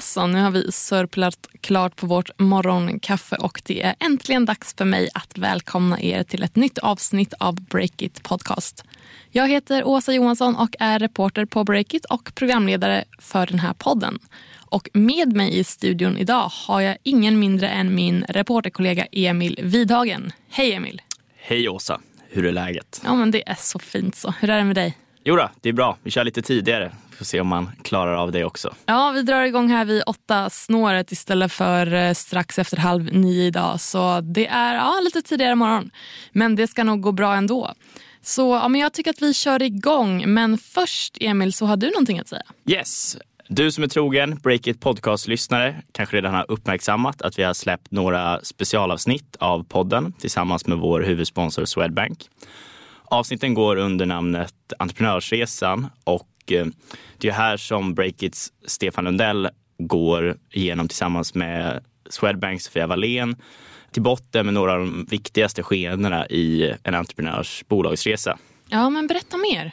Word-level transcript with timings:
Så, 0.00 0.26
nu 0.26 0.40
har 0.40 0.50
vi 0.50 0.72
sörplat 0.72 1.48
klart 1.60 1.96
på 1.96 2.06
vårt 2.06 2.38
morgonkaffe 2.38 3.36
och 3.36 3.62
det 3.64 3.82
är 3.82 3.94
äntligen 4.00 4.44
dags 4.44 4.74
för 4.74 4.84
mig 4.84 5.08
att 5.14 5.38
välkomna 5.38 6.00
er 6.00 6.22
till 6.22 6.42
ett 6.42 6.56
nytt 6.56 6.78
avsnitt 6.78 7.34
av 7.38 7.54
Breakit 7.54 8.22
Podcast. 8.22 8.84
Jag 9.30 9.48
heter 9.48 9.84
Åsa 9.84 10.12
Johansson 10.12 10.56
och 10.56 10.76
är 10.78 10.98
reporter 10.98 11.44
på 11.44 11.64
Breakit 11.64 12.04
och 12.04 12.34
programledare 12.34 13.04
för 13.18 13.46
den 13.46 13.58
här 13.58 13.72
podden. 13.72 14.18
Och 14.56 14.88
med 14.94 15.32
mig 15.32 15.58
i 15.58 15.64
studion 15.64 16.16
idag 16.16 16.48
har 16.52 16.80
jag 16.80 16.96
ingen 17.02 17.38
mindre 17.38 17.68
än 17.68 17.94
min 17.94 18.24
reporterkollega 18.28 19.06
Emil 19.12 19.60
Vidhagen. 19.62 20.32
Hej 20.50 20.72
Emil! 20.72 21.02
Hej 21.36 21.68
Åsa, 21.68 22.00
hur 22.28 22.46
är 22.46 22.52
läget? 22.52 23.00
Ja 23.04 23.14
men 23.14 23.30
det 23.30 23.48
är 23.48 23.56
så 23.58 23.78
fint 23.78 24.16
så. 24.16 24.34
Hur 24.40 24.50
är 24.50 24.58
det 24.58 24.64
med 24.64 24.76
dig? 24.76 24.96
Jo 25.24 25.36
då, 25.36 25.50
det 25.60 25.68
är 25.68 25.72
bra. 25.72 25.96
Vi 26.02 26.10
kör 26.10 26.24
lite 26.24 26.42
tidigare. 26.42 26.92
Får 27.18 27.24
se 27.24 27.40
om 27.40 27.46
man 27.46 27.70
klarar 27.82 28.14
av 28.14 28.32
det 28.32 28.44
också. 28.44 28.74
Ja, 28.86 29.10
vi 29.14 29.22
drar 29.22 29.42
igång 29.42 29.68
här 29.68 29.84
vid 29.84 30.02
åtta 30.06 30.50
snåret 30.50 31.12
istället 31.12 31.52
för 31.52 31.94
eh, 31.94 32.12
strax 32.12 32.58
efter 32.58 32.76
halv 32.76 33.04
nio 33.14 33.44
idag. 33.44 33.80
Så 33.80 34.20
det 34.20 34.46
är 34.46 34.74
ja, 34.74 35.00
lite 35.04 35.22
tidigare 35.22 35.54
morgon. 35.54 35.90
Men 36.32 36.56
det 36.56 36.66
ska 36.66 36.84
nog 36.84 37.00
gå 37.00 37.12
bra 37.12 37.34
ändå. 37.34 37.74
Så 38.22 38.54
ja, 38.54 38.68
men 38.68 38.80
jag 38.80 38.92
tycker 38.92 39.10
att 39.10 39.22
vi 39.22 39.34
kör 39.34 39.62
igång. 39.62 40.24
Men 40.26 40.58
först, 40.58 41.16
Emil, 41.20 41.52
så 41.52 41.66
har 41.66 41.76
du 41.76 41.90
någonting 41.90 42.18
att 42.18 42.28
säga? 42.28 42.42
Yes. 42.66 43.16
Du 43.48 43.72
som 43.72 43.84
är 43.84 43.88
trogen 43.88 44.38
Breakit 44.42 44.80
podcast-lyssnare 44.80 45.82
kanske 45.92 46.16
redan 46.16 46.34
har 46.34 46.46
uppmärksammat 46.48 47.22
att 47.22 47.38
vi 47.38 47.42
har 47.42 47.54
släppt 47.54 47.90
några 47.90 48.40
specialavsnitt 48.42 49.36
av 49.38 49.64
podden 49.64 50.12
tillsammans 50.12 50.66
med 50.66 50.78
vår 50.78 51.00
huvudsponsor 51.00 51.64
Swedbank. 51.64 52.28
Avsnitten 53.12 53.54
går 53.54 53.76
under 53.76 54.06
namnet 54.06 54.54
Entreprenörsresan 54.78 55.86
och 56.04 56.52
eh, 56.52 56.66
det 57.18 57.28
är 57.28 57.32
här 57.32 57.56
som 57.56 57.94
Breakits 57.94 58.52
Stefan 58.66 59.04
Lundell 59.04 59.48
går 59.78 60.36
igenom 60.50 60.88
tillsammans 60.88 61.34
med 61.34 61.84
Swedbanks 62.10 62.64
Sofia 62.64 62.86
Wallén 62.86 63.36
till 63.90 64.02
botten 64.02 64.46
med 64.46 64.54
några 64.54 64.72
av 64.72 64.78
de 64.78 65.06
viktigaste 65.10 65.62
skeendena 65.62 66.26
i 66.26 66.74
en 66.82 66.94
entreprenörs 66.94 67.64
bolagsresa. 67.68 68.38
Ja, 68.68 68.90
men 68.90 69.06
berätta 69.06 69.36
mer. 69.36 69.72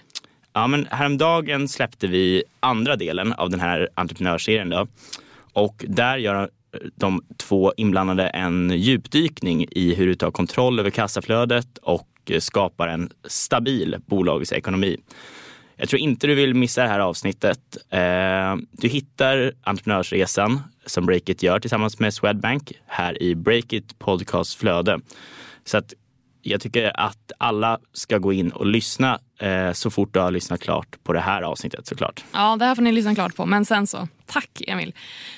Ja, 0.54 0.68
men 0.68 0.88
häromdagen 0.92 1.68
släppte 1.68 2.08
vi 2.08 2.44
andra 2.60 2.96
delen 2.96 3.34
av 3.34 3.50
den 3.50 3.60
här 3.60 3.90
entreprenörsserien. 3.94 4.70
Då. 4.70 4.88
Och 5.54 5.86
där 5.88 6.18
gör 6.18 6.50
de 6.96 7.26
två 7.38 7.74
inblandade 7.78 8.28
en 8.28 8.70
djupdykning 8.70 9.66
i 9.72 9.96
hur 9.96 10.08
du 10.08 10.16
tar 10.16 10.32
kontroll 10.32 10.80
över 10.80 10.90
kassaflödet 10.90 11.78
och 11.78 12.08
Eh, 12.31 12.39
skapar 12.39 12.88
en 12.88 13.09
stabil 13.25 13.95
bolagsekonomi. 14.06 14.97
Jag 15.75 15.89
tror 15.89 16.00
inte 16.00 16.28
du 16.28 16.36
vill 16.36 16.53
missa 16.53 16.81
det 16.81 16.88
här 16.88 17.00
avsnittet. 17.00 17.78
Eh, 17.89 18.56
du 18.72 18.88
hittar 18.88 19.53
entreprenörsresan 19.64 20.61
som 20.86 21.06
Breakit 21.06 21.44
gör 21.44 21.59
tillsammans 21.59 22.00
med 22.00 22.14
Swedbank 22.14 22.72
här 22.88 23.23
i 23.23 23.36
Breakit 23.36 24.00
podcastflöde. 24.00 25.00
Så 25.66 25.78
att 25.78 25.94
jag 26.42 26.61
tycker 26.61 27.00
att 27.00 27.31
alla 27.38 27.80
ska 27.94 28.17
gå 28.17 28.34
in 28.34 28.52
och 28.52 28.66
lyssna 28.66 29.19
eh, 29.39 29.72
så 29.72 29.89
fort 29.89 30.14
du 30.14 30.19
har 30.19 30.31
lyssnat 30.31 30.62
klart 30.62 31.03
på 31.03 31.14
det 31.14 31.19
här 31.19 31.41
avsnittet 31.41 31.88
såklart. 31.88 32.23
Ja, 32.34 32.56
det 32.56 32.66
här 32.66 32.75
får 32.75 32.81
ni 32.81 32.91
lyssna 32.91 33.16
klart 33.16 33.36
på. 33.36 33.45
Men 33.45 33.66
sen 33.66 33.88
så, 33.88 34.08
tack 34.25 34.62
Emil. 34.67 34.94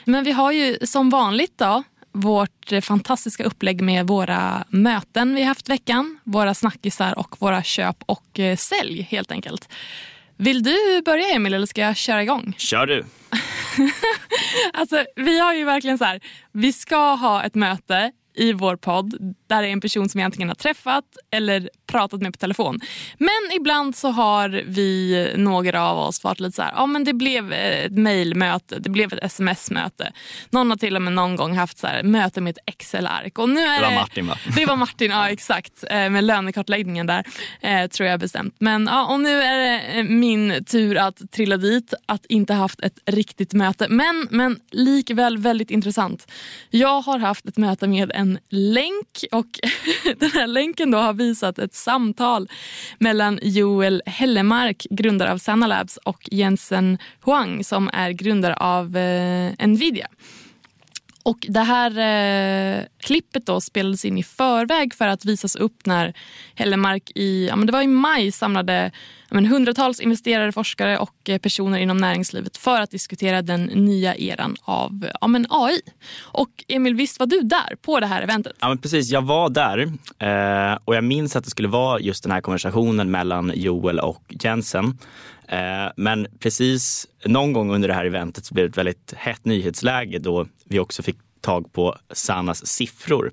Men 0.06 0.24
vi 0.24 0.32
har 0.32 0.52
ju 0.52 0.78
som 0.84 1.10
vanligt 1.10 1.58
då 1.58 1.84
vårt 2.22 2.72
fantastiska 2.82 3.44
upplägg 3.44 3.82
med 3.82 4.08
våra 4.08 4.64
möten 4.70 5.36
vi 5.36 5.44
haft 5.44 5.70
veckan, 5.70 6.20
våra 6.24 6.54
snackisar 6.54 7.20
och 7.20 7.36
våra 7.42 7.64
köp 7.64 7.98
och 8.06 8.40
eh, 8.40 8.58
sälj 8.58 9.02
helt 9.02 9.32
enkelt. 9.32 9.70
Vill 10.38 10.64
du 10.64 11.02
börja 11.06 11.28
Emil 11.28 11.54
eller 11.54 11.66
ska 11.66 11.82
jag 11.82 11.98
köra 11.98 12.24
igång? 12.24 12.54
Kör 12.58 12.86
du! 12.86 13.06
alltså, 14.74 15.06
vi 15.16 15.40
har 15.40 15.54
ju 15.54 15.66
verkligen 15.66 15.98
så 15.98 16.04
här, 16.04 16.20
vi 16.52 16.74
ska 16.74 17.14
ha 17.14 17.44
ett 17.44 17.56
möte 17.56 18.12
i 18.34 18.54
vår 18.54 18.76
podd 18.76 19.36
där 19.48 19.62
det 19.62 19.68
är 19.68 19.72
en 19.72 19.82
person 19.82 20.10
som 20.10 20.20
vi 20.20 20.24
antingen 20.24 20.48
har 20.48 20.56
träffat 20.56 21.06
eller 21.32 21.70
pratat 21.88 22.22
med 22.22 22.34
på 22.34 22.38
telefon. 22.38 22.80
Men 23.18 23.56
ibland 23.56 23.96
så 23.96 24.10
har 24.10 24.64
vi, 24.68 25.34
några 25.36 25.90
av 25.90 25.98
oss, 25.98 26.24
varit 26.24 26.40
lite 26.40 26.56
så 26.56 26.62
här, 26.62 26.72
ja 26.76 26.86
men 26.86 27.04
det 27.04 27.14
blev 27.14 27.54
ett 27.54 27.92
mejlmöte, 27.92 28.80
det 28.80 28.90
blev 28.90 29.14
ett 29.14 29.24
sms-möte. 29.24 30.12
Någon 30.50 30.70
har 30.70 30.78
till 30.78 30.96
och 30.96 31.02
med 31.02 31.14
någon 31.14 31.36
gång 31.36 31.58
haft 31.58 31.78
så 31.78 31.88
här, 31.88 32.04
möte 32.04 32.42
med 32.42 32.52
ett 32.52 32.58
Excel-ark. 32.66 33.34
det 33.36 33.86
var 33.86 33.96
Martin 33.96 34.28
va? 34.28 34.38
Det 34.56 34.66
var 34.66 34.76
Martin, 34.76 35.12
ja 35.12 35.30
exakt. 35.30 35.84
Eh, 35.90 36.10
med 36.10 36.24
lönekartläggningen 36.24 37.08
där, 37.08 37.24
eh, 37.62 37.88
tror 37.88 38.10
jag 38.10 38.20
bestämt. 38.20 38.56
Men 38.60 38.88
ja, 38.88 39.06
och 39.06 39.20
nu 39.20 39.42
är 39.42 39.58
det 39.58 39.80
eh, 39.80 40.04
min 40.04 40.66
tur 40.66 40.98
att 40.98 41.32
trilla 41.32 41.58
dit, 41.58 41.94
att 42.06 42.26
inte 42.26 42.54
haft 42.54 42.80
ett 42.80 43.00
riktigt 43.06 43.54
möte. 43.54 43.88
Men, 43.90 44.28
men 44.32 44.60
likväl 44.72 45.38
väldigt 45.38 45.72
intressant. 45.72 46.32
Jag 46.70 47.02
har 47.02 47.20
haft 47.20 47.46
ett 47.46 47.58
möte 47.58 47.88
med 47.88 48.12
en 48.20 48.40
länk 48.50 49.26
och 49.32 49.60
den 50.20 50.32
här 50.32 50.48
länken 50.48 50.92
då 50.92 50.98
har 50.98 51.14
visat 51.14 51.60
ett 51.60 51.74
samtal 51.74 52.50
mellan 52.98 53.40
Joel 53.42 54.02
Hellemark, 54.06 54.88
grundare 54.90 55.32
av 55.32 55.38
Sanna 55.38 55.68
Labs, 55.68 55.98
och 55.98 56.30
Jensen 56.32 56.98
Huang 57.26 57.64
som 57.64 57.90
är 57.94 58.12
grundare 58.12 58.56
av 58.56 58.98
eh, 58.98 59.68
Nvidia. 59.68 60.08
Och 61.24 61.46
det 61.50 61.60
här 61.60 61.92
eh, 61.98 62.86
klippet 63.00 63.46
då 63.46 63.62
spelades 63.62 64.06
in 64.06 64.18
i 64.18 64.24
förväg 64.24 64.94
för 64.94 65.08
att 65.08 65.26
visas 65.26 65.56
upp 65.56 65.86
när 65.86 66.14
Hellemark 66.56 67.12
i, 67.16 67.48
ja, 67.48 67.56
men 67.56 67.66
det 67.66 67.74
var 67.74 67.82
i 67.82 67.88
maj 67.88 68.32
samlade 68.32 68.92
men 69.32 69.46
hundratals 69.46 70.00
investerare, 70.00 70.52
forskare 70.52 70.98
och 70.98 71.30
eh, 71.30 71.38
personer 71.38 71.80
inom 71.80 71.98
näringslivet 71.98 72.58
för 72.58 72.82
att 72.82 72.92
diskutera 72.92 73.42
den 73.42 73.64
nya 73.64 74.16
eran 74.16 74.56
av 74.62 75.08
ja, 75.22 75.28
men 75.28 75.46
AI. 75.50 75.82
Och 76.20 76.50
Emil, 76.68 76.96
visst 76.96 77.20
var 77.20 77.26
du 77.26 77.42
där 77.42 77.76
på 77.82 78.00
det 78.00 78.06
här 78.06 78.22
eventet? 78.22 78.54
Ja, 78.60 78.68
men 78.68 78.78
precis. 78.78 79.10
Jag 79.10 79.22
var 79.22 79.50
där 79.50 79.80
eh, 80.20 80.78
och 80.86 80.96
jag 80.96 81.04
minns 81.04 81.36
att 81.36 81.44
det 81.44 81.50
skulle 81.50 81.68
vara 81.68 82.00
just 82.00 82.24
den 82.24 82.32
här 82.32 82.42
konversationen 82.42 83.12
mellan 83.12 83.52
Joel 83.56 84.00
och 84.00 84.24
Jensen. 84.30 84.98
Eh, 85.48 85.92
men 85.96 86.28
precis 86.40 87.08
någon 87.26 87.54
gång 87.54 87.74
under 87.74 87.88
det 87.88 87.94
här 87.94 88.06
eventet 88.06 88.46
så 88.46 88.54
blev 88.54 88.66
det 88.66 88.70
ett 88.70 88.78
väldigt 88.78 89.14
hett 89.18 89.46
nyhetsläge 89.46 90.20
då 90.20 90.48
vi 90.66 90.80
också 90.80 91.04
fick 91.04 91.18
tag 91.42 91.74
på 91.74 91.96
Sanas 92.12 92.68
siffror 92.68 93.32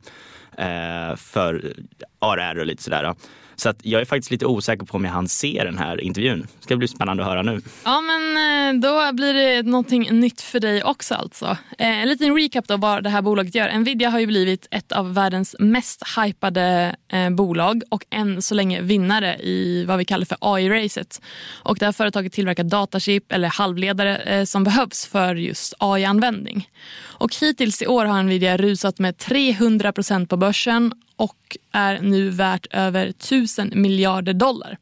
för 1.17 1.75
ARR 2.19 2.59
och 2.59 2.67
lite 2.67 2.83
sådär. 2.83 3.15
Så 3.57 3.69
att 3.69 3.77
jag 3.83 4.01
är 4.01 4.05
faktiskt 4.05 4.31
lite 4.31 4.47
osäker 4.47 4.87
på 4.87 4.97
om 4.97 5.05
jag 5.05 5.13
hann 5.13 5.29
se 5.29 5.63
den 5.65 5.79
här 5.79 6.01
intervjun. 6.01 6.41
Det 6.41 6.65
ska 6.65 6.77
bli 6.77 6.89
spännande 6.89 7.23
att 7.23 7.29
höra 7.29 7.43
nu. 7.43 7.61
Ja, 7.85 8.01
men 8.01 8.37
eh, 8.37 8.81
då 8.81 9.13
blir 9.13 9.35
det 9.35 9.63
någonting 9.63 10.21
nytt 10.21 10.41
för 10.41 10.61
dig 10.61 10.85
också 10.85 11.15
alltså. 11.15 11.57
Eh, 11.79 12.03
en 12.03 12.09
liten 12.09 12.37
recap 12.37 12.69
då 12.69 12.77
vad 12.77 13.03
det 13.03 13.11
här 13.11 13.23
bolaget 13.23 13.55
gör. 13.55 13.79
Nvidia 13.79 14.11
har 14.11 14.19
ju 14.19 14.27
blivit 14.27 14.69
ett 14.71 14.93
av 14.93 15.15
världens 15.15 15.57
mest 15.59 16.03
hypade 16.19 16.97
eh, 17.13 17.31
bolag 17.31 17.83
och 17.89 18.05
än 18.11 18.43
så 18.43 18.55
länge 18.55 18.81
vinnare 18.81 19.37
i 19.37 19.85
vad 19.89 19.99
vi 19.99 20.05
kallar 20.05 20.25
för 20.25 20.39
AI-racet. 20.41 21.23
Och 21.63 21.77
det 21.79 21.85
här 21.85 21.93
företaget 21.93 22.33
tillverkar 22.33 22.65
datachip 22.65 23.33
eller 23.33 23.49
halvledare 23.49 24.47
som 24.47 24.65
behövs 24.65 25.07
för 25.07 25.35
just 25.35 25.75
AI-användning. 25.79 26.69
Och 26.99 27.35
hittills 27.41 27.83
i 27.83 27.87
år 27.87 28.05
har 28.05 28.23
Nvidia 28.23 28.57
rusat 28.57 28.99
med 28.99 29.19
300 29.19 29.93
procent 29.93 30.31
på 30.31 30.37
börsen 30.37 30.93
och 31.17 31.57
är 31.73 32.01
nu 32.01 32.31
värt 32.31 32.67
över 32.71 33.07
1000 33.07 33.73
miljarder 33.75 34.33
dollar. 34.33 34.79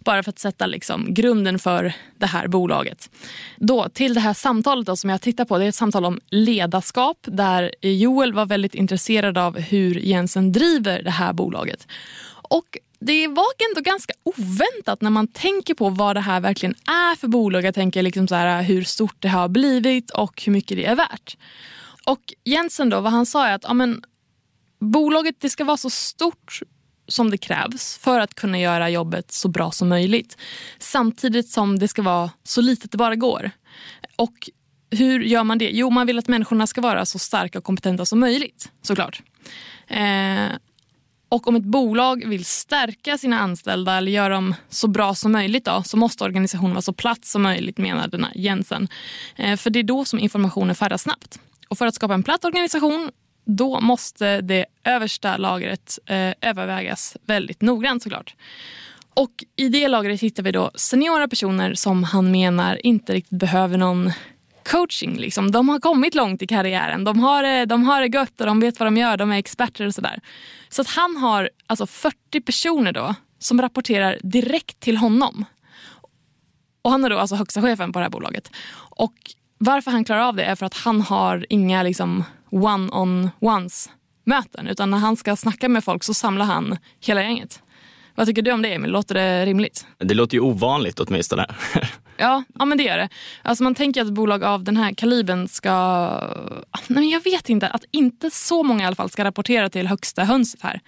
Bara 0.00 0.22
för 0.22 0.30
att 0.30 0.38
sätta 0.38 0.66
liksom 0.66 1.14
grunden 1.14 1.58
för 1.58 1.92
det 2.18 2.26
här 2.26 2.48
bolaget. 2.48 3.10
Då, 3.56 3.88
till 3.88 4.14
det 4.14 4.20
här 4.20 4.34
samtalet 4.34 4.86
då, 4.86 4.96
som 4.96 5.10
jag 5.10 5.20
tittar 5.20 5.44
på, 5.44 5.58
det 5.58 5.64
är 5.64 5.68
ett 5.68 5.74
samtal 5.74 6.04
om 6.04 6.20
ledarskap 6.30 7.18
där 7.22 7.74
Joel 7.80 8.32
var 8.32 8.46
väldigt 8.46 8.74
intresserad 8.74 9.38
av 9.38 9.58
hur 9.58 9.94
Jensen 9.94 10.52
driver 10.52 11.02
det 11.02 11.10
här 11.10 11.32
bolaget. 11.32 11.86
Och 12.50 12.78
det 13.00 13.28
var 13.28 13.46
ändå 13.70 13.80
ganska 13.80 14.12
oväntat 14.22 15.00
när 15.00 15.10
man 15.10 15.28
tänker 15.28 15.74
på 15.74 15.88
vad 15.88 16.16
det 16.16 16.20
här 16.20 16.40
verkligen 16.40 16.74
är 16.74 17.16
för 17.16 17.28
bolag. 17.28 17.64
Jag 17.64 17.74
tänker 17.74 18.02
liksom 18.02 18.28
så 18.28 18.34
här, 18.34 18.62
hur 18.62 18.82
stort 18.82 19.16
det 19.18 19.28
har 19.28 19.48
blivit 19.48 20.10
och 20.10 20.42
hur 20.44 20.52
mycket 20.52 20.76
det 20.76 20.84
är 20.84 20.94
värt. 20.94 21.36
Och 22.06 22.34
Jensen 22.44 22.88
då, 22.88 23.00
vad 23.00 23.12
han 23.12 23.26
sa 23.26 23.46
är 23.46 23.54
att 23.54 23.64
ja, 23.64 23.74
men, 23.74 24.02
bolaget 24.80 25.40
det 25.40 25.50
ska 25.50 25.64
vara 25.64 25.76
så 25.76 25.90
stort 25.90 26.60
som 27.08 27.30
det 27.30 27.38
krävs 27.38 27.98
för 27.98 28.20
att 28.20 28.34
kunna 28.34 28.58
göra 28.58 28.90
jobbet 28.90 29.32
så 29.32 29.48
bra 29.48 29.70
som 29.70 29.88
möjligt. 29.88 30.36
Samtidigt 30.78 31.48
som 31.48 31.78
det 31.78 31.88
ska 31.88 32.02
vara 32.02 32.30
så 32.42 32.60
litet 32.60 32.92
det 32.92 32.98
bara 32.98 33.16
går. 33.16 33.50
Och 34.16 34.50
hur 34.90 35.20
gör 35.20 35.44
man 35.44 35.58
det? 35.58 35.70
Jo, 35.72 35.90
man 35.90 36.06
vill 36.06 36.18
att 36.18 36.28
människorna 36.28 36.66
ska 36.66 36.80
vara 36.80 37.06
så 37.06 37.18
starka 37.18 37.58
och 37.58 37.64
kompetenta 37.64 38.06
som 38.06 38.20
möjligt 38.20 38.70
såklart. 38.82 39.22
Eh, 39.86 40.56
och 41.28 41.48
om 41.48 41.56
ett 41.56 41.64
bolag 41.64 42.24
vill 42.26 42.44
stärka 42.44 43.18
sina 43.18 43.40
anställda 43.40 43.96
eller 43.96 44.12
göra 44.12 44.34
dem 44.34 44.54
så 44.68 44.88
bra 44.88 45.14
som 45.14 45.32
möjligt 45.32 45.64
då, 45.64 45.82
så 45.82 45.96
måste 45.96 46.24
organisationen 46.24 46.70
vara 46.70 46.82
så 46.82 46.92
platt 46.92 47.24
som 47.24 47.42
möjligt 47.42 47.78
menar 47.78 48.08
denna 48.08 48.30
Jensen. 48.34 48.88
Eh, 49.36 49.56
för 49.56 49.70
det 49.70 49.78
är 49.78 49.82
då 49.82 50.04
som 50.04 50.18
informationen 50.18 50.74
färdas 50.74 51.02
snabbt. 51.02 51.40
Och 51.68 51.78
för 51.78 51.86
att 51.86 51.94
skapa 51.94 52.14
en 52.14 52.22
platt 52.22 52.44
organisation 52.44 53.10
då 53.56 53.80
måste 53.80 54.40
det 54.40 54.66
översta 54.84 55.36
lagret 55.36 55.98
eh, 56.06 56.32
övervägas 56.40 57.16
väldigt 57.26 57.62
noggrant 57.62 58.02
såklart. 58.02 58.34
Och 59.14 59.44
I 59.56 59.68
det 59.68 59.88
lagret 59.88 60.20
hittar 60.20 60.42
vi 60.42 60.52
då 60.52 60.70
seniora 60.74 61.28
personer 61.28 61.74
som 61.74 62.04
han 62.04 62.30
menar 62.30 62.86
inte 62.86 63.14
riktigt 63.14 63.38
behöver 63.38 63.78
någon 63.78 64.12
coaching. 64.70 65.16
Liksom. 65.16 65.50
De 65.50 65.68
har 65.68 65.80
kommit 65.80 66.14
långt 66.14 66.42
i 66.42 66.46
karriären. 66.46 67.04
De 67.04 67.20
har, 67.20 67.66
de 67.66 67.84
har 67.84 68.00
det 68.00 68.16
gött 68.16 68.40
och 68.40 68.46
de 68.46 68.60
vet 68.60 68.80
vad 68.80 68.86
de 68.86 68.96
gör. 68.96 69.16
De 69.16 69.32
är 69.32 69.38
experter 69.38 69.86
och 69.86 69.94
sådär. 69.94 70.20
Så 70.68 70.82
att 70.82 70.88
han 70.88 71.16
har 71.16 71.50
alltså 71.66 71.86
40 71.86 72.40
personer 72.40 72.92
då 72.92 73.14
som 73.38 73.62
rapporterar 73.62 74.18
direkt 74.22 74.80
till 74.80 74.96
honom. 74.96 75.44
Och 76.82 76.90
Han 76.90 77.04
är 77.04 77.10
då 77.10 77.18
alltså 77.18 77.36
högsta 77.36 77.62
chefen 77.62 77.92
på 77.92 77.98
det 77.98 78.04
här 78.04 78.10
bolaget. 78.10 78.50
Och 78.76 79.14
Varför 79.58 79.90
han 79.90 80.04
klarar 80.04 80.20
av 80.20 80.36
det 80.36 80.44
är 80.44 80.54
för 80.54 80.66
att 80.66 80.76
han 80.76 81.00
har 81.00 81.46
inga 81.48 81.82
liksom, 81.82 82.24
one-on-ones 82.50 83.90
möten. 84.24 84.66
Utan 84.66 84.90
när 84.90 84.98
han 84.98 85.16
ska 85.16 85.36
snacka 85.36 85.68
med 85.68 85.84
folk 85.84 86.04
så 86.04 86.14
samlar 86.14 86.46
han 86.46 86.76
hela 87.00 87.22
gänget. 87.22 87.62
Vad 88.14 88.26
tycker 88.26 88.42
du 88.42 88.52
om 88.52 88.62
det 88.62 88.74
Emil? 88.74 88.90
Låter 88.90 89.14
det 89.14 89.46
rimligt? 89.46 89.86
Det 89.98 90.14
låter 90.14 90.34
ju 90.34 90.40
ovanligt 90.40 91.00
åtminstone. 91.00 91.46
ja, 92.16 92.44
ja, 92.58 92.64
men 92.64 92.78
det 92.78 92.84
gör 92.84 92.98
det. 92.98 93.08
Alltså 93.42 93.64
man 93.64 93.74
tänker 93.74 94.00
att 94.00 94.06
ett 94.06 94.14
bolag 94.14 94.44
av 94.44 94.64
den 94.64 94.76
här 94.76 94.94
kalibern 94.94 95.48
ska... 95.48 95.70
Nej, 96.72 96.84
men 96.86 97.08
jag 97.08 97.24
vet 97.24 97.48
inte. 97.48 97.68
Att 97.68 97.84
inte 97.90 98.30
så 98.30 98.62
många 98.62 98.84
i 98.84 98.86
alla 98.86 98.96
fall 98.96 99.10
ska 99.10 99.24
rapportera 99.24 99.68
till 99.68 99.86
högsta 99.86 100.24
hönset 100.24 100.62
här. 100.62 100.80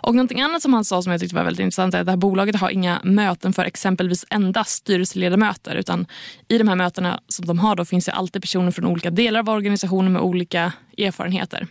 Och 0.00 0.14
någonting 0.14 0.40
annat 0.40 0.62
som 0.62 0.72
han 0.72 0.84
sa 0.84 1.02
som 1.02 1.12
jag 1.12 1.20
tyckte 1.20 1.36
var 1.36 1.44
väldigt 1.44 1.62
intressant 1.62 1.94
är 1.94 2.00
att 2.00 2.06
det 2.06 2.12
här 2.12 2.16
bolaget 2.16 2.56
har 2.56 2.70
inga 2.70 3.00
möten 3.04 3.52
för 3.52 3.64
exempelvis 3.64 4.24
endast 4.30 4.70
styrelseledamöter. 4.70 5.74
Utan 5.74 6.06
i 6.48 6.58
de 6.58 6.68
här 6.68 6.76
mötena 6.76 7.20
som 7.28 7.46
de 7.46 7.58
har 7.58 7.76
då 7.76 7.84
finns 7.84 8.04
det 8.04 8.12
alltid 8.12 8.42
personer 8.42 8.70
från 8.70 8.86
olika 8.86 9.10
delar 9.10 9.40
av 9.40 9.48
organisationen 9.48 10.12
med 10.12 10.22
olika 10.22 10.72
erfarenheter. 10.98 11.66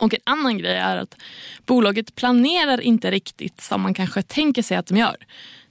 Och 0.00 0.14
en 0.14 0.20
annan 0.24 0.58
grej 0.58 0.76
är 0.76 0.96
att 0.96 1.16
bolaget 1.66 2.14
planerar 2.14 2.80
inte 2.80 3.10
riktigt 3.10 3.60
som 3.60 3.80
man 3.80 3.94
kanske 3.94 4.22
tänker 4.22 4.62
sig 4.62 4.76
att 4.76 4.86
de 4.86 4.96
gör. 4.96 5.16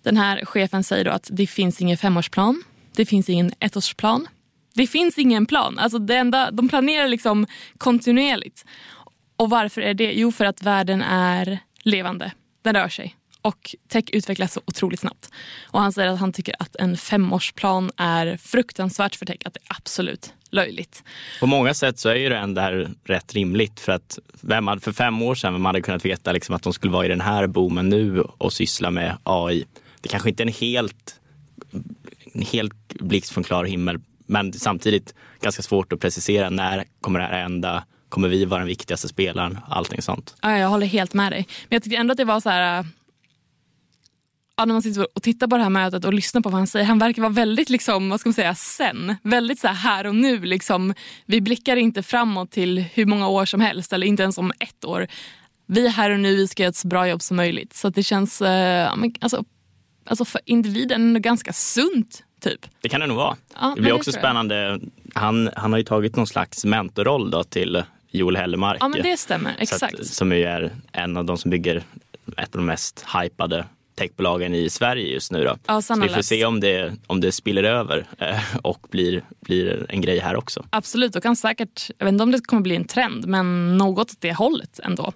Den 0.03 0.17
här 0.17 0.45
chefen 0.45 0.83
säger 0.83 1.05
då 1.05 1.11
att 1.11 1.29
det 1.31 1.47
finns 1.47 1.81
ingen 1.81 1.97
femårsplan, 1.97 2.63
det 2.95 3.05
finns 3.05 3.29
ingen 3.29 3.51
ettårsplan. 3.59 4.27
Det 4.73 4.87
finns 4.87 5.17
ingen 5.17 5.45
plan. 5.45 5.79
Alltså 5.79 5.99
det 5.99 6.15
enda, 6.15 6.51
de 6.51 6.69
planerar 6.69 7.07
liksom 7.07 7.47
kontinuerligt. 7.77 8.65
Och 9.41 9.49
varför 9.49 9.81
är 9.81 9.93
det? 9.93 10.11
Jo, 10.13 10.31
för 10.31 10.45
att 10.45 10.63
världen 10.63 11.01
är 11.01 11.59
levande. 11.83 12.31
Den 12.61 12.75
rör 12.75 12.89
sig. 12.89 13.15
Och 13.41 13.75
tech 13.87 14.03
utvecklas 14.13 14.53
så 14.53 14.61
otroligt 14.65 14.99
snabbt. 14.99 15.29
Och 15.63 15.81
han 15.81 15.93
säger 15.93 16.09
att 16.09 16.19
han 16.19 16.33
tycker 16.33 16.55
att 16.59 16.75
en 16.75 16.97
femårsplan 16.97 17.91
är 17.97 18.37
fruktansvärt 18.37 19.15
för 19.15 19.25
tech. 19.25 19.37
Att 19.45 19.53
det 19.53 19.59
är 19.59 19.75
absolut 19.75 20.33
löjligt. 20.49 21.03
På 21.39 21.47
många 21.47 21.73
sätt 21.73 21.99
så 21.99 22.09
är 22.09 22.15
ju 22.15 22.29
det 22.29 22.37
ändå 22.37 22.61
här 22.61 22.89
rätt 23.03 23.33
rimligt. 23.33 23.79
För 23.79 23.91
att 23.91 24.19
vem 24.41 24.67
hade 24.67 24.81
för 24.81 24.91
fem 24.91 25.21
år 25.21 25.35
sedan 25.35 25.53
vem 25.53 25.65
hade 25.65 25.81
kunnat 25.81 26.05
veta 26.05 26.31
liksom 26.31 26.55
att 26.55 26.63
de 26.63 26.73
skulle 26.73 26.93
vara 26.93 27.05
i 27.05 27.09
den 27.09 27.21
här 27.21 27.47
boomen 27.47 27.89
nu 27.89 28.21
och 28.21 28.53
syssla 28.53 28.91
med 28.91 29.17
AI. 29.23 29.65
Det 30.01 30.09
kanske 30.09 30.29
inte 30.29 30.43
är 30.43 30.47
en 30.47 30.53
helt, 30.53 31.19
en 32.33 32.41
helt 32.41 32.93
blixt 32.93 33.31
från 33.31 33.43
klar 33.43 33.65
himmel. 33.65 33.99
Men 34.25 34.53
samtidigt 34.53 35.13
ganska 35.41 35.61
svårt 35.61 35.93
att 35.93 35.99
precisera 35.99 36.49
när 36.49 36.83
kommer 37.01 37.19
det 37.19 37.25
här 37.25 37.41
hända? 37.41 37.83
Kommer 38.11 38.27
vi 38.27 38.45
vara 38.45 38.59
den 38.59 38.67
viktigaste 38.67 39.07
spelaren? 39.07 39.59
Allting 39.67 40.01
sånt. 40.01 40.35
Ja, 40.41 40.57
jag 40.57 40.69
håller 40.69 40.87
helt 40.87 41.13
med 41.13 41.31
dig. 41.31 41.47
Men 41.69 41.75
jag 41.75 41.83
tycker 41.83 41.97
ändå 41.97 42.11
att 42.11 42.17
det 42.17 42.25
var 42.25 42.39
så 42.39 42.49
här 42.49 42.85
ja, 44.57 44.65
när 44.65 44.73
man 44.73 44.81
sitter 44.81 45.07
och 45.13 45.23
tittar 45.23 45.47
på 45.47 45.57
det 45.57 45.63
här 45.63 45.69
mötet 45.69 46.05
och 46.05 46.13
lyssnar 46.13 46.41
på 46.41 46.49
vad 46.49 46.57
han 46.57 46.67
säger, 46.67 46.85
han 46.85 46.99
verkar 46.99 47.21
vara 47.21 47.31
väldigt 47.31 47.69
liksom, 47.69 48.09
vad 48.09 48.19
ska 48.19 48.29
man 48.29 48.33
säga, 48.33 48.55
sen. 48.55 49.15
Väldigt 49.23 49.59
så 49.59 49.67
här, 49.67 49.73
här 49.73 50.07
och 50.07 50.15
nu. 50.15 50.39
Liksom. 50.39 50.93
Vi 51.25 51.41
blickar 51.41 51.75
inte 51.75 52.03
framåt 52.03 52.51
till 52.51 52.79
hur 52.93 53.05
många 53.05 53.27
år 53.27 53.45
som 53.45 53.61
helst 53.61 53.93
eller 53.93 54.07
inte 54.07 54.23
ens 54.23 54.37
om 54.37 54.51
ett 54.59 54.85
år. 54.85 55.07
Vi 55.65 55.85
är 55.85 55.89
här 55.89 56.09
och 56.09 56.19
nu, 56.19 56.35
vi 56.35 56.47
ska 56.47 56.63
göra 56.63 56.69
ett 56.69 56.75
så 56.75 56.87
bra 56.87 57.07
jobb 57.07 57.21
som 57.21 57.37
möjligt. 57.37 57.73
Så 57.73 57.89
det 57.89 58.03
känns, 58.03 58.41
eh, 58.41 58.93
alltså, 59.19 59.43
alltså 60.05 60.25
för 60.25 60.41
individen 60.45 61.21
ganska 61.21 61.53
sunt. 61.53 62.23
Typ. 62.41 62.65
Det 62.81 62.89
kan 62.89 63.01
det 63.01 63.07
nog 63.07 63.17
vara. 63.17 63.37
Ja, 63.61 63.73
det 63.75 63.81
blir 63.81 63.93
också 63.93 64.11
spännande. 64.11 64.79
Han, 65.13 65.49
han 65.55 65.71
har 65.71 65.77
ju 65.77 65.83
tagit 65.83 66.15
någon 66.15 66.27
slags 66.27 66.65
mentorroll 66.65 67.31
då 67.31 67.43
till 67.43 67.83
Joel 68.11 68.35
Hellemark. 68.35 68.77
Ja 68.79 68.87
men 68.87 69.01
det 69.01 69.17
stämmer, 69.17 69.55
exakt. 69.59 69.99
Att, 69.99 70.07
som 70.07 70.31
ju 70.31 70.43
är 70.43 70.71
en 70.91 71.17
av 71.17 71.25
de 71.25 71.37
som 71.37 71.51
bygger 71.51 71.83
ett 72.37 72.55
av 72.55 72.61
de 72.61 72.65
mest 72.65 73.05
hypade 73.21 73.65
techbolagen 73.95 74.53
i 74.55 74.69
Sverige 74.69 75.13
just 75.13 75.31
nu. 75.31 75.43
Då. 75.43 75.57
Ja, 75.67 75.81
så 75.81 75.99
vi 75.99 76.09
får 76.09 76.21
se 76.21 76.45
om 76.45 76.59
det, 76.59 76.93
om 77.07 77.21
det 77.21 77.31
spiller 77.31 77.63
över 77.63 78.05
eh, 78.19 78.57
och 78.61 78.87
blir, 78.91 79.23
blir 79.39 79.85
en 79.89 80.01
grej 80.01 80.19
här 80.19 80.35
också. 80.35 80.65
Absolut, 80.69 81.15
och 81.15 81.23
kan 81.23 81.35
säkert, 81.35 81.89
jag 81.97 82.05
vet 82.05 82.11
inte 82.11 82.23
om 82.23 82.31
det 82.31 82.47
kommer 82.47 82.61
bli 82.61 82.75
en 82.75 82.87
trend, 82.87 83.27
men 83.27 83.77
något 83.77 84.11
åt 84.11 84.21
det 84.21 84.33
hållet 84.33 84.79
ändå. 84.83 85.13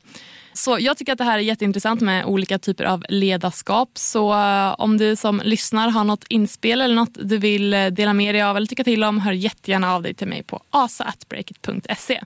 Så 0.53 0.77
jag 0.79 0.97
tycker 0.97 1.11
att 1.11 1.17
det 1.17 1.23
här 1.23 1.37
är 1.37 1.41
jätteintressant 1.41 2.01
med 2.01 2.25
olika 2.25 2.59
typer 2.59 2.83
av 2.83 3.05
ledarskap. 3.09 3.89
Så 3.93 4.33
uh, 4.33 4.75
om 4.77 4.97
du 4.97 5.15
som 5.15 5.41
lyssnar 5.45 5.89
har 5.89 6.03
något 6.03 6.25
inspel 6.29 6.81
eller 6.81 6.95
något 6.95 7.17
du 7.21 7.37
vill 7.37 7.73
eh, 7.73 7.87
dela 7.87 8.13
med 8.13 8.35
dig 8.35 8.41
av 8.41 8.57
eller 8.57 8.67
tycka 8.67 8.83
till 8.83 9.03
om, 9.03 9.19
hör 9.19 9.31
jättegärna 9.31 9.95
av 9.95 10.03
dig 10.03 10.13
till 10.13 10.27
mig 10.27 10.43
på 10.43 10.61
asa.breakit.se. 10.69 12.21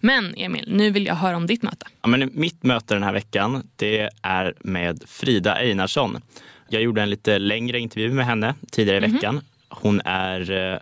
Men 0.00 0.34
Emil, 0.36 0.64
nu 0.68 0.90
vill 0.90 1.06
jag 1.06 1.14
höra 1.14 1.36
om 1.36 1.46
ditt 1.46 1.62
möte. 1.62 1.86
Ja, 2.02 2.08
men 2.08 2.30
mitt 2.34 2.62
möte 2.62 2.94
den 2.94 3.02
här 3.02 3.12
veckan 3.12 3.68
det 3.76 4.10
är 4.22 4.54
med 4.60 5.02
Frida 5.06 5.54
Einarsson. 5.54 6.20
Jag 6.68 6.82
gjorde 6.82 7.02
en 7.02 7.10
lite 7.10 7.38
längre 7.38 7.78
intervju 7.78 8.12
med 8.12 8.26
henne 8.26 8.54
tidigare 8.70 8.96
i 8.96 8.98
mm 8.98 9.10
-hmm. 9.10 9.14
veckan. 9.14 9.40
Hon 9.68 10.00
är 10.04 10.72
eh, 10.72 10.78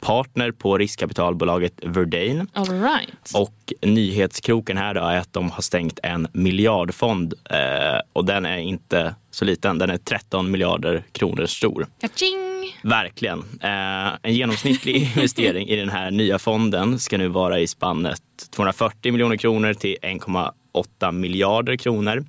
partner 0.00 0.50
på 0.50 0.78
riskkapitalbolaget 0.78 1.72
Verdane. 1.82 2.46
All 2.52 2.80
right. 2.82 3.34
Och 3.34 3.72
nyhetskroken 3.82 4.76
här 4.76 4.94
då 4.94 5.00
är 5.00 5.18
att 5.18 5.32
de 5.32 5.50
har 5.50 5.62
stängt 5.62 5.98
en 6.02 6.28
miljardfond 6.32 7.34
eh, 7.50 8.00
och 8.12 8.24
den 8.24 8.46
är 8.46 8.58
inte 8.58 9.14
så 9.30 9.44
liten. 9.44 9.78
Den 9.78 9.90
är 9.90 9.96
13 9.98 10.50
miljarder 10.50 11.04
kronor 11.12 11.46
stor. 11.46 11.86
Kaching. 12.00 12.45
Verkligen. 12.82 13.38
Eh, 13.60 14.12
en 14.22 14.34
genomsnittlig 14.34 14.96
investering 15.16 15.68
i 15.68 15.76
den 15.76 15.88
här 15.88 16.10
nya 16.10 16.38
fonden 16.38 16.98
ska 16.98 17.18
nu 17.18 17.28
vara 17.28 17.60
i 17.60 17.66
spannet 17.66 18.22
240 18.50 19.12
miljoner 19.12 19.36
kronor 19.36 19.74
till 19.74 19.96
1,8 20.02 21.12
miljarder 21.12 21.76
kronor. 21.76 22.24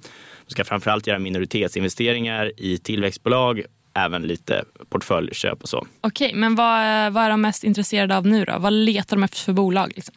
De 0.48 0.52
ska 0.52 0.64
framförallt 0.64 1.08
göra 1.08 1.20
minoritetsinvesteringar 1.20 2.52
i 2.58 2.78
tillväxtbolag 2.78 3.62
även 3.94 4.22
lite 4.22 4.64
portföljköp 4.90 5.62
och 5.62 5.70
så. 5.70 5.88
Okej, 6.02 6.34
men 6.34 6.56
vad, 6.56 7.14
vad 7.14 7.24
är 7.24 7.30
de 7.30 7.42
mest 7.42 7.64
intresserade 7.64 8.18
av 8.18 8.28
nu 8.28 8.46
då? 8.46 8.56
Vad 8.60 8.74
letar 8.74 9.18
de 9.18 9.24
efter 9.24 9.38
för 9.38 9.54
bolag? 9.54 9.92
Liksom? 9.96 10.16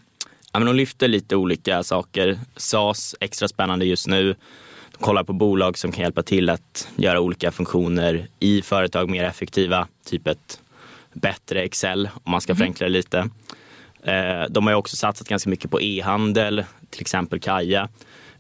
Ja, 0.53 0.59
men 0.59 0.67
de 0.67 0.77
lyfter 0.77 1.09
lite 1.09 1.37
olika 1.37 1.83
saker. 1.83 2.39
SAS, 2.57 3.15
extra 3.21 3.49
spännande 3.49 3.85
just 3.85 4.07
nu. 4.07 4.35
Kollar 5.01 5.25
på 5.25 5.33
bolag 5.33 5.79
som 5.79 5.93
kan 5.93 6.03
hjälpa 6.03 6.23
till 6.23 6.51
att 6.51 6.89
göra 6.97 7.21
olika 7.21 7.53
funktioner 7.53 8.29
i 8.41 8.63
företag 8.63 9.11
mer 9.11 9.25
effektiva. 9.25 9.89
Typ 10.07 10.27
ett 10.27 10.61
bättre 11.13 11.63
Excel 11.63 12.09
om 12.25 12.33
man 12.33 12.41
ska 12.41 12.53
mm. 12.53 12.59
förenkla 12.59 12.87
det 12.87 12.93
lite. 12.93 13.19
Eh, 14.03 14.43
de 14.51 14.67
har 14.67 14.75
också 14.75 14.97
satsat 14.97 15.29
ganska 15.29 15.51
mycket 15.51 15.71
på 15.71 15.81
e-handel, 15.81 16.65
till 16.91 17.01
exempel 17.01 17.41
Kaja. 17.41 17.89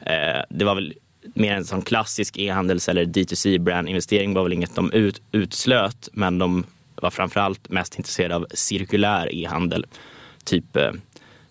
Eh, 0.00 0.42
det 0.50 0.64
var 0.64 0.74
väl 0.74 0.94
mer 1.34 1.54
en 1.54 1.64
sån 1.64 1.82
klassisk 1.82 2.38
e-handels 2.38 2.88
eller 2.88 3.04
D2C-brandinvestering 3.04 4.34
var 4.34 4.42
väl 4.42 4.52
inget 4.52 4.74
de 4.74 4.92
ut, 4.92 5.22
utslöt, 5.32 6.08
men 6.12 6.38
de 6.38 6.64
var 6.94 7.10
framförallt 7.10 7.68
mest 7.68 7.98
intresserade 7.98 8.36
av 8.36 8.46
cirkulär 8.54 9.34
e-handel. 9.34 9.86
Typ 10.44 10.76
eh, 10.76 10.90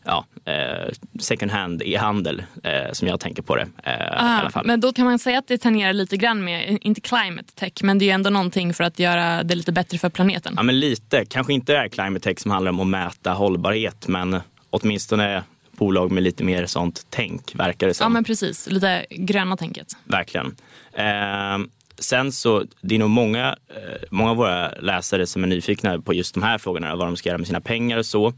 ja, 0.10 0.26
eh, 0.52 0.94
second 1.20 1.52
hand 1.52 1.82
e-handel 1.86 2.44
eh, 2.64 2.92
som 2.92 3.08
jag 3.08 3.20
tänker 3.20 3.42
på 3.42 3.56
det. 3.56 3.68
Eh, 3.84 3.94
ah, 4.12 4.38
i 4.38 4.40
alla 4.40 4.50
fall. 4.50 4.66
Men 4.66 4.80
då 4.80 4.94
kan 4.94 5.06
man 5.06 5.20
säga 5.20 5.40
att 5.40 5.48
det 5.48 5.58
tangerar 5.58 5.94
lite 5.94 6.18
grann 6.18 6.44
med, 6.44 6.78
inte 6.82 7.02
climate 7.02 7.54
tech, 7.56 7.74
men 7.84 8.00
det 8.00 8.10
är 8.10 8.14
ändå 8.14 8.30
någonting 8.30 8.74
för 8.74 8.84
att 8.84 9.00
göra 9.00 9.44
det 9.44 9.56
lite 9.56 9.72
bättre 9.72 9.98
för 9.98 10.10
planeten. 10.10 10.54
Ja 10.58 10.64
men 10.64 10.80
lite, 10.80 11.26
kanske 11.26 11.54
inte 11.54 11.74
det 11.74 11.78
är 11.78 11.88
climate 11.88 12.20
tech 12.24 12.40
som 12.40 12.52
handlar 12.52 12.72
om 12.72 12.80
att 12.80 12.88
mäta 12.88 13.34
hållbarhet 13.34 14.08
men 14.08 14.40
åtminstone 14.70 15.44
bolag 15.72 16.12
med 16.12 16.24
lite 16.24 16.44
mer 16.44 16.66
sånt 16.66 17.06
tänk, 17.10 17.56
verkar 17.56 17.88
det 17.88 17.94
som. 17.94 18.06
Ja, 18.06 18.10
men 18.10 18.24
precis. 18.24 18.68
Lite 18.70 19.06
gröna 19.10 19.58
tänket. 19.58 19.88
Verkligen. 20.04 20.56
Eh, 20.94 21.58
sen 22.00 22.32
så, 22.32 22.64
det 22.82 22.96
är 22.96 23.00
nog 23.00 23.10
många, 23.10 23.56
eh, 23.70 24.08
många 24.12 24.32
av 24.32 24.38
våra 24.38 24.72
läsare 24.72 25.28
som 25.28 25.44
är 25.44 25.48
nyfikna 25.48 26.02
på 26.02 26.14
just 26.14 26.34
de 26.34 26.44
här 26.44 26.58
frågorna, 26.58 26.96
vad 26.96 27.08
de 27.08 27.18
ska 27.18 27.30
göra 27.30 27.38
med 27.38 27.48
sina 27.48 27.62
pengar 27.62 27.98
och 27.98 28.06
så. 28.06 28.34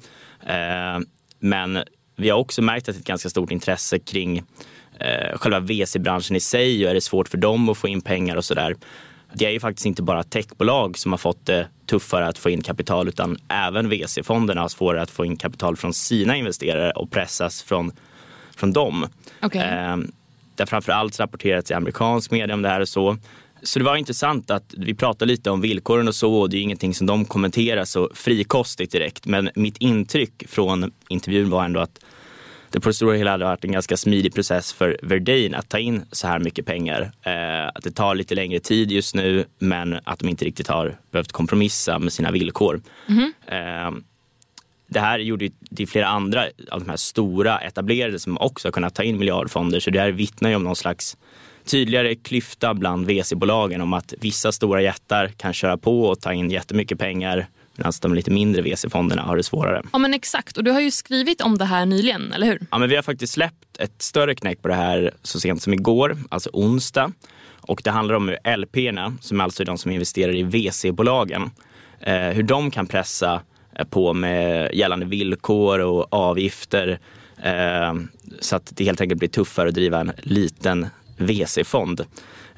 Men 1.42 1.84
vi 2.16 2.30
har 2.30 2.40
också 2.40 2.62
märkt 2.62 2.90
att 2.90 2.96
det 2.96 2.98
är 2.98 3.02
ett 3.02 3.08
ganska 3.08 3.30
stort 3.30 3.52
intresse 3.52 4.00
kring 4.00 4.38
eh, 5.00 5.38
själva 5.38 5.60
VC-branschen 5.60 6.36
i 6.36 6.40
sig 6.40 6.86
och 6.86 6.90
är 6.90 6.94
det 6.94 7.02
svårt 7.02 7.30
för 7.30 7.38
dem 7.38 7.70
att 7.70 7.78
få 7.78 7.88
in 7.88 8.02
pengar 8.02 8.36
och 8.36 8.46
sådär 8.46 8.76
det 9.34 9.46
är 9.46 9.50
ju 9.50 9.60
faktiskt 9.60 9.86
inte 9.86 10.02
bara 10.04 10.24
techbolag 10.24 10.98
som 10.98 11.12
har 11.12 11.18
fått 11.18 11.46
det 11.46 11.68
tuffare 11.86 12.28
att 12.28 12.38
få 12.38 12.50
in 12.50 12.62
kapital 12.62 13.08
utan 13.08 13.38
även 13.48 13.90
VC-fonderna 13.90 14.62
har 14.62 14.68
svårare 14.68 15.02
att 15.02 15.12
få 15.12 15.26
in 15.26 15.38
kapital 15.38 15.78
från 15.78 15.94
sina 15.94 16.36
investerare 16.36 16.92
och 16.92 17.12
pressas 17.12 17.64
från, 17.64 17.92
från 18.56 18.74
dem. 18.74 19.08
Okay. 19.42 19.62
Eh, 19.62 19.98
det 20.56 20.64
har 20.64 20.66
framförallt 20.66 21.20
rapporterats 21.20 21.72
i 21.72 21.74
amerikansk 21.74 22.32
media 22.32 22.56
om 22.56 22.62
det 22.62 22.70
här 22.70 22.80
och 22.80 22.90
så. 22.90 23.18
Så 23.64 23.80
det 23.80 23.86
var 23.86 23.96
intressant 23.96 24.52
att 24.52 24.74
vi 24.78 24.94
pratade 24.94 25.32
lite 25.32 25.50
om 25.50 25.62
villkoren 25.62 26.08
och 26.08 26.16
så 26.16 26.34
och 26.34 26.50
det 26.50 26.58
är 26.58 26.62
ingenting 26.62 26.94
som 26.94 27.08
de 27.08 27.26
kommenterar 27.26 27.86
så 27.86 28.10
frikostigt 28.14 28.92
direkt. 28.92 29.26
Men 29.26 29.50
mitt 29.56 29.78
intryck 29.78 30.44
från 30.48 30.92
intervjun 31.10 31.50
var 31.50 31.66
ändå 31.66 31.80
att 31.80 32.00
det 32.70 32.80
på 32.80 32.90
det 32.90 32.94
stora 32.94 33.16
hela 33.16 33.32
hade 33.32 33.46
varit 33.46 33.64
en 33.64 33.72
ganska 33.72 33.98
smidig 33.98 34.34
process 34.34 34.74
för 34.74 35.00
Verdane 35.04 35.58
att 35.58 35.70
ta 35.70 35.80
in 35.80 36.06
så 36.12 36.28
här 36.28 36.40
mycket 36.40 36.66
pengar. 36.66 37.12
Eh, 37.22 37.68
att 37.68 37.84
det 37.84 37.92
tar 37.92 38.16
lite 38.16 38.36
längre 38.36 38.60
tid 38.60 38.92
just 38.92 39.16
nu 39.16 39.46
men 39.60 40.00
att 40.04 40.20
de 40.20 40.30
inte 40.30 40.46
riktigt 40.46 40.68
har 40.68 40.98
behövt 41.12 41.32
kompromissa 41.32 42.00
med 42.00 42.14
sina 42.14 42.32
villkor. 42.32 42.82
Mm. 43.08 43.34
Eh, 43.48 44.02
det 44.88 45.00
här 45.00 45.20
gjorde 45.20 45.46
ju 45.46 45.52
till 45.76 45.88
flera 45.88 46.08
andra 46.08 46.46
av 46.72 46.80
de 46.80 46.90
här 46.90 46.98
stora 46.98 47.60
etablerade 47.60 48.20
som 48.20 48.38
också 48.38 48.68
har 48.68 48.72
kunnat 48.72 48.96
ta 48.96 49.04
in 49.04 49.18
miljardfonder. 49.18 49.80
Så 49.80 49.90
det 49.90 50.00
här 50.00 50.12
vittnar 50.12 50.50
ju 50.50 50.56
om 50.56 50.64
någon 50.64 50.76
slags 50.76 51.18
tydligare 51.66 52.16
klyfta 52.16 52.74
bland 52.74 53.08
VC-bolagen 53.08 53.82
om 53.82 53.94
att 53.94 54.14
vissa 54.22 54.52
stora 54.52 54.82
jättar 54.82 55.28
kan 55.28 55.54
köra 55.54 55.78
på 55.78 56.04
och 56.04 56.20
ta 56.20 56.34
in 56.34 56.52
jättemycket 56.52 57.00
pengar 57.00 57.48
medan 57.76 57.94
de 58.02 58.14
lite 58.14 58.32
mindre 58.32 58.62
VC-fonderna 58.62 59.22
har 59.22 59.38
det 59.38 59.44
svårare. 59.44 59.82
Ja 59.94 60.00
men 60.00 60.14
exakt 60.14 60.58
och 60.58 60.64
du 60.64 60.72
har 60.72 60.82
ju 60.82 60.92
skrivit 60.92 61.42
om 61.42 61.58
det 61.58 61.66
här 61.66 61.86
nyligen, 61.86 62.34
eller 62.34 62.48
hur? 62.48 62.60
Ja 62.72 62.78
men 62.78 62.90
vi 62.90 62.96
har 62.96 63.04
faktiskt 63.04 63.34
släppt 63.34 63.78
ett 63.80 64.02
större 64.02 64.36
knäck 64.36 64.62
på 64.62 64.68
det 64.68 64.74
här 64.74 65.12
så 65.24 65.40
sent 65.40 65.62
som 65.62 65.74
igår, 65.74 66.18
alltså 66.30 66.50
onsdag. 66.54 67.12
Och 67.62 67.82
det 67.84 67.92
handlar 67.92 68.16
om 68.16 68.28
hur 68.30 68.58
LP-erna, 68.58 69.18
som 69.22 69.42
alltså 69.42 69.64
är 69.64 69.66
de 69.66 69.78
som 69.78 69.92
investerar 69.92 70.36
i 70.36 70.44
VC-bolagen, 70.44 71.52
eh, 72.00 72.16
hur 72.16 72.44
de 72.44 72.72
kan 72.72 72.88
pressa 72.88 73.42
eh, 73.76 73.86
på 73.86 74.14
med 74.14 74.74
gällande 74.74 75.06
villkor 75.06 75.80
och 75.80 76.14
avgifter 76.14 77.00
eh, 77.44 77.94
så 78.40 78.56
att 78.56 78.72
det 78.76 78.84
helt 78.84 79.02
enkelt 79.02 79.20
blir 79.20 79.30
tuffare 79.30 79.70
att 79.70 79.76
driva 79.76 80.00
en 80.00 80.12
liten 80.18 80.88
VC-fond. 81.26 82.02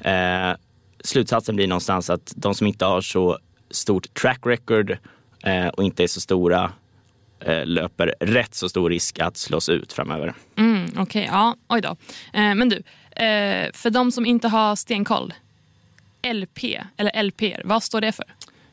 Eh, 0.00 0.52
slutsatsen 1.04 1.56
blir 1.56 1.66
någonstans 1.66 2.10
att 2.10 2.32
de 2.36 2.54
som 2.54 2.66
inte 2.66 2.84
har 2.84 3.00
så 3.00 3.38
stort 3.70 4.14
track 4.14 4.40
record 4.44 4.98
eh, 5.44 5.68
och 5.68 5.84
inte 5.84 6.02
är 6.02 6.06
så 6.06 6.20
stora 6.20 6.72
eh, 7.40 7.66
löper 7.66 8.14
rätt 8.20 8.54
så 8.54 8.68
stor 8.68 8.90
risk 8.90 9.18
att 9.18 9.36
slås 9.36 9.68
ut 9.68 9.92
framöver. 9.92 10.34
Mm, 10.56 10.84
Okej, 10.84 11.02
okay, 11.02 11.24
ja, 11.24 11.56
oj 11.68 11.80
då. 11.80 11.96
Eh, 12.32 12.54
men 12.54 12.68
du, 12.68 12.76
eh, 13.10 13.72
för 13.72 13.90
de 13.90 14.12
som 14.12 14.26
inte 14.26 14.48
har 14.48 14.76
stenkoll, 14.76 15.34
LP 16.32 16.80
eller 16.96 17.22
LPR, 17.22 17.62
vad 17.64 17.82
står 17.82 18.00
det 18.00 18.12
för? 18.12 18.26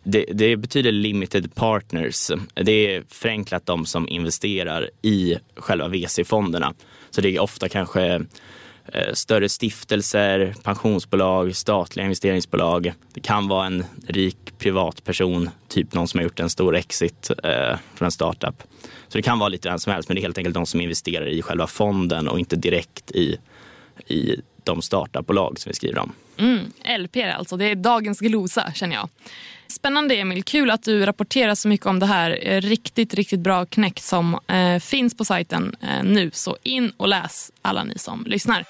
Det, 0.03 0.25
det, 0.33 0.57
betyder 0.57 0.91
limited 0.91 1.55
partners. 1.55 2.31
Det 2.53 2.95
är 2.95 3.03
förenklat 3.10 3.65
de 3.65 3.86
som 3.86 4.10
investerar 4.10 4.89
i 5.01 5.38
själva 5.55 5.88
VC-fonderna. 5.88 6.74
Så 7.10 7.21
det 7.21 7.36
är 7.36 7.39
ofta 7.39 7.69
kanske 7.69 8.21
Eh, 8.93 9.13
större 9.13 9.50
stiftelser, 9.50 10.55
pensionsbolag, 10.63 11.55
statliga 11.55 12.05
investeringsbolag. 12.05 12.93
Det 13.13 13.19
kan 13.19 13.48
vara 13.48 13.65
en 13.65 13.83
rik 14.07 14.38
privatperson, 14.57 15.50
typ 15.67 15.93
någon 15.93 16.07
som 16.07 16.17
har 16.17 16.24
gjort 16.24 16.39
en 16.39 16.50
stor 16.50 16.75
exit 16.75 17.31
eh, 17.43 17.77
från 17.95 18.05
en 18.05 18.12
startup. 18.12 18.63
Så 19.07 19.17
det 19.17 19.21
kan 19.21 19.39
vara 19.39 19.50
lite 19.50 19.69
vem 19.69 19.79
som 19.79 19.93
helst, 19.93 20.10
men 20.10 20.15
det 20.15 20.21
är 20.21 20.24
helt 20.24 20.38
enkelt 20.38 20.53
de 20.53 20.65
som 20.65 20.81
investerar 20.81 21.27
i 21.27 21.41
själva 21.41 21.67
fonden 21.67 22.27
och 22.27 22.39
inte 22.39 22.55
direkt 22.55 23.12
i, 23.12 23.38
i 24.07 24.36
de 24.63 24.81
startupbolag 24.81 25.60
som 25.60 25.69
vi 25.69 25.74
skriver 25.74 26.00
om. 26.00 26.13
Mm, 26.41 26.71
LPR 27.00 27.19
alltså, 27.19 27.57
det 27.57 27.65
är 27.65 27.75
dagens 27.75 28.19
glosa 28.19 28.71
känner 28.74 28.95
jag. 28.95 29.10
Spännande 29.67 30.15
Emil, 30.15 30.43
kul 30.43 30.69
att 30.69 30.83
du 30.83 31.05
rapporterar 31.05 31.55
så 31.55 31.67
mycket 31.67 31.88
om 31.88 32.00
det 32.00 32.05
här. 32.05 32.39
Eh, 32.41 32.62
riktigt, 32.62 33.13
riktigt 33.13 33.39
bra 33.39 33.65
knäck 33.65 34.00
som 34.00 34.39
eh, 34.48 34.79
finns 34.79 35.17
på 35.17 35.25
sajten 35.25 35.75
eh, 35.81 36.03
nu. 36.03 36.31
Så 36.33 36.57
in 36.63 36.91
och 36.98 37.07
läs 37.07 37.51
alla 37.62 37.83
ni 37.83 37.98
som 37.98 38.25
lyssnar. 38.25 38.65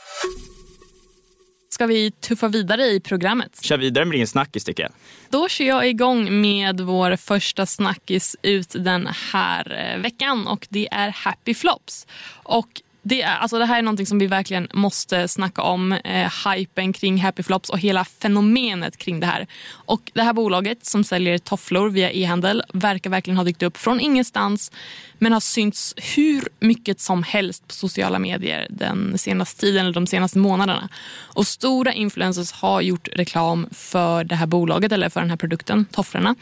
Ska 1.70 1.86
vi 1.86 2.12
tuffa 2.12 2.48
vidare 2.48 2.84
i 2.84 3.00
programmet? 3.00 3.64
Kör 3.64 3.78
vidare 3.78 4.06
med 4.06 4.18
din 4.18 4.28
snackis 4.28 4.64
tycker 4.64 4.84
jag. 4.84 4.92
Då 5.30 5.50
kör 5.50 5.66
jag 5.66 5.88
igång 5.88 6.42
med 6.42 6.82
vår 6.82 7.16
första 7.16 7.66
snackis 7.66 8.36
ut 8.42 8.76
den 8.80 9.08
här 9.32 9.94
eh, 9.94 10.02
veckan 10.02 10.48
och 10.48 10.68
det 10.70 10.88
är 10.92 11.10
Happy 11.10 11.54
Flops. 11.54 12.08
Och 12.44 12.82
det, 13.04 13.22
är, 13.22 13.38
alltså 13.38 13.60
det 13.60 13.66
här 13.66 13.78
är 13.78 13.82
någonting 13.82 14.06
som 14.06 14.20
vi 14.20 14.28
verkligen 14.28 14.68
måste 14.74 15.28
snacka 15.28 15.62
om. 15.62 15.92
Eh, 15.92 16.32
hypen 16.48 16.94
kring 16.94 17.22
Happy 17.22 17.44
Flops 17.44 17.70
och 17.70 17.80
hela 17.80 18.06
fenomenet 18.06 18.98
kring 18.98 19.20
det 19.20 19.28
här. 19.28 19.48
Och 19.72 20.12
Det 20.14 20.24
här 20.24 20.34
bolaget 20.34 20.86
som 20.86 21.04
säljer 21.04 21.38
tofflor 21.38 21.90
via 21.90 22.12
e-handel 22.12 22.64
verkar 22.74 23.10
verkligen 23.10 23.38
ha 23.38 23.44
dykt 23.44 23.64
upp 23.64 23.78
från 23.78 24.00
ingenstans 24.00 24.72
men 25.18 25.34
har 25.34 25.40
synts 25.40 25.94
hur 26.16 26.48
mycket 26.60 27.00
som 27.00 27.24
helst 27.24 27.68
på 27.68 27.74
sociala 27.74 28.20
medier 28.20 28.68
den 28.70 29.18
senaste 29.18 29.62
tiden 29.62 29.82
eller 29.82 29.94
de 29.94 30.08
senaste 30.08 30.40
månaderna. 30.40 30.90
Och 31.18 31.48
Stora 31.48 31.94
influencers 31.94 32.52
har 32.52 32.82
gjort 32.82 33.08
reklam 33.12 33.68
för 33.72 34.24
det 34.24 34.36
här 34.36 34.48
bolaget 34.48 34.92
eller 34.92 35.10
för 35.10 35.20
den 35.20 35.30
här 35.30 35.38
produkten, 35.38 35.86
tofflorna. 35.86 36.36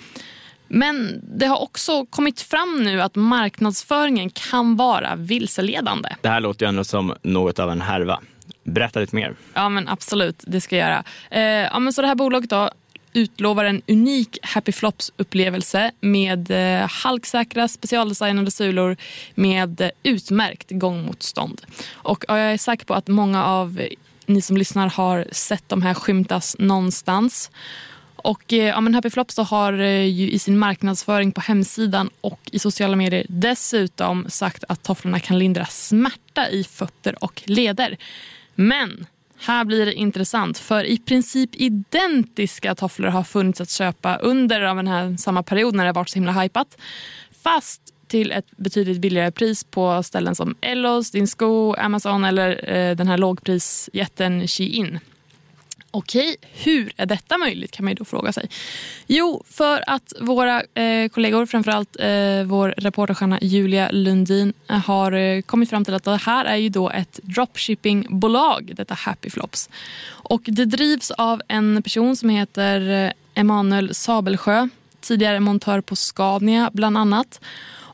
Men 0.69 1.21
det 1.37 1.45
har 1.45 1.61
också 1.61 2.05
kommit 2.05 2.41
fram 2.41 2.83
nu 2.83 3.01
att 3.01 3.15
marknadsföringen 3.15 4.29
kan 4.29 4.75
vara 4.75 5.15
vilseledande. 5.15 6.09
Det 6.21 6.29
här 6.29 6.39
låter 6.39 6.65
ju 6.65 6.69
ändå 6.69 6.83
som 6.83 7.13
något 7.21 7.59
av 7.59 7.71
en 7.71 7.81
härva. 7.81 8.19
Berätta 8.63 8.99
lite 8.99 9.15
mer. 9.15 9.35
Ja 9.53 9.69
men 9.69 9.87
absolut, 9.87 10.43
det 10.47 10.61
ska 10.61 10.77
jag 10.77 10.89
göra. 10.89 11.03
Eh, 11.31 11.41
ja, 11.43 11.79
men 11.79 11.93
så 11.93 12.01
det 12.01 12.07
här 12.07 12.15
bolaget 12.15 12.49
då 12.49 12.69
utlovar 13.13 13.65
en 13.65 13.81
unik 13.87 14.37
Happy 14.41 14.71
Flops-upplevelse 14.71 15.91
med 15.99 16.51
eh, 16.51 16.89
halksäkra 16.89 17.67
specialdesignade 17.67 18.51
sulor 18.51 18.97
med 19.35 19.81
eh, 19.81 19.89
utmärkt 20.03 20.67
gångmotstånd. 20.69 21.61
Och 21.93 22.25
jag 22.27 22.39
är 22.39 22.57
säker 22.57 22.85
på 22.85 22.93
att 22.93 23.07
många 23.07 23.45
av 23.45 23.81
ni 24.25 24.41
som 24.41 24.57
lyssnar 24.57 24.89
har 24.89 25.25
sett 25.31 25.69
de 25.69 25.81
här 25.81 25.93
skymtas 25.93 26.55
någonstans. 26.59 27.51
Och 28.23 28.53
eh, 28.53 28.67
ja, 28.67 28.81
men 28.81 28.95
Happy 28.95 29.09
Flops 29.09 29.37
har 29.37 29.73
eh, 29.73 30.05
ju 30.05 30.31
i 30.31 30.39
sin 30.39 30.57
marknadsföring 30.57 31.31
på 31.31 31.41
hemsidan 31.41 32.09
och 32.21 32.49
i 32.51 32.59
sociala 32.59 32.95
medier 32.95 33.25
dessutom 33.29 34.25
sagt 34.29 34.63
att 34.67 34.83
tofflorna 34.83 35.19
kan 35.19 35.39
lindra 35.39 35.65
smärta 35.65 36.49
i 36.49 36.63
fötter 36.63 37.23
och 37.23 37.41
leder. 37.45 37.97
Men 38.55 39.05
här 39.37 39.65
blir 39.65 39.85
det 39.85 39.93
intressant 39.93 40.57
för 40.57 40.83
i 40.83 40.97
princip 40.97 41.49
identiska 41.53 42.75
tofflor 42.75 43.07
har 43.07 43.23
funnits 43.23 43.61
att 43.61 43.69
köpa 43.69 44.17
under 44.17 44.61
av 44.61 44.75
den 44.75 44.87
här 44.87 45.17
samma 45.17 45.43
period 45.43 45.75
när 45.75 45.85
det 45.85 45.91
varit 45.91 46.09
så 46.09 46.15
himla 46.15 46.31
hajpat. 46.31 46.77
Fast 47.43 47.81
till 48.07 48.31
ett 48.31 48.57
betydligt 48.57 49.01
billigare 49.01 49.31
pris 49.31 49.63
på 49.63 50.03
ställen 50.03 50.35
som 50.35 50.55
Ellos, 50.61 51.11
Din 51.11 51.27
Sko, 51.27 51.73
Amazon 51.73 52.23
eller 52.23 52.69
eh, 52.73 52.95
den 52.95 53.07
här 53.07 53.17
lågprisjätten 53.17 54.47
Shein. 54.47 54.99
Okej, 55.91 56.35
hur 56.41 56.91
är 56.97 57.05
detta 57.05 57.37
möjligt 57.37 57.71
kan 57.71 57.85
man 57.85 57.95
då 57.95 58.05
fråga 58.05 58.33
sig. 58.33 58.49
Jo, 59.07 59.43
för 59.49 59.83
att 59.87 60.13
våra 60.21 60.63
eh, 60.73 61.09
kollegor, 61.09 61.45
framförallt 61.45 61.95
eh, 61.99 62.43
vår 62.45 62.73
reporterstjärna 62.77 63.39
Julia 63.41 63.89
Lundin 63.91 64.53
eh, 64.69 64.77
har 64.77 65.11
eh, 65.11 65.41
kommit 65.41 65.69
fram 65.69 65.85
till 65.85 65.93
att 65.93 66.03
det 66.03 66.17
här 66.17 66.45
är 66.45 66.55
ju 66.55 66.69
då 66.69 66.89
ett 66.89 67.19
dropshippingbolag, 67.23 68.71
detta 68.75 68.93
Happy 68.93 69.29
Flops. 69.29 69.69
Och 70.07 70.41
det 70.45 70.65
drivs 70.65 71.11
av 71.11 71.41
en 71.47 71.83
person 71.83 72.15
som 72.15 72.29
heter 72.29 73.05
eh, 73.05 73.11
Emanuel 73.41 73.95
Sabelsjö, 73.95 74.69
tidigare 75.01 75.39
montör 75.39 75.81
på 75.81 75.95
Scania 75.95 76.69
bland 76.73 76.97
annat. 76.97 77.41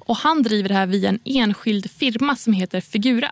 Och 0.08 0.18
han 0.18 0.44
driver 0.44 0.70
det 0.70 0.76
här 0.76 0.86
via 0.86 1.10
en 1.10 1.20
enskild 1.26 1.92
firma 1.92 2.36
som 2.36 2.54
heter 2.54 2.82
Figura. 2.82 3.32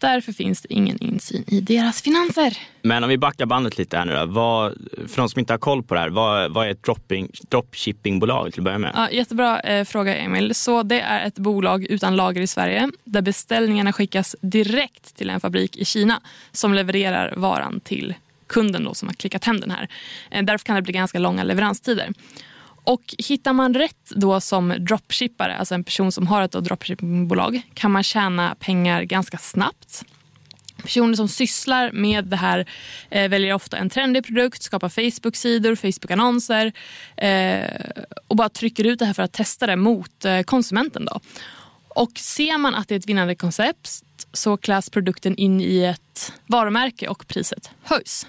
Därför 0.00 0.32
finns 0.32 0.62
det 0.62 0.72
ingen 0.72 0.98
insyn 0.98 1.44
i 1.46 1.60
deras 1.60 2.02
finanser. 2.02 2.58
Men 2.82 3.04
om 3.04 3.10
vi 3.10 3.18
backar 3.18 3.46
bandet 3.46 3.78
lite 3.78 3.96
här 3.96 4.04
nu 4.04 4.12
då. 4.14 4.26
Vad, 4.26 4.72
för 5.08 5.16
de 5.16 5.28
som 5.28 5.38
inte 5.38 5.52
har 5.52 5.58
koll 5.58 5.82
på 5.82 5.94
det 5.94 6.00
här, 6.00 6.08
vad, 6.08 6.52
vad 6.52 6.66
är 6.66 6.70
ett 6.70 6.82
dropping, 6.82 7.30
dropshippingbolag 7.48 8.52
till 8.52 8.60
att 8.60 8.64
börja 8.64 8.78
med? 8.78 8.92
Ja, 8.94 9.10
jättebra 9.10 9.60
eh, 9.60 9.84
fråga 9.84 10.16
Emil. 10.16 10.54
Så 10.54 10.82
det 10.82 11.00
är 11.00 11.26
ett 11.26 11.38
bolag 11.38 11.84
utan 11.84 12.16
lager 12.16 12.40
i 12.40 12.46
Sverige 12.46 12.90
där 13.04 13.22
beställningarna 13.22 13.92
skickas 13.92 14.36
direkt 14.40 15.16
till 15.16 15.30
en 15.30 15.40
fabrik 15.40 15.76
i 15.76 15.84
Kina 15.84 16.20
som 16.52 16.74
levererar 16.74 17.34
varan 17.36 17.80
till 17.80 18.14
kunden 18.46 18.84
då, 18.84 18.94
som 18.94 19.08
har 19.08 19.14
klickat 19.14 19.44
hem 19.44 19.60
den 19.60 19.70
här. 19.70 19.88
Eh, 20.30 20.44
därför 20.44 20.66
kan 20.66 20.76
det 20.76 20.82
bli 20.82 20.92
ganska 20.92 21.18
långa 21.18 21.44
leveranstider. 21.44 22.12
Och 22.84 23.14
hittar 23.18 23.52
man 23.52 23.74
rätt 23.74 24.10
då 24.10 24.40
som 24.40 24.74
dropshippare, 24.78 25.56
alltså 25.56 25.74
en 25.74 25.84
person 25.84 26.12
som 26.12 26.26
har 26.26 26.42
ett 26.42 26.52
dropshippingbolag, 26.52 27.62
kan 27.74 27.90
man 27.90 28.02
tjäna 28.02 28.54
pengar 28.54 29.02
ganska 29.02 29.38
snabbt. 29.38 30.04
Personer 30.82 31.14
som 31.14 31.28
sysslar 31.28 31.92
med 31.92 32.24
det 32.24 32.36
här 32.36 32.66
eh, 33.10 33.28
väljer 33.28 33.54
ofta 33.54 33.76
en 33.76 33.90
trendig 33.90 34.26
produkt, 34.26 34.62
skapar 34.62 34.88
Facebook-sidor, 34.88 35.74
Facebook-annonser 35.74 36.72
eh, 37.16 37.90
och 38.28 38.36
bara 38.36 38.48
trycker 38.48 38.84
ut 38.84 38.98
det 38.98 39.04
här 39.04 39.12
för 39.12 39.22
att 39.22 39.32
testa 39.32 39.66
det 39.66 39.76
mot 39.76 40.24
eh, 40.24 40.40
konsumenten. 40.42 41.04
Då. 41.04 41.20
Och 41.88 42.18
ser 42.18 42.58
man 42.58 42.74
att 42.74 42.88
det 42.88 42.94
är 42.94 42.98
ett 42.98 43.08
vinnande 43.08 43.34
koncept 43.34 43.90
så 44.32 44.56
kläs 44.56 44.90
produkten 44.90 45.36
in 45.36 45.60
i 45.60 45.84
ett 45.84 46.32
varumärke 46.46 47.08
och 47.08 47.26
priset 47.26 47.70
höjs. 47.82 48.26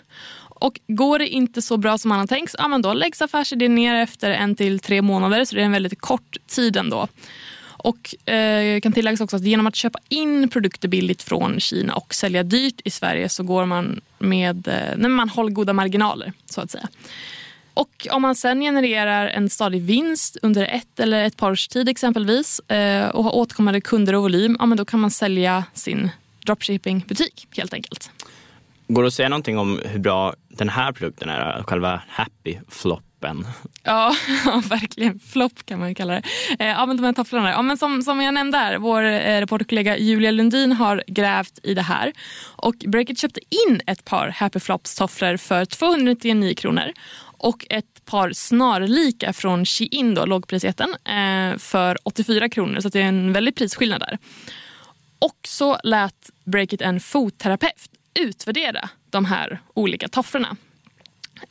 Och 0.61 0.79
går 0.87 1.19
det 1.19 1.27
inte 1.27 1.61
så 1.61 1.77
bra 1.77 1.97
som 1.97 2.09
man 2.09 2.19
har 2.19 2.27
tänkt, 2.27 2.55
ja, 2.57 2.67
men 2.67 2.81
då 2.81 2.93
läggs 2.93 3.21
affärsidén 3.21 3.75
ner 3.75 3.95
efter 3.95 4.31
en 4.31 4.55
till 4.55 4.79
tre 4.79 5.01
månader. 5.01 5.45
Så 5.45 5.55
det 5.55 5.61
är 5.61 5.65
en 5.65 5.71
väldigt 5.71 6.01
kort 6.01 6.37
tid 6.47 6.77
ändå. 6.77 7.07
Och 7.83 8.29
eh, 8.29 8.79
kan 8.79 8.93
tilläggas 8.93 9.21
också 9.21 9.35
att 9.35 9.43
genom 9.43 9.67
att 9.67 9.75
köpa 9.75 9.99
in 10.09 10.49
produkter 10.49 10.87
billigt 10.87 11.21
från 11.21 11.59
Kina 11.59 11.95
och 11.95 12.13
sälja 12.13 12.43
dyrt 12.43 12.81
i 12.83 12.89
Sverige 12.89 13.29
så 13.29 13.43
går 13.43 13.65
man 13.65 14.01
med, 14.19 14.67
eh, 14.67 14.97
när 14.97 15.09
man 15.09 15.29
håller 15.29 15.51
goda 15.51 15.73
marginaler 15.73 16.33
så 16.45 16.61
att 16.61 16.71
säga. 16.71 16.87
Och 17.73 18.07
om 18.11 18.21
man 18.21 18.35
sen 18.35 18.61
genererar 18.61 19.27
en 19.27 19.49
stadig 19.49 19.81
vinst 19.81 20.37
under 20.41 20.65
ett 20.65 20.99
eller 20.99 21.23
ett 21.23 21.37
par 21.37 21.51
års 21.51 21.67
tid 21.67 21.89
exempelvis 21.89 22.59
eh, 22.59 23.07
och 23.07 23.23
har 23.23 23.35
återkommande 23.35 23.81
kunder 23.81 24.15
och 24.15 24.21
volym, 24.21 24.55
ja, 24.59 24.65
men 24.65 24.77
då 24.77 24.85
kan 24.85 24.99
man 24.99 25.11
sälja 25.11 25.63
sin 25.73 26.09
dropshipping-butik 26.45 27.47
helt 27.57 27.73
enkelt. 27.73 28.11
Går 28.93 29.03
det 29.03 29.07
att 29.07 29.13
säga 29.13 29.29
någonting 29.29 29.57
om 29.57 29.79
hur 29.85 29.99
bra 29.99 30.33
den 30.49 30.69
här 30.69 30.91
produkten 30.91 31.29
är, 31.29 31.63
själva 31.63 32.01
Happy 32.07 32.57
Flop 32.69 33.03
floppen. 33.21 33.47
Ja, 33.83 34.15
verkligen. 34.69 35.19
Flopp 35.19 35.65
kan 35.65 35.79
man 35.79 35.95
kalla 35.95 36.13
det. 36.13 36.23
Eh, 36.59 36.67
ja, 36.67 36.85
men 36.85 36.97
de 36.97 37.03
här 37.03 37.13
tofflorna. 37.13 37.51
Ja, 37.51 37.61
men 37.61 37.77
som, 37.77 38.01
som 38.01 38.21
jag 38.21 38.33
nämnde 38.33 38.57
här, 38.57 38.77
vår 38.77 39.03
eh, 39.03 39.39
reporterkollega 39.39 39.97
Julia 39.97 40.31
Lundin 40.31 40.71
har 40.71 41.03
grävt 41.07 41.59
i 41.63 41.73
det 41.73 41.81
här. 41.81 42.13
Och 42.55 42.75
Breakit 42.75 43.19
köpte 43.19 43.39
in 43.39 43.81
ett 43.87 44.05
par 44.05 44.27
Happy 44.27 44.59
Flops 44.59 44.95
tofflor 44.95 45.37
för 45.37 45.65
299 45.65 46.53
kronor 46.57 46.91
och 47.37 47.65
ett 47.69 48.05
par 48.05 48.31
snarlika 48.33 49.33
från 49.33 49.65
Shein, 49.65 50.15
då, 50.15 50.25
lågprisjätten, 50.25 50.89
eh, 51.05 51.57
för 51.57 51.97
84 52.03 52.49
kronor. 52.49 52.79
Så 52.79 52.89
det 52.89 53.01
är 53.01 53.07
en 53.07 53.33
väldig 53.33 53.55
prisskillnad 53.55 53.99
där. 53.99 54.17
Och 55.19 55.39
så 55.47 55.77
lät 55.83 56.29
Breakit 56.45 56.81
en 56.81 56.99
fotterapeut 56.99 58.00
utvärdera 58.19 58.89
de 59.09 59.25
här 59.25 59.61
olika 59.73 60.07
tofflorna. 60.07 60.57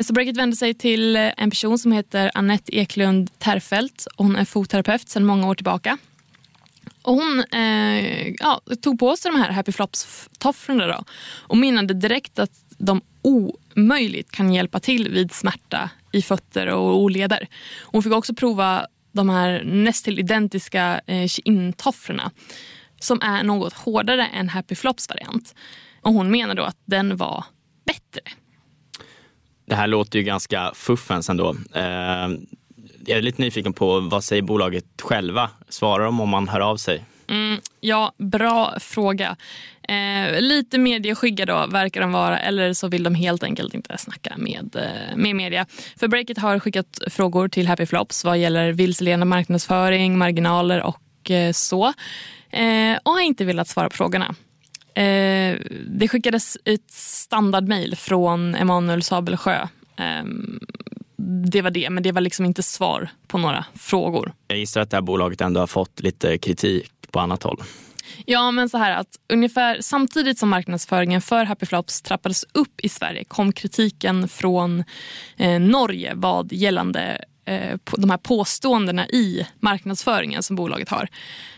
Så 0.01 0.13
Breakit 0.13 0.37
vände 0.37 0.57
sig 0.57 0.75
till 0.75 1.17
en 1.17 1.51
person 1.51 1.79
som 1.79 1.93
heter 1.93 2.31
Annette 2.35 2.77
Eklund 2.77 3.39
Terfelt. 3.39 4.07
Hon 4.17 4.37
är 4.37 4.45
fotterapeut 4.45 5.09
sedan 5.09 5.25
många 5.25 5.49
år 5.49 5.55
tillbaka. 5.55 5.99
Och 7.03 7.15
hon 7.15 7.45
eh, 7.53 8.29
ja, 8.29 8.61
tog 8.83 8.99
på 8.99 9.17
sig 9.17 9.31
de 9.31 9.39
här 9.39 9.51
Happy 9.51 9.73
Flops-tofflorna 9.73 11.05
och 11.39 11.57
menade 11.57 11.95
direkt 11.95 12.39
att 12.39 12.51
de 12.79 13.01
omöjligt 13.23 14.31
kan 14.31 14.55
hjälpa 14.55 14.81
till 14.81 15.09
vid 15.09 15.33
smärta 15.33 15.91
i 16.13 16.23
fötter 16.23 16.67
och 16.67 16.99
oleder. 17.01 17.49
Hon 17.83 18.03
fick 18.03 18.13
också 18.13 18.35
prova 18.35 18.87
de 19.13 19.29
här 19.29 19.63
nästan 19.65 20.19
identiska 20.19 21.01
eh, 21.07 21.29
tofflorna 21.77 22.31
som 23.01 23.23
är 23.23 23.43
något 23.43 23.73
hårdare 23.73 24.27
än 24.27 24.49
Happy 24.49 24.75
Flops 24.75 25.09
variant. 25.09 25.55
Och 26.01 26.13
hon 26.13 26.31
menar 26.31 26.55
då 26.55 26.63
att 26.63 26.79
den 26.85 27.17
var 27.17 27.45
bättre. 27.87 28.21
Det 29.67 29.75
här 29.75 29.87
låter 29.87 30.19
ju 30.19 30.25
ganska 30.25 30.73
fuffens 30.75 31.31
ändå. 31.31 31.57
Eh, 31.75 32.29
jag 33.07 33.19
är 33.19 33.23
lite 33.23 33.43
nyfiken 33.43 33.73
på 33.73 34.01
vad 34.01 34.25
säger 34.25 34.43
bolaget 34.43 34.85
själva? 35.03 35.51
Svarar 35.69 36.05
de 36.05 36.21
om 36.21 36.29
man 36.29 36.49
hör 36.49 36.61
av 36.61 36.77
sig? 36.77 37.05
Mm, 37.29 37.61
ja, 37.81 38.13
bra 38.19 38.75
fråga. 38.81 39.37
Eh, 39.83 40.41
lite 40.41 40.79
medieskygga 40.79 41.47
då 41.47 41.67
verkar 41.67 42.01
de 42.01 42.13
vara 42.13 42.39
eller 42.39 42.73
så 42.73 42.89
vill 42.89 43.03
de 43.03 43.15
helt 43.15 43.43
enkelt 43.43 43.75
inte 43.75 43.99
snacka 43.99 44.35
med, 44.37 44.77
eh, 44.77 45.17
med 45.17 45.37
media. 45.37 45.67
För 45.97 46.09
Breakit 46.09 46.39
har 46.39 46.59
skickat 46.59 46.99
frågor 47.07 47.49
till 47.49 47.67
Happy 47.67 47.87
Flops 47.87 48.25
vad 48.25 48.39
gäller 48.39 48.73
vilseledande 48.73 49.27
marknadsföring, 49.27 50.19
marginaler 50.19 50.83
och 50.83 51.31
eh, 51.31 51.53
så. 51.53 51.87
Eh, 52.51 52.99
och 53.03 53.13
har 53.13 53.21
inte 53.21 53.45
velat 53.45 53.69
svara 53.69 53.91
på 53.91 53.97
frågorna. 53.97 54.35
Eh, 54.95 55.59
det 55.87 56.09
skickades 56.09 56.59
ett 56.65 56.91
standardmail 56.91 57.97
från 57.97 58.55
Emanuel 58.55 59.03
Sabelsjö. 59.03 59.69
Eh, 59.97 60.25
det 61.53 61.63
var 61.63 61.71
det, 61.71 61.91
men 61.91 62.03
det 62.03 62.13
var 62.13 62.21
liksom 62.21 62.45
inte 62.45 62.63
svar 62.63 63.09
på 63.27 63.39
några 63.39 63.65
frågor. 63.75 64.33
Jag 64.49 64.59
gissar 64.59 64.81
att 64.81 64.91
det 64.91 64.97
här 64.97 65.03
bolaget 65.03 65.41
ändå 65.41 65.61
har 65.61 65.67
fått 65.67 66.01
lite 66.01 66.39
kritik 66.39 66.93
på 67.11 67.21
annat 67.21 67.43
håll. 67.43 67.63
Ja, 68.27 68.51
men 68.51 68.69
så 68.69 68.79
här 68.79 68.91
att 68.91 69.19
ungefär 69.29 69.79
samtidigt 69.81 70.39
som 70.39 70.49
marknadsföringen 70.49 71.21
för 71.21 71.45
Happy 71.45 71.67
Flops 71.67 72.03
trappades 72.03 72.45
upp 72.53 72.81
i 72.81 72.89
Sverige 72.89 73.25
kom 73.25 73.53
kritiken 73.53 74.29
från 74.29 74.85
eh, 75.37 75.61
Norge 75.61 76.13
vad 76.15 76.53
gällande 76.53 77.25
Eh, 77.45 77.79
de 77.97 78.11
här 78.11 78.17
påståendena 78.17 79.09
i 79.09 79.47
marknadsföringen 79.61 80.43
som 80.43 80.57
bolaget 80.57 80.89
har. 80.89 81.09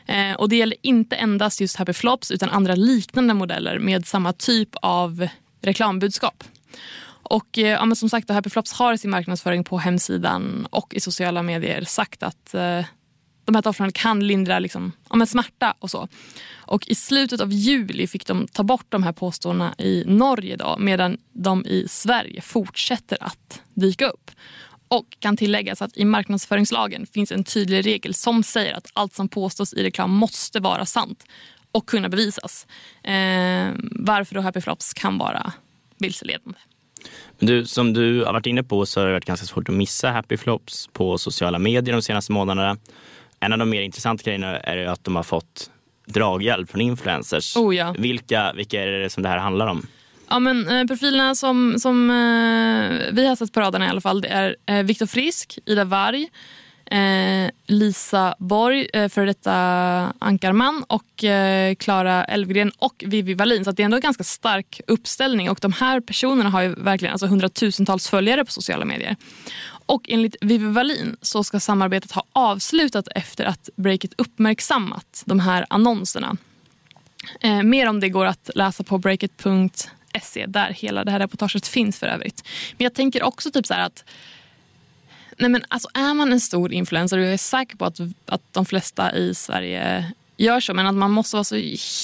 Eh, 0.07 0.33
och 0.33 0.49
Det 0.49 0.57
gäller 0.57 0.77
inte 0.83 1.17
endast 1.17 1.61
just 1.61 1.77
Happy 1.77 1.93
Flops 1.93 2.31
utan 2.31 2.51
andra 2.51 2.75
liknande 2.75 3.35
modeller 3.35 3.79
med 3.79 4.07
samma 4.07 4.33
typ 4.33 4.69
av 4.83 5.29
reklambudskap. 5.62 6.45
Och 7.23 7.59
eh, 7.59 7.67
ja, 7.67 7.85
men 7.85 7.97
som 7.97 8.09
sagt, 8.09 8.31
Happy 8.31 8.51
Flops 8.51 8.73
har 8.73 8.92
i 8.92 8.99
sin 8.99 9.11
marknadsföring 9.11 9.64
på 9.64 9.79
hemsidan 9.79 10.66
och 10.71 10.95
i 10.95 11.01
sociala 11.01 11.42
medier 11.42 11.85
sagt 11.85 12.23
att 12.23 12.55
eh, 12.55 12.85
de 13.45 13.55
här 13.55 13.62
tofflorna 13.62 13.92
kan 13.92 14.27
lindra 14.27 14.59
liksom, 14.59 14.92
ja, 15.11 15.27
smärta 15.27 15.75
och 15.79 15.90
så. 15.90 16.09
Och 16.57 16.88
I 16.88 16.95
slutet 16.95 17.40
av 17.40 17.53
juli 17.53 18.07
fick 18.07 18.27
de 18.27 18.49
ta 18.49 18.62
bort 18.62 18.87
de 18.88 19.03
här 19.03 19.12
påståendena 19.12 19.75
i 19.79 20.05
Norge 20.07 20.57
då, 20.57 20.77
medan 20.79 21.16
de 21.33 21.66
i 21.66 21.87
Sverige 21.88 22.40
fortsätter 22.40 23.18
att 23.21 23.62
dyka 23.75 24.09
upp. 24.09 24.31
Och 24.92 25.07
kan 25.18 25.37
tilläggas 25.37 25.83
att 25.83 25.96
i 25.96 26.05
marknadsföringslagen 26.05 27.07
finns 27.07 27.33
en 27.33 27.44
tydlig 27.44 27.87
regel 27.87 28.14
som 28.14 28.42
säger 28.42 28.74
att 28.74 28.90
allt 28.92 29.14
som 29.14 29.28
påstås 29.28 29.74
i 29.74 29.85
reklam 29.85 30.11
måste 30.11 30.61
vara 30.61 30.87
sant 30.87 31.24
och 31.72 31.87
kunna 31.87 32.09
bevisas. 32.09 32.66
Eh, 33.02 33.70
varför 33.90 34.35
då 34.35 34.40
Happy 34.40 34.61
Flops 34.61 34.92
kan 34.92 35.18
vara 35.18 35.52
vilseledande. 35.98 36.59
Du, 37.38 37.66
som 37.66 37.92
du 37.92 38.24
har 38.24 38.33
varit 38.33 38.46
inne 38.46 38.62
på 38.62 38.87
så 38.87 39.00
har 39.00 39.07
det 39.07 39.12
varit 39.12 39.24
ganska 39.24 39.46
svårt 39.46 39.68
att 39.68 39.74
missa 39.74 40.11
Happy 40.11 40.37
Flops 40.37 40.88
på 40.92 41.18
sociala 41.18 41.59
medier 41.59 41.94
de 41.94 42.02
senaste 42.02 42.33
månaderna. 42.33 42.76
En 43.40 43.52
av 43.52 43.59
de 43.59 43.70
mer 43.70 43.83
intressanta 43.83 44.22
grejerna 44.24 44.59
är 44.59 44.87
att 44.87 45.05
de 45.05 45.16
har 45.16 45.22
fått 45.22 45.70
draghjälp 46.07 46.70
från 46.70 46.81
influencers. 46.81 47.57
Oh 47.57 47.76
ja. 47.76 47.94
vilka, 47.98 48.52
vilka 48.52 48.83
är 48.83 48.87
det 48.87 49.11
som 49.11 49.22
det 49.22 49.28
här 49.28 49.38
handlar 49.38 49.66
om? 49.66 49.87
Ja, 50.33 50.38
men, 50.38 50.68
eh, 50.68 50.87
profilerna 50.87 51.35
som, 51.35 51.79
som 51.79 52.11
eh, 52.11 53.12
vi 53.12 53.27
har 53.27 53.37
sett 53.37 53.53
på 53.53 53.61
radarna 53.61 53.87
i 53.87 53.88
alla 53.88 54.01
fall 54.01 54.21
det 54.21 54.29
är 54.29 54.57
eh, 54.66 54.83
Viktor 54.83 55.07
Frisk, 55.07 55.59
Ida 55.66 55.85
Varg, 55.85 56.29
eh, 56.87 57.51
Lisa 57.66 58.35
Borg, 58.38 58.88
eh, 58.92 59.09
före 59.09 59.27
detta 59.27 59.53
Ankarman 60.18 60.85
och 60.88 61.25
eh, 61.25 61.75
Klara 61.75 62.25
eh, 62.25 62.35
Elfgren 62.35 62.73
och 62.79 63.05
Vivi 63.07 63.35
Wallin. 63.35 63.64
Så 63.64 63.73
det 63.73 63.83
är 63.83 63.85
ändå 63.85 63.97
en 63.97 64.01
ganska 64.01 64.25
stark 64.25 64.81
uppställning 64.87 65.51
och 65.51 65.59
de 65.62 65.73
här 65.73 66.01
personerna 66.01 66.51
har 66.51 66.62
ju 66.62 66.75
verkligen 66.75 67.12
alltså, 67.12 67.27
hundratusentals 67.27 68.09
följare 68.09 68.45
på 68.45 68.53
sociala 68.53 68.85
medier. 68.85 69.16
Och 69.87 70.03
enligt 70.09 70.37
Vivi 70.40 70.66
Wallin 70.66 71.16
så 71.23 71.45
ska 71.45 71.61
samarbetet 71.61 72.12
ha 72.12 72.25
avslutat 72.33 73.09
efter 73.14 73.45
att 73.45 73.68
Breakit 73.77 74.14
uppmärksammat 74.18 75.23
de 75.27 75.40
här 75.40 75.66
annonserna. 75.71 76.37
Eh, 77.40 77.62
mer 77.62 77.88
om 77.88 78.01
det 78.01 78.09
går 78.09 78.25
att 78.25 78.51
läsa 78.55 78.85
på 78.85 78.99
breakit.se 78.99 80.02
där 80.46 80.70
hela 80.70 81.05
det 81.05 81.11
här 81.11 81.18
reportaget 81.18 81.66
finns 81.66 81.98
för 81.98 82.07
övrigt. 82.07 82.44
Men 82.79 82.85
jag 82.85 82.94
tänker 82.94 83.22
också 83.22 83.51
typ 83.51 83.66
så 83.66 83.75
att 83.75 84.05
Nej 85.38 85.51
men 85.51 85.64
alltså 85.68 85.88
är 85.94 86.14
man 86.14 86.33
en 86.33 86.40
stor 86.40 86.72
influencer 86.72 87.18
och 87.18 87.25
jag 87.25 87.33
är 87.33 87.38
säker 87.38 87.77
på 87.77 87.85
att, 87.85 88.01
att 88.27 88.42
de 88.53 88.64
flesta 88.64 89.14
i 89.16 89.35
Sverige 89.35 90.12
gör 90.37 90.61
så, 90.61 90.75
men 90.75 90.87
att 90.87 90.94
man 90.94 91.11
måste 91.11 91.37
vara 91.37 91.44
så 91.44 91.57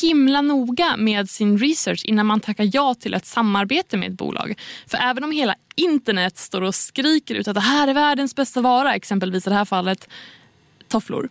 himla 0.03 0.40
noga 0.40 0.97
med 0.97 1.31
sin 1.31 1.59
research 1.59 2.05
innan 2.05 2.27
man 2.27 2.40
tackar 2.40 2.71
ja 2.73 2.94
till 2.94 3.14
ett 3.14 3.27
samarbete 3.27 3.97
med 3.97 4.11
ett 4.11 4.18
bolag. 4.18 4.59
För 4.87 4.99
även 4.99 5.25
om 5.25 5.33
hela 5.33 5.55
internet 5.75 6.38
står 6.38 6.62
och 6.62 6.75
skriker 6.75 7.35
ut 7.35 7.49
att 7.49 7.55
det 7.55 7.61
här 7.61 7.88
är 7.88 7.94
världens 7.94 8.37
bästa 8.37 8.61
vara, 8.61 8.94
exempelvis 8.94 9.47
i 9.47 9.51
det 9.51 9.57
här 9.57 9.64
fallet 9.64 10.09
tofflor, 10.88 11.29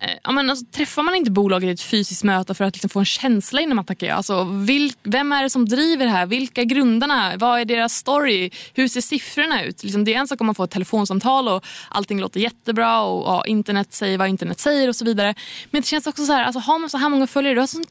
Eh, 0.00 0.10
ja, 0.24 0.32
men 0.32 0.50
alltså, 0.50 0.64
träffar 0.72 1.02
man 1.02 1.14
inte 1.14 1.30
bolaget 1.30 1.68
i 1.68 1.70
ett 1.70 1.80
fysiskt 1.80 2.24
möte 2.24 2.54
för 2.54 2.64
att 2.64 2.74
liksom 2.74 2.90
få 2.90 2.98
en 2.98 3.04
känsla 3.04 3.60
innan 3.60 3.76
man 3.76 3.84
tackar 3.84 4.06
ja? 4.06 4.14
Alltså, 4.14 4.44
vil, 4.44 4.92
vem 5.02 5.32
är 5.32 5.42
det 5.42 5.50
som 5.50 5.68
driver 5.68 6.04
det 6.04 6.10
här? 6.10 6.26
Vilka 6.26 6.60
är 6.60 6.64
grundarna? 6.64 7.32
Vad 7.36 7.60
är 7.60 7.64
deras 7.64 7.94
story? 7.94 8.50
Hur 8.74 8.88
ser 8.88 9.00
siffrorna 9.00 9.64
ut? 9.64 9.82
Liksom, 9.82 10.04
det 10.04 10.14
är 10.14 10.18
en 10.18 10.28
sak 10.28 10.40
om 10.40 10.46
man 10.46 10.54
får 10.54 10.64
ett 10.64 10.70
telefonsamtal 10.70 11.48
och 11.48 11.64
allting 11.88 12.20
låter 12.20 12.40
jättebra 12.40 13.00
och 13.00 13.28
ja, 13.28 13.44
internet 13.46 13.92
säger 13.92 14.18
vad 14.18 14.28
internet 14.28 14.60
säger 14.60 14.88
och 14.88 14.96
så 14.96 15.04
vidare. 15.04 15.34
Men 15.70 15.80
det 15.80 15.86
känns 15.86 16.06
också 16.06 16.24
så 16.24 16.32
här, 16.32 16.44
alltså, 16.44 16.60
har 16.60 16.78
man 16.78 16.90
så 16.90 16.98
här 16.98 17.08
många 17.08 17.26
följare, 17.26 17.54
du 17.54 17.60
har 17.60 17.66
så 17.66 17.82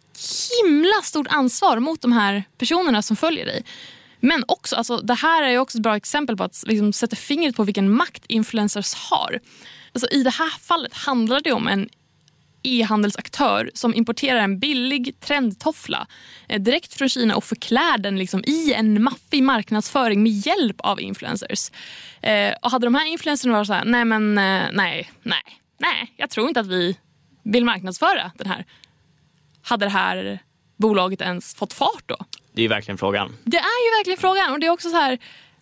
himla 0.64 1.02
stort 1.04 1.28
ansvar 1.30 1.80
mot 1.80 2.02
de 2.02 2.12
här 2.12 2.44
personerna 2.58 3.02
som 3.02 3.16
följer 3.16 3.46
dig. 3.46 3.64
Men 4.20 4.44
också, 4.48 4.76
alltså, 4.76 4.98
det 4.98 5.14
här 5.14 5.44
är 5.44 5.58
också 5.58 5.78
ett 5.78 5.84
bra 5.84 5.96
exempel 5.96 6.38
på 6.38 6.44
att 6.44 6.64
liksom, 6.68 6.94
sätta 6.94 7.16
fingret 7.16 7.56
på 7.56 7.64
vilken 7.64 7.92
makt 7.92 8.24
influencers 8.28 8.94
har. 8.94 9.40
Alltså, 9.98 10.10
I 10.12 10.24
det 10.24 10.30
här 10.30 10.50
fallet 10.50 10.94
handlar 10.94 11.42
det 11.42 11.52
om 11.52 11.68
en 11.68 11.90
e-handelsaktör 12.64 13.72
som 13.74 13.94
importerar 13.94 14.40
en 14.40 14.60
billig 14.60 15.20
trendtoffla 15.20 16.08
eh, 16.50 16.62
direkt 16.62 16.94
från 16.94 17.10
Kina 17.10 17.36
och 17.36 17.44
förklär 17.44 17.98
den 17.98 18.18
liksom 18.18 18.44
i 18.48 18.74
en 18.74 19.04
maffig 19.04 19.44
marknadsföring 19.44 20.24
med 20.24 20.32
hjälp 20.32 20.76
av 20.80 21.02
influencers. 21.02 21.72
Eh, 22.22 22.54
och 22.62 22.72
hade 22.72 22.86
de 22.86 22.96
här 22.96 23.06
influencerna 23.06 23.54
varit 23.54 23.68
så 23.68 23.74
här, 23.74 23.86
nej 23.86 24.06
men 24.06 24.38
eh, 24.38 24.64
nej, 24.72 25.12
nej, 25.24 25.44
nej, 25.78 26.14
jag 26.18 26.30
tror 26.30 26.48
inte 26.48 26.60
att 26.60 26.68
vi 26.68 26.98
vill 27.44 27.66
marknadsföra 27.66 28.32
den 28.38 28.48
här. 28.48 28.66
Hade 29.62 29.86
det 29.86 29.90
här 29.90 30.40
bolaget 30.78 31.22
ens 31.22 31.56
fått 31.56 31.74
fart 31.74 32.04
då? 32.06 32.18
Det 32.54 32.62
är 32.64 32.70
verkligen 32.70 32.98
frågan. 32.98 33.36
Det 33.44 33.58
är 33.58 33.86
ju 33.86 33.98
verkligen 33.98 34.20
frågan 34.20 34.54
och 34.54 34.60
det 34.60 34.68
är 34.68 34.72
också 34.72 34.90
så 34.90 34.96
här 34.96 35.20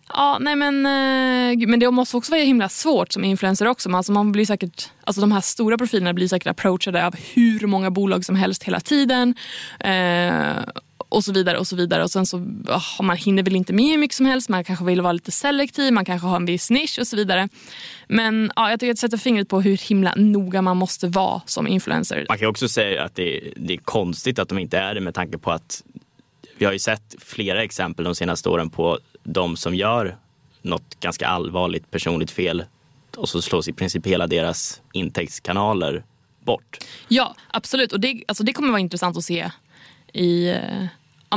Ja, 0.08 0.38
nej 0.40 0.56
men, 0.56 0.86
eh, 0.86 1.68
men 1.68 1.80
det 1.80 1.90
måste 1.90 2.16
också 2.16 2.32
vara 2.32 2.42
himla 2.42 2.68
svårt 2.68 3.12
som 3.12 3.24
influencer 3.24 3.66
också. 3.66 3.90
Alltså 3.90 4.12
man 4.12 4.32
blir 4.32 4.46
säkert, 4.46 4.90
alltså 5.04 5.20
de 5.20 5.32
här 5.32 5.40
stora 5.40 5.78
profilerna 5.78 6.12
blir 6.12 6.28
säkert 6.28 6.46
approachade 6.46 7.06
av 7.06 7.14
hur 7.34 7.66
många 7.66 7.90
bolag 7.90 8.24
som 8.24 8.36
helst 8.36 8.62
hela 8.62 8.80
tiden. 8.80 9.34
Eh, 9.80 10.64
och 11.08 11.24
så 11.24 11.32
vidare 11.32 11.58
och 11.58 11.66
så 11.66 11.76
vidare. 11.76 12.02
Och 12.02 12.10
sen 12.10 12.26
så 12.26 12.38
oh, 12.68 13.02
man 13.02 13.16
hinner 13.16 13.42
väl 13.42 13.56
inte 13.56 13.72
med 13.72 13.84
hur 13.84 13.98
mycket 13.98 14.16
som 14.16 14.26
helst. 14.26 14.48
Man 14.48 14.64
kanske 14.64 14.84
vill 14.84 15.00
vara 15.00 15.12
lite 15.12 15.30
selektiv, 15.30 15.92
man 15.92 16.04
kanske 16.04 16.26
har 16.26 16.36
en 16.36 16.46
viss 16.46 16.70
nisch 16.70 16.98
och 17.00 17.06
så 17.06 17.16
vidare. 17.16 17.48
Men 18.08 18.52
ja, 18.56 18.70
jag 18.70 18.80
tycker 18.80 18.90
att 18.90 18.96
det 18.96 19.00
sätter 19.00 19.16
fingret 19.18 19.48
på 19.48 19.60
hur 19.60 19.76
himla 19.76 20.14
noga 20.16 20.62
man 20.62 20.76
måste 20.76 21.08
vara 21.08 21.42
som 21.46 21.66
influencer. 21.66 22.26
Man 22.28 22.38
kan 22.38 22.48
också 22.48 22.68
säga 22.68 23.04
att 23.04 23.14
det 23.14 23.36
är, 23.36 23.52
det 23.56 23.74
är 23.74 23.78
konstigt 23.78 24.38
att 24.38 24.48
de 24.48 24.58
inte 24.58 24.78
är 24.78 24.94
det 24.94 25.00
med 25.00 25.14
tanke 25.14 25.38
på 25.38 25.50
att 25.50 25.82
vi 26.58 26.64
har 26.64 26.72
ju 26.72 26.78
sett 26.78 27.14
flera 27.18 27.64
exempel 27.64 28.04
de 28.04 28.14
senaste 28.14 28.48
åren 28.48 28.70
på 28.70 28.98
de 29.26 29.56
som 29.56 29.74
gör 29.74 30.16
något 30.62 31.00
ganska 31.00 31.26
allvarligt 31.26 31.90
personligt 31.90 32.30
fel 32.30 32.64
och 33.16 33.28
så 33.28 33.42
slås 33.42 33.68
i 33.68 33.72
princip 33.72 34.06
hela 34.06 34.26
deras 34.26 34.82
intäktskanaler 34.92 36.04
bort. 36.44 36.78
Ja, 37.08 37.34
absolut. 37.50 37.92
Och 37.92 38.00
det, 38.00 38.24
alltså 38.28 38.44
det 38.44 38.52
kommer 38.52 38.68
vara 38.68 38.80
intressant 38.80 39.16
att 39.16 39.24
se 39.24 39.50
i 40.12 40.48
eh, 40.48 40.86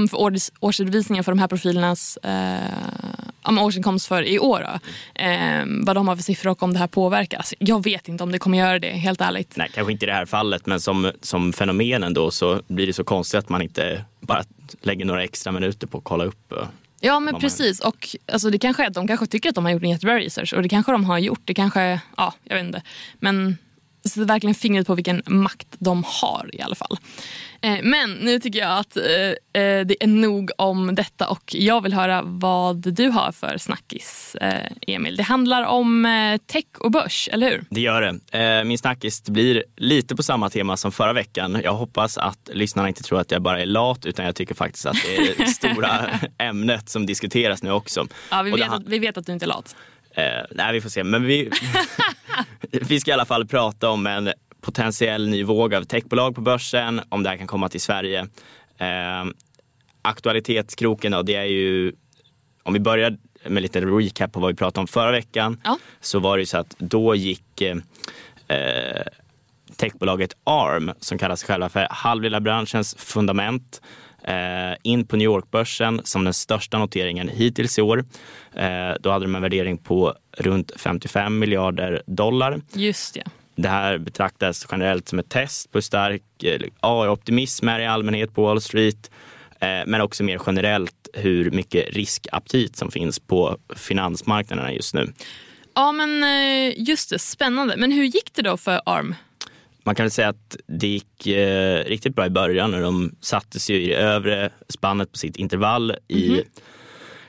för 0.10 0.18
års, 0.18 0.50
årsredovisningen 0.60 1.24
för 1.24 1.32
de 1.32 1.40
här 1.40 1.48
profilernas 1.48 2.18
eh, 2.18 3.64
årsinkomst 3.64 4.08
för 4.08 4.24
i 4.24 4.40
år. 4.40 4.80
Eh, 5.16 5.64
vad 5.66 5.96
de 5.96 6.08
har 6.08 6.16
för 6.16 6.24
siffror 6.24 6.52
och 6.52 6.64
om 6.64 6.74
det 6.74 6.80
här 6.80 6.88
påverkas. 6.88 7.54
Jag 7.60 7.84
vet 7.84 8.08
inte 8.08 8.24
om 8.24 8.32
det 8.32 8.40
kommer 8.40 8.58
göra 8.58 8.80
det, 8.80 8.90
helt 8.90 9.22
ärligt. 9.22 9.58
Nej, 9.58 9.70
kanske 9.74 9.92
inte 9.94 10.06
i 10.06 10.08
det 10.08 10.14
här 10.14 10.26
fallet, 10.26 10.66
men 10.66 10.80
som, 10.80 11.12
som 11.22 11.54
fenomen 11.54 12.04
ändå 12.04 12.32
så 12.32 12.62
blir 12.68 12.88
det 12.88 12.94
så 12.94 13.04
konstigt 13.04 13.40
att 13.40 13.50
man 13.50 13.62
inte 13.62 14.06
bara 14.20 14.44
lägger 14.82 15.06
några 15.06 15.24
extra 15.24 15.52
minuter 15.52 15.88
på 15.88 15.98
att 15.98 16.04
kolla 16.04 16.26
upp 16.26 16.52
eh, 16.52 16.58
Ja 17.02 17.20
men 17.20 17.40
precis 17.40 17.80
och 17.80 18.16
alltså, 18.32 18.50
det 18.50 18.60
kanske 18.60 18.84
är 18.84 18.88
att 18.88 18.94
de 18.94 19.08
kanske 19.08 19.28
tycker 19.28 19.50
att 19.50 19.56
de 19.56 19.66
har 19.66 19.72
gjort 19.72 19.84
en 19.84 19.90
jättebra 19.90 20.20
research 20.20 20.54
och 20.54 20.62
det 20.62 20.70
kanske 20.70 20.92
de 20.92 21.06
har 21.06 21.18
gjort. 21.18 21.42
Det 21.46 21.54
kanske, 21.54 22.02
ja 22.18 22.34
jag 22.44 22.56
vet 22.56 22.66
inte. 22.66 22.82
Men 23.20 23.58
sätter 24.10 24.26
verkligen 24.26 24.56
fingret 24.56 24.88
på 24.88 24.96
vilken 24.96 25.22
makt 25.26 25.68
de 25.80 26.04
har 26.08 26.50
i 26.54 26.62
alla 26.62 26.76
fall. 26.76 26.98
Eh, 27.62 27.80
men 27.84 28.14
nu 28.14 28.40
tycker 28.40 28.60
jag 28.60 28.78
att 28.78 28.98
eh, 28.98 29.04
eh, 29.64 29.86
det 29.86 30.04
är 30.04 30.08
nog 30.08 30.52
om 30.58 30.96
detta 30.96 31.28
och 31.28 31.56
jag 31.56 31.82
vill 31.82 31.94
höra 31.94 32.22
vad 32.26 32.94
du 32.94 33.08
har 33.10 33.32
för 33.32 33.58
snackis, 33.58 34.36
Emil. 34.88 35.16
Det 35.16 35.24
handlar 35.24 35.64
om 35.64 36.08
tech 36.46 36.66
och 36.80 36.92
börs, 36.92 37.30
eller 37.32 37.50
hur? 37.50 37.64
Det 37.70 37.82
gör 37.82 38.02
det. 38.32 38.64
Min 38.64 38.78
snackis 38.78 39.24
blir 39.24 39.64
lite 39.78 40.16
på 40.16 40.24
samma 40.24 40.50
tema 40.50 40.78
som 40.78 40.92
förra 40.92 41.14
veckan. 41.14 41.62
Jag 41.64 41.74
hoppas 41.74 42.18
att 42.18 42.50
lyssnarna 42.54 42.88
inte 42.88 43.04
tror 43.04 43.20
att 43.20 43.32
jag 43.32 43.42
bara 43.42 43.62
är 43.62 43.66
lat 43.66 44.06
utan 44.06 44.26
jag 44.26 44.36
tycker 44.36 44.56
faktiskt 44.56 44.86
att 44.86 44.98
det 45.06 45.18
är 45.18 45.36
det 45.38 45.48
stora 45.48 46.20
ämnet 46.38 46.90
som 46.90 47.06
diskuteras 47.06 47.64
nu 47.64 47.72
också. 47.72 48.08
Ja, 48.32 48.42
vi, 48.42 48.52
vet, 48.52 48.72
att, 48.72 48.84
vi 48.86 49.00
vet 49.00 49.18
att 49.18 49.26
du 49.26 49.32
inte 49.32 49.46
är 49.46 49.48
lat. 49.48 49.76
Eh, 50.16 50.46
nej, 50.52 50.74
vi 50.74 50.82
får 50.82 50.90
se. 50.90 51.04
Men 51.04 51.24
vi, 51.24 51.52
vi 52.72 53.00
ska 53.00 53.12
i 53.12 53.14
alla 53.14 53.26
fall 53.26 53.48
prata 53.48 53.90
om 53.90 54.08
en 54.08 54.32
potentiell 54.62 55.28
ny 55.28 55.44
våg 55.44 55.74
av 55.74 55.84
techbolag 55.84 56.36
på 56.36 56.42
börsen, 56.42 57.02
om 57.10 57.24
det 57.24 57.30
här 57.30 57.38
kan 57.38 57.48
komma 57.48 57.70
till 57.70 57.82
Sverige. 57.82 58.20
Eh, 58.78 59.26
aktualitetskroken 60.02 61.12
då, 61.12 61.22
det 61.22 61.36
är 61.36 61.46
ju, 61.46 61.94
om 62.64 62.74
vi 62.74 62.80
börjar 62.80 63.18
med 63.46 63.64
lite 63.64 63.82
recap 63.82 64.32
på 64.32 64.40
vad 64.40 64.52
vi 64.52 64.56
pratade 64.56 64.82
om 64.82 64.88
förra 64.88 65.12
veckan, 65.12 65.62
ja. 65.64 65.78
så 66.02 66.20
var 66.20 66.38
det 66.38 66.42
ju 66.42 66.46
så 66.46 66.58
att 66.58 66.76
då 66.78 67.16
gick 67.16 67.62
eh, 67.62 67.78
techbolaget 69.76 70.34
ARM, 70.44 70.92
som 71.00 71.18
kallar 71.18 71.36
sig 71.36 71.48
själva 71.48 71.70
för 71.70 71.88
halvleddarbranschens 71.90 72.96
fundament, 72.96 73.82
eh, 73.82 74.09
in 74.84 75.08
på 75.08 75.16
New 75.16 75.26
York-börsen 75.26 76.02
som 76.04 76.24
den 76.24 76.34
största 76.34 76.78
noteringen 76.78 77.30
hittills 77.30 77.80
i 77.80 77.82
år. 77.82 78.06
Eh, 78.56 78.94
då 79.00 79.12
hade 79.12 79.26
de 79.26 79.36
en 79.36 79.42
värdering 79.42 79.78
på 79.78 80.14
runt 80.38 80.72
55 80.76 81.40
miljarder 81.40 82.04
dollar. 82.06 82.62
Just 82.74 83.14
det. 83.14 83.24
Det 83.56 83.70
här 83.70 83.98
betraktas 83.98 84.68
generellt 84.72 85.08
som 85.08 85.20
ett 85.20 85.30
test 85.30 85.72
på 85.72 85.78
hur 85.78 85.82
stark 85.82 86.44
eh, 86.44 86.62
AI-optimism 86.80 87.70
är 87.70 87.80
i 87.80 87.86
allmänhet 87.86 88.36
på 88.36 88.44
Wall 88.44 88.62
Street. 88.62 89.12
Eh, 89.60 89.68
men 89.86 90.02
också 90.02 90.24
mer 90.24 90.42
generellt 90.46 91.10
hur 91.14 91.52
mycket 91.52 91.94
riskaptit 91.94 92.76
som 92.76 92.92
finns 92.92 93.20
på 93.20 93.58
finansmarknaderna 93.76 94.74
just 94.74 94.94
nu. 94.94 95.14
Ja 95.76 95.92
men 95.92 96.24
eh, 96.24 96.74
just 96.78 97.10
det, 97.10 97.20
spännande. 97.20 97.78
Men 97.78 97.92
hur 97.92 98.04
gick 98.04 98.34
det 98.34 98.42
då 98.42 98.58
för 98.58 98.82
ARM? 98.86 99.16
Man 99.90 99.96
kan 99.96 100.04
väl 100.04 100.12
säga 100.12 100.30
att 100.30 100.58
det 100.68 100.88
gick 100.88 101.28
eh, 101.28 101.84
riktigt 101.86 102.16
bra 102.16 102.26
i 102.26 102.30
början 102.30 102.72
när 102.72 102.82
de 102.82 103.16
satte 103.22 103.60
sig 103.60 103.84
i 103.84 103.88
det 103.88 103.96
övre 103.96 104.50
spannet 104.68 105.12
på 105.12 105.18
sitt 105.18 105.36
intervall 105.36 105.96
i 106.08 106.28
mm 106.28 106.40
-hmm. 106.40 106.46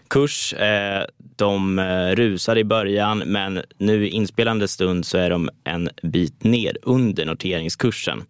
kurs. 0.08 0.52
Eh, 0.52 1.04
de 1.36 1.78
eh, 1.78 2.10
rusade 2.10 2.60
i 2.60 2.64
början 2.64 3.18
men 3.18 3.62
nu 3.78 4.06
i 4.06 4.08
inspelande 4.08 4.68
stund 4.68 5.06
så 5.06 5.18
är 5.18 5.30
de 5.30 5.50
en 5.64 5.90
bit 6.02 6.44
ner 6.44 6.76
under 6.82 7.24
noteringskursen. 7.24 8.24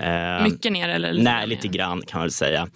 Eh, 0.00 0.42
Mycket 0.42 0.72
ner 0.72 0.88
eller? 0.88 1.12
Lite 1.12 1.24
nej, 1.30 1.46
lite 1.46 1.68
grann 1.68 2.02
kan 2.06 2.18
man 2.18 2.24
väl 2.24 2.32
säga. 2.32 2.68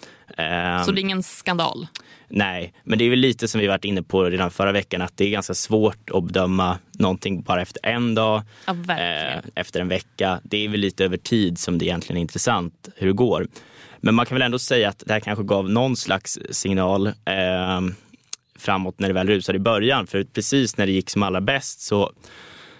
Så 0.85 0.91
det 0.91 0.99
är 0.99 1.03
ingen 1.03 1.23
skandal? 1.23 1.87
Nej, 2.35 2.73
men 2.83 2.97
det 2.97 3.05
är 3.05 3.09
väl 3.09 3.19
lite 3.19 3.47
som 3.47 3.61
vi 3.61 3.67
varit 3.67 3.85
inne 3.85 4.03
på 4.03 4.23
redan 4.23 4.51
förra 4.51 4.71
veckan 4.71 5.01
att 5.01 5.17
det 5.17 5.25
är 5.25 5.29
ganska 5.29 5.53
svårt 5.53 6.09
att 6.09 6.23
bedöma 6.23 6.79
någonting 6.99 7.41
bara 7.41 7.61
efter 7.61 7.85
en 7.85 8.15
dag, 8.15 8.41
ja, 8.65 8.73
eh, 8.73 9.41
efter 9.55 9.81
en 9.81 9.87
vecka. 9.87 10.39
Det 10.43 10.65
är 10.65 10.69
väl 10.69 10.79
lite 10.79 11.05
över 11.05 11.17
tid 11.17 11.57
som 11.57 11.77
det 11.77 11.85
egentligen 11.85 12.17
är 12.17 12.21
intressant 12.21 12.89
hur 12.95 13.07
det 13.07 13.13
går. 13.13 13.47
Men 13.97 14.15
man 14.15 14.25
kan 14.25 14.35
väl 14.35 14.41
ändå 14.41 14.59
säga 14.59 14.89
att 14.89 15.03
det 15.05 15.13
här 15.13 15.19
kanske 15.19 15.43
gav 15.43 15.69
någon 15.69 15.95
slags 15.95 16.39
signal 16.49 17.07
eh, 17.07 17.81
framåt 18.55 18.99
när 18.99 19.07
det 19.07 19.13
väl 19.13 19.27
rusade 19.27 19.55
i 19.55 19.59
början. 19.59 20.07
För 20.07 20.23
precis 20.23 20.77
när 20.77 20.85
det 20.85 20.91
gick 20.91 21.09
som 21.09 21.23
allra 21.23 21.41
bäst 21.41 21.81
så, 21.81 22.11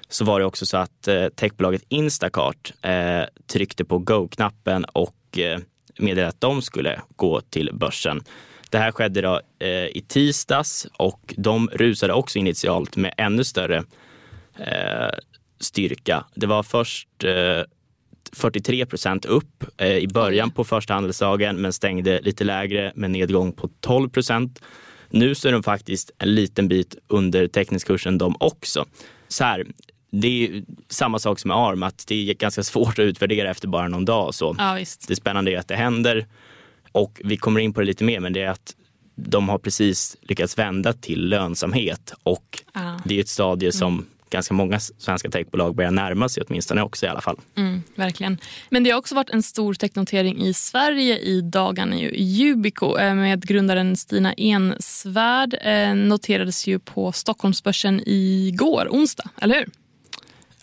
så 0.09 0.25
var 0.25 0.39
det 0.39 0.45
också 0.45 0.65
så 0.65 0.77
att 0.77 1.07
eh, 1.07 1.27
techbolaget 1.27 1.83
Instacart 1.89 2.73
eh, 2.81 3.23
tryckte 3.47 3.85
på 3.85 3.97
go-knappen 3.97 4.85
och 4.85 5.37
eh, 5.37 5.59
meddelade 5.97 6.29
att 6.29 6.41
de 6.41 6.61
skulle 6.61 7.01
gå 7.15 7.41
till 7.41 7.69
börsen. 7.73 8.23
Det 8.73 8.79
här 8.79 8.91
skedde 8.91 9.21
då, 9.21 9.41
eh, 9.59 9.69
i 9.69 10.05
tisdags 10.07 10.87
och 10.97 11.33
de 11.37 11.69
rusade 11.73 12.13
också 12.13 12.39
initialt 12.39 12.95
med 12.95 13.13
ännu 13.17 13.43
större 13.43 13.77
eh, 14.57 15.17
styrka. 15.59 16.25
Det 16.35 16.47
var 16.47 16.63
först 16.63 17.23
eh, 17.23 17.63
43 18.31 18.85
procent 18.85 19.25
upp 19.25 19.63
eh, 19.77 19.97
i 19.97 20.07
början 20.07 20.51
på 20.51 20.63
första 20.63 20.93
handelsdagen 20.93 21.61
men 21.61 21.73
stängde 21.73 22.21
lite 22.21 22.43
lägre 22.43 22.91
med 22.95 23.11
nedgång 23.11 23.53
på 23.53 23.69
12 23.79 24.09
procent. 24.09 24.61
Nu 25.09 25.35
så 25.35 25.47
är 25.47 25.51
de 25.51 25.63
faktiskt 25.63 26.11
en 26.17 26.35
liten 26.35 26.67
bit 26.67 26.95
under 27.07 27.47
teckningskursen 27.47 28.17
de 28.17 28.35
också. 28.39 28.85
Så 29.27 29.43
här, 29.43 29.65
det 30.11 30.45
är 30.45 30.63
samma 30.89 31.19
sak 31.19 31.39
som 31.39 31.47
med 31.47 31.57
ARM, 31.57 31.83
att 31.83 32.07
det 32.07 32.29
är 32.29 32.33
ganska 32.33 32.63
svårt 32.63 32.99
att 32.99 33.03
utvärdera 33.03 33.49
efter 33.49 33.67
bara 33.67 33.87
någon 33.87 34.05
dag. 34.05 34.35
Så 34.35 34.55
ja, 34.57 34.79
Det 35.07 35.15
spännande 35.15 35.51
är 35.51 35.57
att 35.57 35.67
det 35.67 35.75
händer. 35.75 36.27
Och 36.93 37.21
vi 37.23 37.37
kommer 37.37 37.59
in 37.59 37.73
på 37.73 37.79
det 37.79 37.85
lite 37.85 38.03
mer, 38.03 38.19
men 38.19 38.33
det 38.33 38.41
är 38.41 38.49
att 38.49 38.75
de 39.15 39.49
har 39.49 39.57
precis 39.57 40.17
lyckats 40.21 40.57
vända 40.57 40.93
till 40.93 41.29
lönsamhet 41.29 42.13
och 42.23 42.63
ah. 42.73 42.99
det 43.05 43.17
är 43.17 43.21
ett 43.21 43.29
stadie 43.29 43.71
som 43.71 43.93
mm. 43.93 44.05
ganska 44.29 44.53
många 44.53 44.79
svenska 44.79 45.29
techbolag 45.29 45.75
börjar 45.75 45.91
närma 45.91 46.29
sig 46.29 46.43
åtminstone 46.47 46.81
också 46.81 47.05
i 47.05 47.09
alla 47.09 47.21
fall. 47.21 47.39
Mm, 47.55 47.83
verkligen. 47.95 48.37
Men 48.69 48.83
det 48.83 48.89
har 48.89 48.97
också 48.97 49.15
varit 49.15 49.29
en 49.29 49.43
stor 49.43 49.73
technotering 49.73 50.41
i 50.41 50.53
Sverige 50.53 51.17
i 51.17 51.41
dagarna. 51.41 51.95
Yubico 52.13 52.97
eh, 52.97 53.15
med 53.15 53.47
grundaren 53.47 53.97
Stina 53.97 54.33
Ensvärd 54.33 55.57
eh, 55.61 55.95
noterades 55.95 56.67
ju 56.67 56.79
på 56.79 57.11
Stockholmsbörsen 57.11 58.01
igår, 58.05 58.87
onsdag, 58.91 59.29
eller 59.41 59.55
hur? 59.55 59.82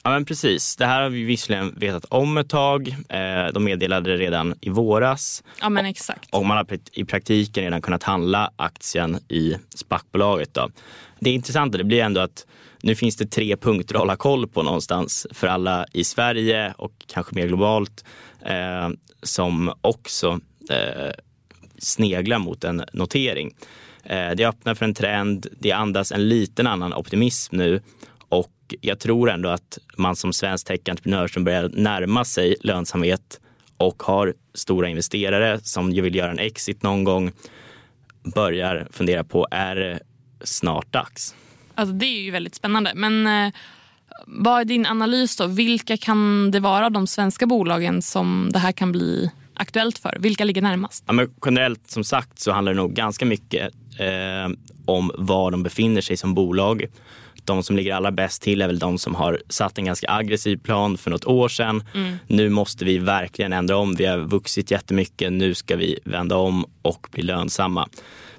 Ja 0.02 0.10
men 0.10 0.24
precis. 0.24 0.76
Det 0.76 0.86
här 0.86 1.02
har 1.02 1.10
vi 1.10 1.22
visserligen 1.22 1.74
vetat 1.76 2.04
om 2.04 2.38
ett 2.38 2.48
tag. 2.48 2.96
Eh, 3.08 3.52
de 3.54 3.64
meddelade 3.64 4.10
det 4.10 4.16
redan 4.16 4.54
i 4.60 4.70
våras. 4.70 5.44
Ja 5.60 5.68
men 5.68 5.86
exakt. 5.86 6.34
Och 6.34 6.46
man 6.46 6.56
har 6.56 6.66
i 6.92 7.04
praktiken 7.04 7.64
redan 7.64 7.82
kunnat 7.82 8.02
handla 8.02 8.50
aktien 8.56 9.18
i 9.28 9.56
SPAC-bolaget. 9.74 10.58
Det 11.18 11.30
intressanta 11.30 11.78
det 11.78 11.84
blir 11.84 12.02
ändå 12.02 12.20
att 12.20 12.46
nu 12.82 12.94
finns 12.94 13.16
det 13.16 13.26
tre 13.26 13.56
punkter 13.56 13.94
att 13.94 14.00
hålla 14.00 14.16
koll 14.16 14.48
på 14.48 14.62
någonstans 14.62 15.26
för 15.30 15.46
alla 15.46 15.86
i 15.92 16.04
Sverige 16.04 16.74
och 16.78 16.92
kanske 17.06 17.34
mer 17.34 17.46
globalt 17.46 18.04
eh, 18.44 18.88
som 19.22 19.72
också 19.80 20.40
eh, 20.70 21.12
sneglar 21.78 22.38
mot 22.38 22.64
en 22.64 22.84
notering. 22.92 23.54
Eh, 24.04 24.30
det 24.30 24.44
öppnar 24.44 24.74
för 24.74 24.84
en 24.84 24.94
trend, 24.94 25.46
det 25.58 25.72
andas 25.72 26.12
en 26.12 26.28
liten 26.28 26.66
annan 26.66 26.94
optimism 26.94 27.56
nu 27.56 27.82
och 28.30 28.74
jag 28.80 28.98
tror 28.98 29.30
ändå 29.30 29.48
att 29.48 29.78
man 29.96 30.16
som 30.16 30.32
svensk 30.32 30.66
techentreprenör 30.66 31.28
som 31.28 31.44
börjar 31.44 31.70
närma 31.74 32.24
sig 32.24 32.56
lönsamhet 32.60 33.40
och 33.76 34.02
har 34.02 34.34
stora 34.54 34.88
investerare 34.88 35.60
som 35.62 35.90
vill 35.90 36.14
göra 36.14 36.30
en 36.30 36.38
exit 36.38 36.82
någon 36.82 37.04
gång 37.04 37.32
börjar 38.34 38.88
fundera 38.90 39.24
på, 39.24 39.46
är 39.50 39.76
det 39.76 40.00
snart 40.40 40.92
dags? 40.92 41.34
Alltså 41.74 41.94
det 41.94 42.06
är 42.06 42.20
ju 42.20 42.30
väldigt 42.30 42.54
spännande. 42.54 42.92
Men 42.94 43.26
eh, 43.26 43.52
vad 44.26 44.60
är 44.60 44.64
din 44.64 44.86
analys 44.86 45.36
då? 45.36 45.46
Vilka 45.46 45.96
kan 45.96 46.50
det 46.50 46.60
vara 46.60 46.90
de 46.90 47.06
svenska 47.06 47.46
bolagen 47.46 48.02
som 48.02 48.50
det 48.52 48.58
här 48.58 48.72
kan 48.72 48.92
bli 48.92 49.30
aktuellt 49.54 49.98
för? 49.98 50.16
Vilka 50.20 50.44
ligger 50.44 50.62
närmast? 50.62 51.04
Ja, 51.06 51.12
men 51.12 51.34
generellt 51.44 51.90
som 51.90 52.04
sagt 52.04 52.38
så 52.38 52.52
handlar 52.52 52.72
det 52.72 52.76
nog 52.76 52.92
ganska 52.92 53.24
mycket 53.24 53.74
eh, 53.98 54.56
om 54.86 55.10
var 55.14 55.50
de 55.50 55.62
befinner 55.62 56.00
sig 56.00 56.16
som 56.16 56.34
bolag 56.34 56.86
de 57.44 57.62
som 57.62 57.76
ligger 57.76 57.94
allra 57.94 58.10
bäst 58.10 58.42
till 58.42 58.62
är 58.62 58.66
väl 58.66 58.78
de 58.78 58.98
som 58.98 59.14
har 59.14 59.40
satt 59.48 59.78
en 59.78 59.84
ganska 59.84 60.10
aggressiv 60.10 60.56
plan 60.56 60.98
för 60.98 61.10
något 61.10 61.24
år 61.24 61.48
sedan. 61.48 61.84
Mm. 61.94 62.16
Nu 62.26 62.48
måste 62.48 62.84
vi 62.84 62.98
verkligen 62.98 63.52
ändra 63.52 63.76
om. 63.76 63.94
Vi 63.94 64.06
har 64.06 64.18
vuxit 64.18 64.70
jättemycket. 64.70 65.32
Nu 65.32 65.54
ska 65.54 65.76
vi 65.76 65.98
vända 66.04 66.36
om 66.36 66.64
och 66.82 67.06
bli 67.10 67.22
lönsamma. 67.22 67.88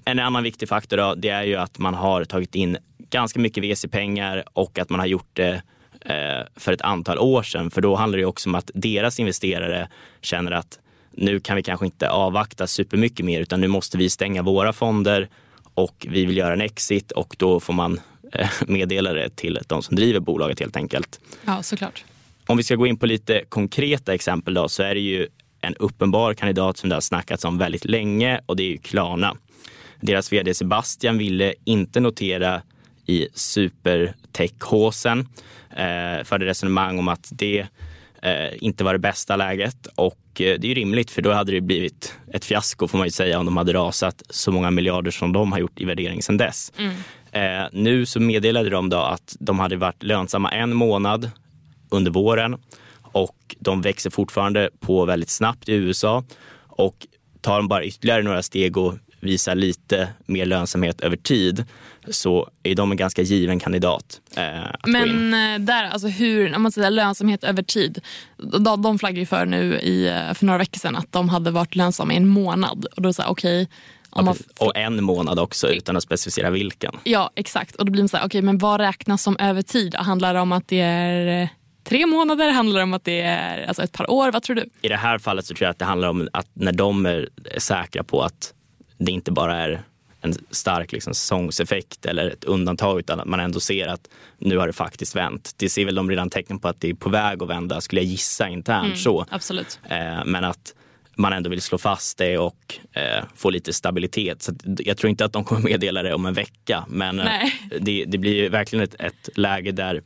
En 0.06 0.20
annan 0.20 0.44
viktig 0.44 0.70
faktor 0.70 0.98
då, 0.98 1.16
det 1.16 1.30
är 1.30 1.44
ju 1.44 1.56
att 1.56 1.78
man 1.78 1.94
har 1.94 2.24
tagit 2.24 2.56
in 2.56 2.78
ganska 3.10 3.40
mycket 3.40 3.64
VC-pengar 3.64 4.44
och 4.54 4.80
att 4.80 4.90
man 4.90 5.00
har 5.00 5.08
gjort 5.08 5.30
det 5.34 5.62
eh, 6.02 6.48
för 6.56 6.74
ett 6.74 6.82
antal 6.82 7.20
år 7.20 7.44
sedan. 7.44 7.72
För 7.72 7.82
då 7.82 7.96
handlar 7.96 8.20
det 8.20 8.26
också 8.26 8.50
om 8.50 8.56
att 8.56 8.72
deras 8.74 9.20
investerare 9.20 9.88
känner 10.22 10.52
att 10.52 10.80
nu 11.12 11.40
kan 11.40 11.56
vi 11.56 11.64
kanske 11.64 11.86
inte 11.86 12.10
avvakta 12.10 12.68
supermycket 12.68 13.26
mer 13.26 13.42
utan 13.42 13.62
nu 13.62 13.68
måste 13.68 13.98
vi 13.98 14.10
stänga 14.10 14.42
våra 14.42 14.74
fonder 14.74 15.30
och 15.74 16.08
vi 16.10 16.26
vill 16.26 16.38
göra 16.38 16.54
en 16.54 16.62
exit 16.62 17.12
och 17.12 17.36
då 17.40 17.60
får 17.60 17.74
man 17.74 18.00
eh, 18.32 18.50
meddela 18.67 19.13
det 19.13 19.36
till 19.36 19.60
de 19.67 19.82
som 19.84 19.96
driver 19.96 20.20
bolaget 20.20 20.60
helt 20.60 20.76
enkelt. 20.76 21.20
Ja, 21.46 21.63
såklart. 21.63 22.04
Om 22.48 22.58
vi 22.58 22.63
ska 22.63 22.76
gå 22.76 22.88
in 22.88 22.98
på 22.98 23.06
lite 23.06 23.44
konkreta 23.50 24.13
exempel 24.13 24.54
då, 24.54 24.70
så 24.70 24.84
är 24.84 24.96
det 24.96 25.02
ju 25.02 25.28
en 25.62 25.76
uppenbar 25.76 26.34
kandidat 26.34 26.78
som 26.78 26.89
det 26.89 26.96
har 26.96 27.02
snackats 27.02 27.46
om 27.46 27.58
väldigt 27.58 27.86
länge 27.86 28.41
och 28.46 28.56
det 28.56 28.63
är 28.63 28.67
ju 28.67 28.78
Klarna. 28.78 29.38
Deras 30.02 30.34
vd 30.34 30.54
Sebastian 30.54 31.17
ville 31.17 31.54
inte 31.63 32.00
notera 32.00 32.62
i 33.06 33.28
supertech-håsen. 33.34 35.28
Eh, 35.70 36.24
förde 36.24 36.46
resonemang 36.46 37.00
om 37.00 37.08
att 37.08 37.30
det 37.32 37.67
eh, 38.22 38.63
inte 38.63 38.84
var 38.84 38.94
det 38.94 39.00
bästa 39.00 39.36
läget 39.36 39.88
och 39.96 40.17
eh, 40.34 40.60
det 40.60 40.63
är 40.63 40.70
ju 40.70 40.74
rimligt 40.74 41.12
för 41.12 41.22
då 41.22 41.32
hade 41.32 41.52
det 41.52 41.62
blivit 41.62 42.13
ett 42.34 42.46
fiasko 42.46 42.88
får 42.88 42.98
man 42.98 43.08
ju 43.08 43.12
säga 43.12 43.39
om 43.39 43.46
de 43.46 43.58
hade 43.58 43.74
rasat 43.74 44.24
så 44.30 44.52
många 44.52 44.72
miljarder 44.72 45.12
som 45.12 45.34
de 45.34 45.52
har 45.52 45.60
gjort 45.60 45.82
i 45.82 45.86
värdering 45.86 46.22
sedan 46.22 46.38
dess. 46.38 46.74
Mm. 46.78 46.94
Eh, 47.32 47.67
nu 47.72 48.06
så 48.06 48.20
meddelade 48.20 48.70
de 48.70 48.89
då 48.89 48.98
att 48.98 49.36
de 49.39 49.60
hade 49.60 49.78
varit 49.78 50.04
lönsamma 50.04 50.52
en 50.52 50.76
månad 50.76 51.32
under 51.89 52.12
våren 52.12 52.58
och 53.02 53.56
de 53.60 53.82
växer 53.82 54.10
fortfarande 54.10 54.70
på 54.80 55.06
väldigt 55.06 55.30
snabbt 55.30 55.70
i 55.70 55.74
USA 55.74 56.24
och 56.67 57.08
tar 57.41 57.58
de 57.58 57.67
bara 57.67 57.84
ytterligare 57.84 58.24
några 58.24 58.44
steg 58.44 58.78
och 58.78 58.94
visar 59.20 59.56
lite 59.56 60.08
mer 60.26 60.46
lönsamhet 60.46 61.02
över 61.02 61.17
tid 61.17 61.65
så 62.08 62.50
är 62.63 62.76
de 62.76 62.91
en 62.91 62.98
ganska 62.98 63.22
given 63.22 63.60
kandidat. 63.60 64.22
Eh, 64.38 64.44
Men 64.86 65.34
eh, 65.34 65.60
där, 65.60 65.84
alltså 65.84 66.08
hur, 66.08 66.56
om 66.56 66.62
man 66.62 66.72
säger 66.72 66.91
lönsamhet 66.91 67.44
över 67.44 67.63
tid. 67.63 68.02
De, 68.38 68.82
de 68.82 69.00
flaggade 69.00 69.20
ju 69.20 69.26
för 69.26 69.46
nu 69.46 69.80
i, 69.80 70.08
eh, 70.08 70.34
för 70.34 70.46
några 70.46 70.58
veckor 70.58 70.80
sedan 70.80 70.96
att 70.96 71.12
de 71.12 71.30
hade 71.30 71.52
varit 71.52 71.76
lönsamma 71.76 72.13
i 72.13 72.17
en 72.17 72.28
månad. 72.28 72.86
Och 72.96 73.02
då 73.02 73.13
sa 73.13 73.24
okej, 73.28 73.62
okay, 73.62 73.76
Ja, 74.15 74.36
och 74.60 74.78
en 74.78 75.04
månad 75.04 75.39
också 75.39 75.67
utan 75.67 75.97
att 75.97 76.04
specificera 76.04 76.50
vilken. 76.50 76.91
Ja 77.04 77.32
exakt 77.36 77.76
och 77.76 77.86
då 77.86 77.91
blir 77.91 78.04
det 78.04 78.10
så 78.10 78.17
här, 78.17 78.24
okej 78.24 78.39
okay, 78.39 78.45
men 78.45 78.58
vad 78.58 78.80
räknas 78.80 79.24
som 79.24 79.38
över 79.39 79.62
tid? 79.62 79.95
Handlar 79.95 80.34
det 80.34 80.39
om 80.39 80.52
att 80.52 80.67
det 80.67 80.80
är 80.82 81.41
eh, 81.41 81.50
tre 81.84 82.06
månader? 82.06 82.52
Handlar 82.52 82.80
det 82.80 82.84
om 82.84 82.93
att 82.93 83.04
det 83.04 83.21
är 83.21 83.67
alltså 83.67 83.84
ett 83.84 83.91
par 83.91 84.12
år? 84.12 84.32
Vad 84.32 84.43
tror 84.43 84.56
du? 84.56 84.69
I 84.82 84.88
det 84.88 84.95
här 84.95 85.17
fallet 85.17 85.45
så 85.45 85.54
tror 85.54 85.65
jag 85.65 85.71
att 85.71 85.80
det 85.80 85.86
handlar 85.86 86.08
om 86.08 86.30
att 86.34 86.47
när 86.54 86.71
de 86.71 87.06
är 87.06 87.30
säkra 87.58 88.04
på 88.04 88.21
att 88.21 88.54
det 88.97 89.12
inte 89.12 89.32
bara 89.32 89.58
är 89.58 89.84
en 90.21 90.34
stark 90.52 90.91
liksom, 90.91 91.13
säsongseffekt 91.13 92.06
eller 92.06 92.30
ett 92.30 92.43
undantag 92.43 93.00
utan 93.00 93.19
att 93.19 93.28
man 93.28 93.39
ändå 93.39 93.60
ser 93.60 93.88
att 93.88 94.10
nu 94.38 94.58
har 94.58 94.67
det 94.67 94.74
faktiskt 94.74 95.15
vänt. 95.15 95.54
Det 95.58 95.69
ser 95.69 95.86
väl 95.86 95.95
de 95.95 96.10
redan 96.10 96.30
tecken 96.30 96.60
på 96.60 96.67
att 96.67 96.82
det 96.82 96.89
är 96.89 96.93
på 96.93 97.10
väg 97.10 97.43
att 97.43 97.50
vända 97.50 97.82
skulle 97.82 98.02
jag 98.02 98.06
gissa 98.06 98.50
internt. 98.50 98.86
Mm, 98.86 98.97
så. 98.97 99.26
Absolut. 99.30 99.80
Eh, 99.89 100.26
men 100.26 100.43
att 100.43 100.74
man 101.21 101.34
ändå 101.34 101.49
vill 101.49 101.62
slå 101.62 101.77
fast 101.77 102.17
det 102.17 102.38
och 102.38 102.79
eh, 102.93 103.23
få 103.36 103.49
lite 103.49 103.73
stabilitet. 103.73 104.41
Så 104.41 104.53
jag 104.63 104.97
tror 104.97 105.10
inte 105.10 105.25
att 105.25 105.34
de 105.34 105.43
kommer 105.43 105.62
meddela 105.62 106.03
det 106.03 106.13
om 106.13 106.25
en 106.25 106.34
vecka 106.34 106.86
men 106.88 107.19
eh, 107.19 107.27
det, 107.79 108.05
det, 108.07 108.17
blir 108.17 108.49
verkligen 108.49 108.84
ett, 108.84 108.95
ett, 108.99 109.29
läge 109.36 109.71
där, 109.71 110.01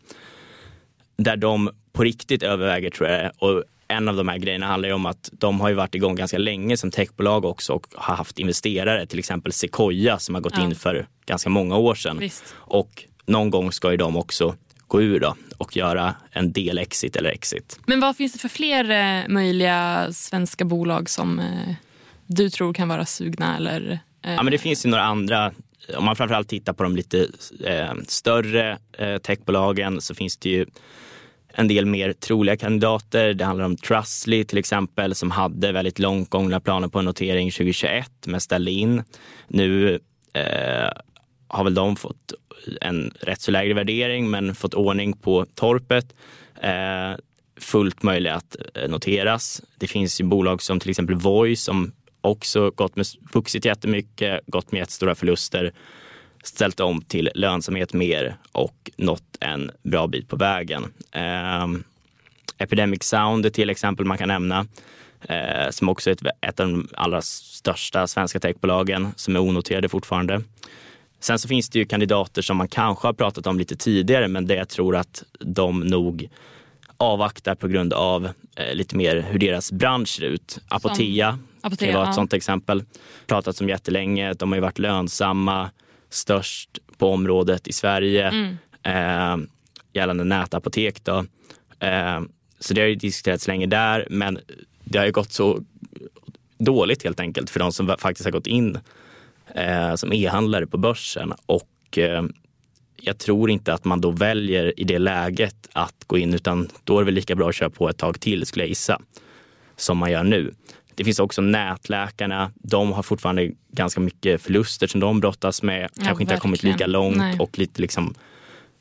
där 1.17 1.37
de 1.37 1.69
på 1.93 2.03
riktigt 2.03 2.43
överväger 2.43 2.89
tror 2.89 3.09
jag 3.09 3.31
och 3.39 3.63
en 3.87 4.09
av 4.09 4.15
de 4.15 4.27
här 4.27 4.37
grejerna 4.37 4.65
handlar 4.65 4.89
ju 4.89 4.95
om 4.95 5.05
att 5.05 5.29
de 5.31 5.61
har 5.61 5.69
ju 5.69 5.75
varit 5.75 5.95
igång 5.95 6.15
ganska 6.15 6.37
länge 6.37 6.77
som 6.77 6.91
techbolag 6.91 7.45
också 7.45 7.73
och 7.73 7.87
har 7.93 8.15
haft 8.15 8.39
investerare, 8.39 9.05
till 9.05 9.19
exempel 9.19 9.51
Sequoia 9.51 10.19
som 10.19 10.35
har 10.35 10.41
gått 10.41 10.57
ja. 10.57 10.63
in 10.63 10.75
för 10.75 11.07
ganska 11.25 11.49
många 11.49 11.77
år 11.77 11.95
sedan. 11.95 12.19
Visst. 12.19 12.55
Och 12.57 13.03
någon 13.25 13.49
gång 13.49 13.71
ska 13.71 13.91
ju 13.91 13.97
de 13.97 14.17
också 14.17 14.55
gå 14.87 15.01
ur 15.01 15.19
då 15.19 15.35
och 15.57 15.77
göra 15.77 16.15
en 16.31 16.51
del 16.51 16.77
exit 16.77 17.15
eller 17.15 17.29
exit. 17.29 17.79
Men 17.85 17.99
vad 17.99 18.17
finns 18.17 18.33
det 18.33 18.39
för 18.39 18.49
fler 18.49 18.91
eh, 18.91 19.27
möjliga 19.27 20.07
svenska 20.11 20.65
bolag 20.65 21.09
som 21.09 21.39
eh, 21.39 21.75
du 22.25 22.49
tror 22.49 22.73
kan 22.73 22.87
vara 22.87 23.05
sugna? 23.05 23.57
Eller, 23.57 23.99
eh... 24.23 24.33
Ja, 24.33 24.43
men 24.43 24.51
det 24.51 24.57
finns 24.57 24.85
ju 24.85 24.89
några 24.89 25.03
andra. 25.03 25.51
Om 25.97 26.05
man 26.05 26.15
framförallt 26.15 26.49
tittar 26.49 26.73
på 26.73 26.83
de 26.83 26.95
lite 26.95 27.27
större 28.07 28.77
techbolagen 29.21 30.01
så 30.01 30.15
finns 30.15 30.37
det 30.37 30.49
ju 30.49 30.65
en 31.55 31.67
del 31.67 31.85
mer 31.85 32.13
troliga 32.13 32.57
kandidater. 32.57 33.33
Det 33.33 33.45
handlar 33.45 33.65
om 33.65 33.77
Trustly 33.77 34.43
till 34.43 34.57
exempel 34.57 35.15
som 35.15 35.31
hade 35.31 35.71
väldigt 35.71 35.99
långt 35.99 36.29
gångna 36.29 36.59
planer 36.59 36.87
på 36.87 36.99
en 36.99 37.05
notering 37.05 37.51
2021 37.51 38.11
men 38.25 38.41
ställde 38.41 38.71
in. 38.71 39.03
Nu 39.47 39.99
eh, 40.33 40.89
har 41.47 41.63
väl 41.63 41.73
de 41.73 41.95
fått 41.95 42.33
en 42.81 43.13
rätt 43.19 43.41
så 43.41 43.51
lägre 43.51 43.73
värdering 43.73 44.29
men 44.29 44.55
fått 44.55 44.73
ordning 44.73 45.13
på 45.13 45.45
torpet. 45.45 46.15
Eh, 46.61 47.11
fullt 47.59 48.03
möjlig 48.03 48.29
att 48.29 48.55
eh, 48.73 48.89
noteras. 48.89 49.61
Det 49.77 49.87
finns 49.87 50.21
ju 50.21 50.25
bolag 50.25 50.61
som 50.61 50.79
till 50.79 50.89
exempel 50.89 51.15
Voi 51.15 51.55
som 51.55 51.91
också 52.21 52.71
gått 52.71 52.95
med, 52.95 53.05
vuxit 53.33 53.65
jättemycket, 53.65 54.41
gått 54.47 54.71
med 54.71 54.79
jättestora 54.79 55.15
förluster 55.15 55.73
ställt 56.47 56.79
om 56.79 57.01
till 57.01 57.29
lönsamhet 57.35 57.93
mer 57.93 58.35
och 58.51 58.91
nått 58.97 59.37
en 59.39 59.71
bra 59.83 60.07
bit 60.07 60.29
på 60.29 60.35
vägen. 60.35 60.93
Eh, 61.11 61.67
Epidemic 62.57 63.03
Sound 63.03 63.45
är 63.45 63.49
till 63.49 63.69
exempel 63.69 64.05
man 64.05 64.17
kan 64.17 64.27
nämna, 64.27 64.67
eh, 65.21 65.69
som 65.69 65.89
också 65.89 66.09
är 66.09 66.13
ett, 66.13 66.35
ett 66.41 66.59
av 66.59 66.69
de 66.69 66.87
allra 66.93 67.21
största 67.21 68.07
svenska 68.07 68.39
techbolagen 68.39 69.07
som 69.15 69.35
är 69.35 69.39
onoterade 69.39 69.89
fortfarande. 69.89 70.41
Sen 71.25 71.39
så 71.39 71.47
finns 71.47 71.69
det 71.69 71.79
ju 71.79 71.85
kandidater 71.85 72.41
som 72.41 72.57
man 72.57 72.67
kanske 72.67 73.07
har 73.07 73.13
pratat 73.13 73.47
om 73.47 73.59
lite 73.59 73.75
tidigare 73.75 74.27
men 74.27 74.45
det 74.45 74.55
jag 74.55 74.69
tror 74.69 74.95
att 74.95 75.23
de 75.39 75.79
nog 75.79 76.29
avvaktar 76.97 77.55
på 77.55 77.67
grund 77.67 77.93
av 77.93 78.29
eh, 78.55 78.75
lite 78.75 78.95
mer 78.95 79.25
hur 79.29 79.39
deras 79.39 79.71
bransch 79.71 80.09
ser 80.09 80.23
ut. 80.23 80.59
Apotea, 80.67 81.39
Apotea 81.61 81.91
kan 81.91 81.99
vara 81.99 82.09
ett 82.09 82.15
sånt 82.15 82.33
exempel. 82.33 82.83
Pratat 83.27 83.61
om 83.61 83.69
jättelänge, 83.69 84.33
de 84.33 84.51
har 84.51 84.57
ju 84.57 84.61
varit 84.61 84.79
lönsamma, 84.79 85.71
störst 86.09 86.69
på 86.97 87.09
området 87.09 87.67
i 87.67 87.73
Sverige 87.73 88.27
mm. 88.27 88.57
eh, 88.83 89.47
gällande 89.93 90.23
nätapotek. 90.23 91.03
Då. 91.03 91.25
Eh, 91.79 92.21
så 92.59 92.73
det 92.73 92.81
har 92.81 92.87
ju 92.87 92.95
diskuterats 92.95 93.47
länge 93.47 93.65
där 93.65 94.07
men 94.09 94.39
det 94.83 94.97
har 94.97 95.05
ju 95.05 95.11
gått 95.11 95.33
så 95.33 95.59
dåligt 96.57 97.03
helt 97.03 97.19
enkelt 97.19 97.49
för 97.49 97.59
de 97.59 97.71
som 97.71 97.95
faktiskt 97.99 98.25
har 98.25 98.31
gått 98.31 98.47
in 98.47 98.77
eh, 99.55 99.95
som 99.95 100.13
e-handlare 100.13 100.67
på 100.67 100.77
börsen. 100.77 101.33
Och 101.45 101.97
eh, 101.97 102.23
jag 103.01 103.17
tror 103.17 103.49
inte 103.49 103.73
att 103.73 103.85
man 103.85 104.01
då 104.01 104.11
väljer 104.11 104.79
i 104.79 104.83
det 104.83 104.99
läget 104.99 105.69
att 105.73 106.03
gå 106.07 106.17
in 106.17 106.33
utan 106.33 106.69
då 106.83 106.97
är 106.97 107.01
det 107.01 107.05
väl 107.05 107.13
lika 107.13 107.35
bra 107.35 107.49
att 107.49 107.55
köra 107.55 107.69
på 107.69 107.89
ett 107.89 107.97
tag 107.97 108.19
till 108.19 108.45
skulle 108.45 108.63
jag 108.63 108.69
gissa. 108.69 109.01
Som 109.75 109.97
man 109.97 110.11
gör 110.11 110.23
nu. 110.23 110.53
Det 110.95 111.03
finns 111.03 111.19
också 111.19 111.41
nätläkarna. 111.41 112.51
De 112.55 112.91
har 112.91 113.03
fortfarande 113.03 113.51
ganska 113.71 113.99
mycket 113.99 114.41
förluster 114.41 114.87
som 114.87 114.99
de 114.99 115.19
brottas 115.19 115.63
med. 115.63 115.89
Ja, 115.95 116.03
Kanske 116.05 116.23
inte 116.23 116.33
har 116.33 116.39
kommit 116.39 116.63
lika 116.63 116.87
långt 116.87 117.17
Nej. 117.17 117.39
och 117.39 117.59
lite 117.59 117.81
liksom 117.81 118.15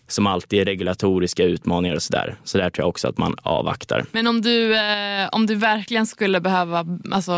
som 0.09 0.27
alltid 0.27 0.65
regulatoriska 0.65 1.45
utmaningar 1.45 1.95
och 1.95 2.03
sådär. 2.03 2.37
Så 2.45 2.59
där 2.59 2.71
tror 2.71 2.83
jag 2.83 2.89
också 2.89 3.09
att 3.09 3.19
man 3.19 3.37
avvaktar. 3.43 4.05
Men 4.13 4.27
om 4.27 4.41
du, 4.41 4.77
eh, 4.77 5.29
om 5.33 5.47
du 5.47 5.55
verkligen 5.55 6.07
skulle 6.07 6.41
behöva 6.41 6.87
alltså, 7.11 7.33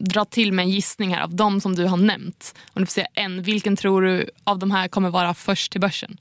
dra 0.00 0.24
till 0.24 0.52
med 0.52 0.62
en 0.62 0.70
gissning 0.70 1.14
här 1.14 1.22
av 1.22 1.34
de 1.34 1.60
som 1.60 1.74
du 1.74 1.84
har 1.84 1.96
nämnt. 1.96 2.54
Om 2.72 2.82
du 2.82 2.86
får 2.86 2.92
säga 2.92 3.06
en, 3.14 3.42
vilken 3.42 3.76
tror 3.76 4.02
du 4.02 4.30
av 4.44 4.58
de 4.58 4.70
här 4.70 4.88
kommer 4.88 5.10
vara 5.10 5.34
först 5.34 5.72
till 5.72 5.80
börsen? 5.80 6.16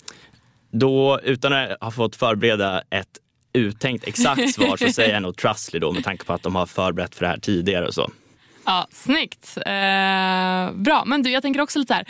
Då, 0.72 1.20
utan 1.24 1.54
att 1.54 1.78
ha 1.82 1.92
fått 1.92 2.16
förbereda 2.16 2.82
ett 2.90 3.20
uttänkt 3.54 4.08
exakt 4.08 4.54
svar 4.54 4.78
så 4.78 4.92
säger 4.94 5.14
jag 5.14 5.22
nog 5.22 5.38
Trustly 5.38 5.80
då 5.80 5.92
med 5.92 6.04
tanke 6.04 6.26
på 6.26 6.34
att 6.34 6.44
de 6.44 6.56
har 6.56 6.66
förberett 6.66 7.16
för 7.16 7.26
det 7.26 7.32
här 7.32 7.40
tidigare 7.40 7.88
och 7.88 7.94
så. 7.94 8.12
Ja, 8.66 8.88
Snyggt. 8.92 9.58
Eh, 9.58 10.72
bra, 10.74 11.04
men 11.06 11.24
du 11.24 11.32
jag 11.32 11.42
tänker 11.42 11.62
också 11.62 11.80
lite 11.80 11.94
här. 11.94 12.06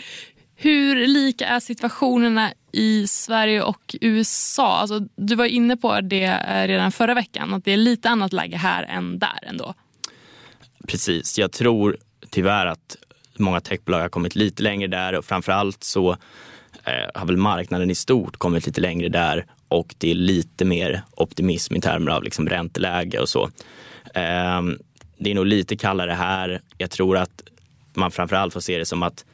Hur 0.55 1.08
lika 1.08 1.47
är 1.47 1.60
situationerna 1.60 2.51
i 2.71 3.08
Sverige 3.08 3.62
och 3.62 3.95
USA? 4.01 4.77
Alltså, 4.77 4.99
du 5.15 5.36
var 5.36 5.45
inne 5.45 5.77
på 5.77 6.01
det 6.01 6.23
eh, 6.23 6.67
redan 6.67 6.91
förra 6.91 7.13
veckan, 7.13 7.53
att 7.53 7.65
det 7.65 7.71
är 7.71 7.77
lite 7.77 8.10
annat 8.10 8.34
läge 8.34 8.58
här 8.58 8.84
än 8.84 9.19
där 9.19 9.39
ändå. 9.41 9.73
Precis, 10.89 11.39
jag 11.39 11.52
tror 11.52 11.97
tyvärr 12.30 12.65
att 12.65 12.97
många 13.38 13.62
techbolag 13.62 13.99
har 13.99 14.10
kommit 14.10 14.36
lite 14.36 14.63
längre 14.63 14.88
där 14.88 15.13
och 15.13 15.25
framförallt 15.25 15.84
så 15.84 16.12
eh, 16.84 17.10
har 17.13 17.25
väl 17.25 17.38
marknaden 17.38 17.91
i 17.91 17.95
stort 17.95 18.38
kommit 18.38 18.65
lite 18.65 18.82
längre 18.82 19.10
där 19.10 19.45
och 19.67 19.95
det 19.97 20.12
är 20.12 20.15
lite 20.15 20.65
mer 20.65 21.04
optimism 21.15 21.75
i 21.75 21.82
termer 21.82 22.12
av 22.12 22.23
liksom 22.23 22.49
ränteläge 22.49 23.19
och 23.19 23.30
så. 23.30 23.43
Eh, 24.13 24.62
det 25.17 25.32
är 25.32 25.36
nog 25.36 25.45
lite 25.45 25.78
kallare 25.78 26.12
här. 26.12 26.62
Jag 26.78 26.91
tror 26.91 27.17
att 27.17 27.43
man 27.93 28.12
framförallt 28.12 28.54
får 28.54 28.62
se 28.62 28.78
det 28.78 28.86
som 28.86 29.04
att 29.04 29.25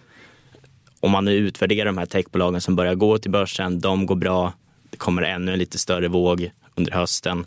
om 0.99 1.11
man 1.11 1.25
nu 1.25 1.33
utvärderar 1.33 1.85
de 1.85 1.97
här 1.97 2.05
techbolagen 2.05 2.61
som 2.61 2.75
börjar 2.75 2.95
gå 2.95 3.17
till 3.17 3.31
börsen, 3.31 3.79
de 3.79 4.05
går 4.05 4.15
bra, 4.15 4.53
det 4.89 4.97
kommer 4.97 5.21
ännu 5.21 5.53
en 5.53 5.59
lite 5.59 5.77
större 5.77 6.07
våg 6.07 6.51
under 6.75 6.91
hösten. 6.91 7.45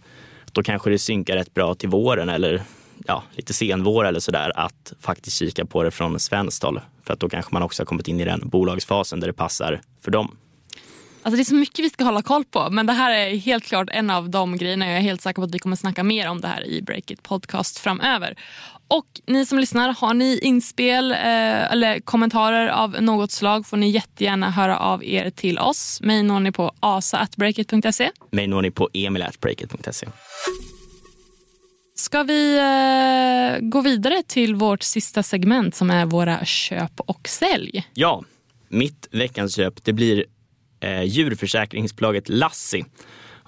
Då 0.53 0.63
kanske 0.63 0.91
det 0.91 0.99
synkar 0.99 1.37
rätt 1.37 1.55
bra 1.55 1.75
till 1.75 1.89
våren 1.89 2.29
eller 2.29 2.63
ja, 3.07 3.23
lite 3.33 3.53
senvår 3.53 4.05
eller 4.05 4.21
sådär 4.21 4.53
att 4.57 4.93
faktiskt 5.01 5.37
kika 5.37 5.65
på 5.65 5.83
det 5.83 5.91
från 5.91 6.21
svenskt 6.21 6.63
håll. 6.63 6.81
För 7.05 7.15
att 7.15 7.21
då 7.21 7.29
kanske 7.29 7.55
man 7.55 7.63
också 7.63 7.83
har 7.83 7.87
kommit 7.87 8.09
in 8.09 8.21
i 8.21 8.25
den 8.25 8.49
bolagsfasen 8.49 9.21
där 9.21 9.27
det 9.27 9.33
passar 9.33 9.81
för 10.01 10.11
dem. 10.11 10.37
Alltså 11.23 11.37
det 11.37 11.43
är 11.43 11.45
så 11.45 11.55
mycket 11.55 11.85
vi 11.85 11.91
ska 11.91 12.05
hålla 12.05 12.23
koll 12.23 12.45
på 12.45 12.71
men 12.71 12.87
det 12.87 12.93
här 12.93 13.11
är 13.11 13.37
helt 13.37 13.65
klart 13.65 13.89
en 13.93 14.11
av 14.11 14.31
de 14.31 14.57
grejerna. 14.57 14.87
Jag 14.87 14.97
är 14.97 15.01
helt 15.01 15.21
säker 15.21 15.43
på 15.43 15.43
att 15.43 15.55
vi 15.55 15.59
kommer 15.59 15.77
snacka 15.77 16.05
mer 16.05 16.29
om 16.29 16.41
det 16.41 16.49
här 16.49 16.67
i 16.67 16.83
Breakit 16.83 17.23
podcast 17.23 17.79
framöver. 17.79 18.37
Och 18.89 19.07
ni 19.27 19.47
som 19.47 19.59
lyssnar, 19.59 19.95
har 19.95 20.15
ni 20.15 20.39
inspel 20.43 21.13
eh, 21.13 21.73
eller 21.73 22.01
kommentarer 22.01 22.69
av 22.69 23.03
något 23.03 23.31
slag 23.31 23.67
får 23.67 23.77
ni 23.77 23.91
jättegärna 23.91 24.51
höra 24.51 24.79
av 24.79 25.05
er 25.05 25.31
till 25.31 25.59
oss. 25.59 26.01
Mig 26.03 26.23
når 26.23 26.41
ni 26.41 26.53
på 26.53 26.73
asa.breakit.se. 26.81 28.11
Mig 28.31 28.47
når 28.47 28.63
ni 28.63 28.71
på 28.71 28.89
emil.breakit.se. 28.93 30.07
Ska 31.99 32.23
vi 32.23 32.59
eh, 32.59 33.69
gå 33.69 33.81
vidare 33.81 34.23
till 34.27 34.55
vårt 34.55 34.83
sista 34.83 35.23
segment 35.23 35.75
som 35.75 35.91
är 35.91 36.07
våra 36.07 36.45
köp 36.45 37.01
och 37.01 37.29
sälj? 37.29 37.87
Ja, 37.95 38.25
mitt 38.69 39.09
veckans 39.11 39.57
köp 39.57 39.85
det 39.85 39.93
blir 39.93 40.25
eh, 40.81 41.03
djurförsäkringsbolaget 41.03 42.29
Lassi. 42.29 42.85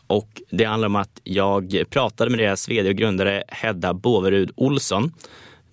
Och 0.06 0.42
det 0.50 0.64
handlar 0.64 0.86
om 0.86 0.96
att 0.96 1.20
jag 1.24 1.84
pratade 1.90 2.30
med 2.30 2.40
deras 2.40 2.68
vd 2.68 2.88
och 2.88 2.96
grundare 2.96 3.44
Hedda 3.48 3.94
Båverud 3.94 4.50
Olsson 4.56 5.12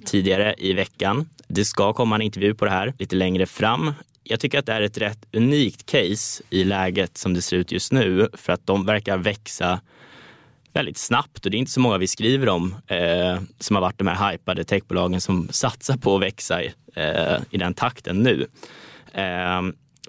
tidigare 0.05 0.55
i 0.57 0.73
veckan. 0.73 1.29
Det 1.47 1.65
ska 1.65 1.93
komma 1.93 2.15
en 2.15 2.21
intervju 2.21 2.55
på 2.55 2.65
det 2.65 2.71
här 2.71 2.93
lite 2.99 3.15
längre 3.15 3.45
fram. 3.45 3.93
Jag 4.23 4.39
tycker 4.39 4.59
att 4.59 4.65
det 4.65 4.73
är 4.73 4.81
ett 4.81 4.97
rätt 4.97 5.25
unikt 5.33 5.85
case 5.85 6.43
i 6.49 6.63
läget 6.63 7.17
som 7.17 7.33
det 7.33 7.41
ser 7.41 7.57
ut 7.57 7.71
just 7.71 7.91
nu 7.91 8.29
för 8.33 8.53
att 8.53 8.67
de 8.67 8.85
verkar 8.85 9.17
växa 9.17 9.79
väldigt 10.73 10.97
snabbt 10.97 11.45
och 11.45 11.51
det 11.51 11.57
är 11.57 11.59
inte 11.59 11.71
så 11.71 11.79
många 11.79 11.97
vi 11.97 12.07
skriver 12.07 12.49
om 12.49 12.75
eh, 12.87 13.39
som 13.59 13.75
har 13.75 13.81
varit 13.81 13.97
de 13.97 14.07
här 14.07 14.31
hypade 14.31 14.63
techbolagen 14.63 15.21
som 15.21 15.47
satsar 15.51 15.97
på 15.97 16.15
att 16.15 16.21
växa 16.21 16.63
eh, 16.63 17.37
i 17.49 17.57
den 17.57 17.73
takten 17.73 18.23
nu. 18.23 18.47
Eh, 19.13 19.61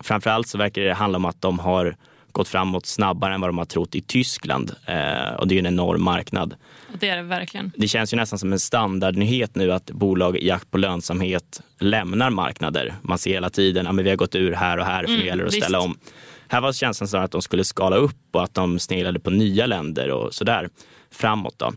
framförallt 0.03 0.49
så 0.49 0.59
verkar 0.59 0.83
det 0.83 0.94
handla 0.94 1.16
om 1.16 1.25
att 1.25 1.40
de 1.40 1.59
har 1.59 1.97
gått 2.33 2.49
framåt 2.49 2.87
snabbare 2.87 3.35
än 3.35 3.40
vad 3.40 3.49
de 3.51 3.59
har 3.59 3.64
trott 3.64 3.94
i 3.94 4.01
Tyskland. 4.01 4.75
Eh, 4.87 5.35
och 5.38 5.49
det 5.49 5.53
är 5.53 5.57
ju 5.57 5.59
en 5.59 5.66
enorm 5.66 6.03
marknad. 6.03 6.55
Det 7.01 7.09
är 7.09 7.16
det 7.16 7.23
verkligen. 7.23 7.73
Det 7.77 7.88
känns 7.88 8.12
ju 8.12 8.16
nästan 8.16 8.38
som 8.38 8.53
en 8.53 8.59
standardnyhet 8.59 9.55
nu 9.55 9.73
att 9.73 9.90
bolag 9.90 10.37
i 10.37 10.47
jakt 10.47 10.71
på 10.71 10.79
lönsamhet 10.79 11.61
lämnar 11.79 12.31
marknader. 12.31 12.94
Man 13.03 13.18
ser 13.18 13.31
hela 13.31 13.51
tiden 13.51 13.87
att 13.87 13.97
ja, 13.97 14.03
vi 14.03 14.09
har 14.09 14.16
gått 14.16 14.35
ur 14.35 14.53
här 14.53 14.79
och 14.79 14.85
här, 14.85 15.03
för 15.03 15.09
nu 15.09 15.14
mm, 15.14 15.27
gäller 15.27 15.44
det 15.44 15.49
att 15.49 15.55
ställa 15.55 15.81
om. 15.81 15.99
Här 16.49 16.61
var 16.61 16.73
känslan 16.73 17.09
snarare 17.09 17.25
att 17.25 17.31
de 17.31 17.43
skulle 17.43 17.65
skala 17.65 17.97
upp 17.97 18.17
och 18.33 18.43
att 18.43 18.55
de 18.55 18.79
sneglade 18.79 19.21
på 19.21 19.31
nya 19.31 19.67
länder 19.67 20.11
och 20.11 20.35
sådär 20.35 20.69
framåt. 21.11 21.55
Då. 21.59 21.73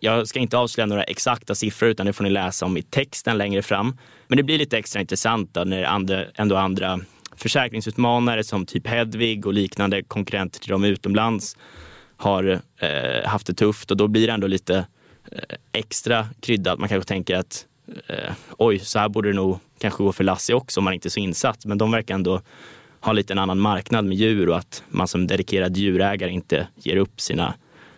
Jag 0.00 0.28
ska 0.28 0.38
inte 0.38 0.58
avslöja 0.58 0.86
några 0.86 1.02
exakta 1.02 1.54
siffror 1.54 1.90
utan 1.90 2.06
det 2.06 2.12
får 2.12 2.24
ni 2.24 2.30
läsa 2.30 2.66
om 2.66 2.76
i 2.76 2.82
texten 2.82 3.38
längre 3.38 3.62
fram. 3.62 3.96
Men 4.28 4.36
det 4.36 4.42
blir 4.42 4.58
lite 4.58 4.78
extra 4.78 5.00
intressant 5.00 5.54
då, 5.54 5.64
när 5.64 5.84
andra, 5.84 6.24
ändå 6.34 6.56
andra 6.56 7.00
försäkringsutmanare 7.36 8.44
som 8.44 8.66
typ 8.66 8.86
Hedvig 8.86 9.46
och 9.46 9.52
liknande 9.52 10.02
konkurrenter 10.02 10.60
till 10.60 10.70
dem 10.70 10.84
utomlands 10.84 11.56
har 12.16 12.60
eh, 12.78 13.28
haft 13.28 13.46
det 13.46 13.54
tufft 13.54 13.90
och 13.90 13.96
då 13.96 14.08
blir 14.08 14.26
det 14.26 14.32
ändå 14.32 14.46
lite 14.46 14.76
eh, 15.32 15.56
extra 15.72 16.26
kryddat. 16.40 16.78
Man 16.78 16.88
kanske 16.88 17.08
tänker 17.08 17.36
att 17.36 17.66
eh, 18.06 18.32
oj, 18.58 18.78
så 18.78 18.98
här 18.98 19.08
borde 19.08 19.28
det 19.28 19.36
nog 19.36 19.58
kanske 19.78 20.02
gå 20.02 20.12
för 20.12 20.24
Lassie 20.24 20.54
också 20.54 20.80
om 20.80 20.84
man 20.84 20.94
inte 20.94 21.08
är 21.08 21.10
så 21.10 21.20
insatt. 21.20 21.64
Men 21.64 21.78
de 21.78 21.90
verkar 21.90 22.14
ändå 22.14 22.40
ha 23.02 23.12
lite 23.12 23.32
en 23.32 23.38
annan 23.38 23.60
marknad 23.60 24.04
med 24.04 24.16
djur 24.16 24.48
och 24.48 24.56
att 24.56 24.82
man 24.88 25.08
som 25.08 25.26
dedikerad 25.26 25.76
djurägare 25.76 26.30
inte 26.30 26.66
ger 26.76 26.96
upp 26.96 27.20
sina 27.20 27.54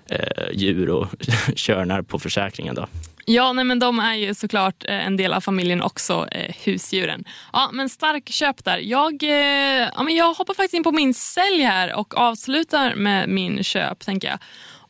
eh, 0.08 0.52
djur 0.52 0.90
och 0.90 1.06
körnar 1.56 2.02
på 2.02 2.18
försäkringen. 2.18 2.74
Då. 2.74 2.86
Ja, 3.26 3.52
nej, 3.52 3.64
men 3.64 3.78
de 3.78 3.98
är 3.98 4.14
ju 4.14 4.34
såklart 4.34 4.84
eh, 4.88 5.06
en 5.06 5.16
del 5.16 5.32
av 5.32 5.40
familjen 5.40 5.82
också, 5.82 6.28
eh, 6.30 6.54
husdjuren. 6.64 7.24
Ja, 7.52 7.70
men 7.72 7.88
stark 7.88 8.28
köp 8.28 8.64
där. 8.64 8.78
Jag, 8.78 9.22
eh, 9.22 9.88
ja, 9.96 10.02
men 10.02 10.14
jag 10.14 10.34
hoppar 10.34 10.54
faktiskt 10.54 10.74
in 10.74 10.82
på 10.82 10.92
min 10.92 11.14
sälj 11.14 11.62
här 11.62 11.94
och 11.94 12.16
avslutar 12.16 12.94
med 12.94 13.28
min 13.28 13.64
köp, 13.64 14.04
tänker 14.04 14.28
jag. 14.28 14.38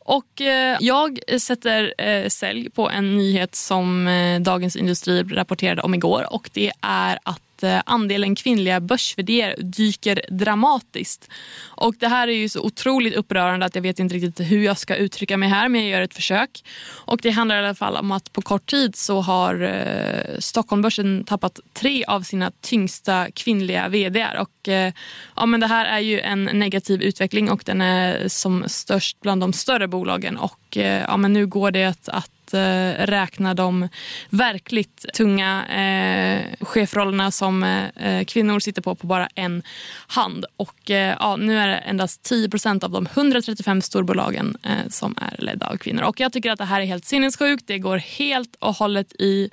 Och 0.07 0.41
eh, 0.41 0.77
Jag 0.79 1.19
sätter 1.41 1.93
eh, 1.97 2.27
sälj 2.27 2.69
på 2.69 2.89
en 2.89 3.17
nyhet 3.17 3.55
som 3.55 4.07
eh, 4.07 4.41
Dagens 4.41 4.75
Industri 4.75 5.23
rapporterade 5.23 5.81
om 5.81 5.93
igår 5.93 6.33
och 6.33 6.49
det 6.53 6.71
är 6.81 7.19
att 7.23 7.54
att 7.55 7.63
eh, 7.63 7.81
andelen 7.85 8.35
kvinnliga 8.35 8.79
börs 8.79 9.15
dyker 9.57 10.21
dramatiskt. 10.29 11.29
Och 11.65 11.95
Det 11.99 12.07
här 12.07 12.27
är 12.27 12.31
ju 12.31 12.49
så 12.49 12.61
otroligt 12.61 13.15
upprörande 13.15 13.65
att 13.65 13.75
jag 13.75 13.81
vet 13.81 13.99
inte 13.99 14.15
riktigt 14.15 14.51
hur 14.51 14.63
jag 14.63 14.77
ska 14.77 14.95
uttrycka 14.95 15.37
mig 15.37 15.49
här 15.49 15.69
men 15.69 15.81
jag 15.81 15.89
gör 15.89 16.01
ett 16.01 16.13
försök. 16.13 16.63
Och 17.05 17.19
Det 17.21 17.29
handlar 17.29 17.55
i 17.55 17.59
alla 17.65 17.75
fall 17.75 17.95
om 17.95 18.11
att 18.11 18.33
på 18.33 18.41
kort 18.41 18.69
tid 18.69 18.95
så 18.95 19.21
har 19.21 19.61
eh, 19.61 20.39
Stockholmbörsen 20.39 21.23
tappat 21.23 21.59
tre 21.73 22.03
av 22.05 22.21
sina 22.21 22.51
tyngsta 22.61 23.27
kvinnliga 23.31 23.87
vd. 23.87 24.27
Och, 24.39 24.69
eh, 24.69 24.93
ja, 25.35 25.45
men 25.45 25.59
det 25.59 25.67
här 25.67 25.85
är 25.85 25.99
ju 25.99 26.19
en 26.19 26.43
negativ 26.43 27.01
utveckling 27.01 27.51
och 27.51 27.61
den 27.65 27.81
är 27.81 28.27
som 28.27 28.63
störst 28.67 29.21
bland 29.21 29.41
de 29.41 29.53
större 29.53 29.87
bolagen. 29.87 30.37
Och, 30.37 30.77
eh, 30.77 31.01
ja, 31.07 31.17
men 31.17 31.33
nu 31.33 31.47
går 31.47 31.71
det 31.71 31.85
att, 31.85 32.09
att 32.09 32.34
eh, 32.55 33.05
räkna 33.05 33.53
de 33.53 33.89
verkligt 34.29 35.05
tunga 35.13 35.65
eh, 35.65 36.65
chefrollerna 36.65 37.31
som 37.31 37.63
eh, 37.63 37.85
eh, 37.95 38.25
kvinnor 38.25 38.59
sitter 38.59 38.81
på 38.81 38.95
på 38.95 39.07
bara 39.07 39.29
en 39.35 39.63
hand. 40.07 40.45
Och 40.57 40.91
eh, 40.91 41.15
ja, 41.19 41.35
Nu 41.35 41.57
är 41.57 41.67
det 41.67 41.75
endast 41.75 42.31
10% 42.31 42.83
av 42.83 42.91
de 42.91 43.07
135 43.13 43.81
storbolagen 43.81 44.57
eh, 44.63 44.89
som 44.89 45.15
är 45.21 45.35
ledda 45.41 45.67
av 45.67 45.77
kvinnor. 45.77 46.03
Och 46.03 46.19
Jag 46.19 46.33
tycker 46.33 46.51
att 46.51 46.59
det 46.59 46.65
här 46.65 46.81
är 46.81 46.85
helt 46.85 47.05
sinnessjukt. 47.05 47.67
Det 47.67 47.79
går 47.79 47.97
helt 47.97 48.55
och 48.59 48.75
hållet 48.75 49.13
i 49.19 49.49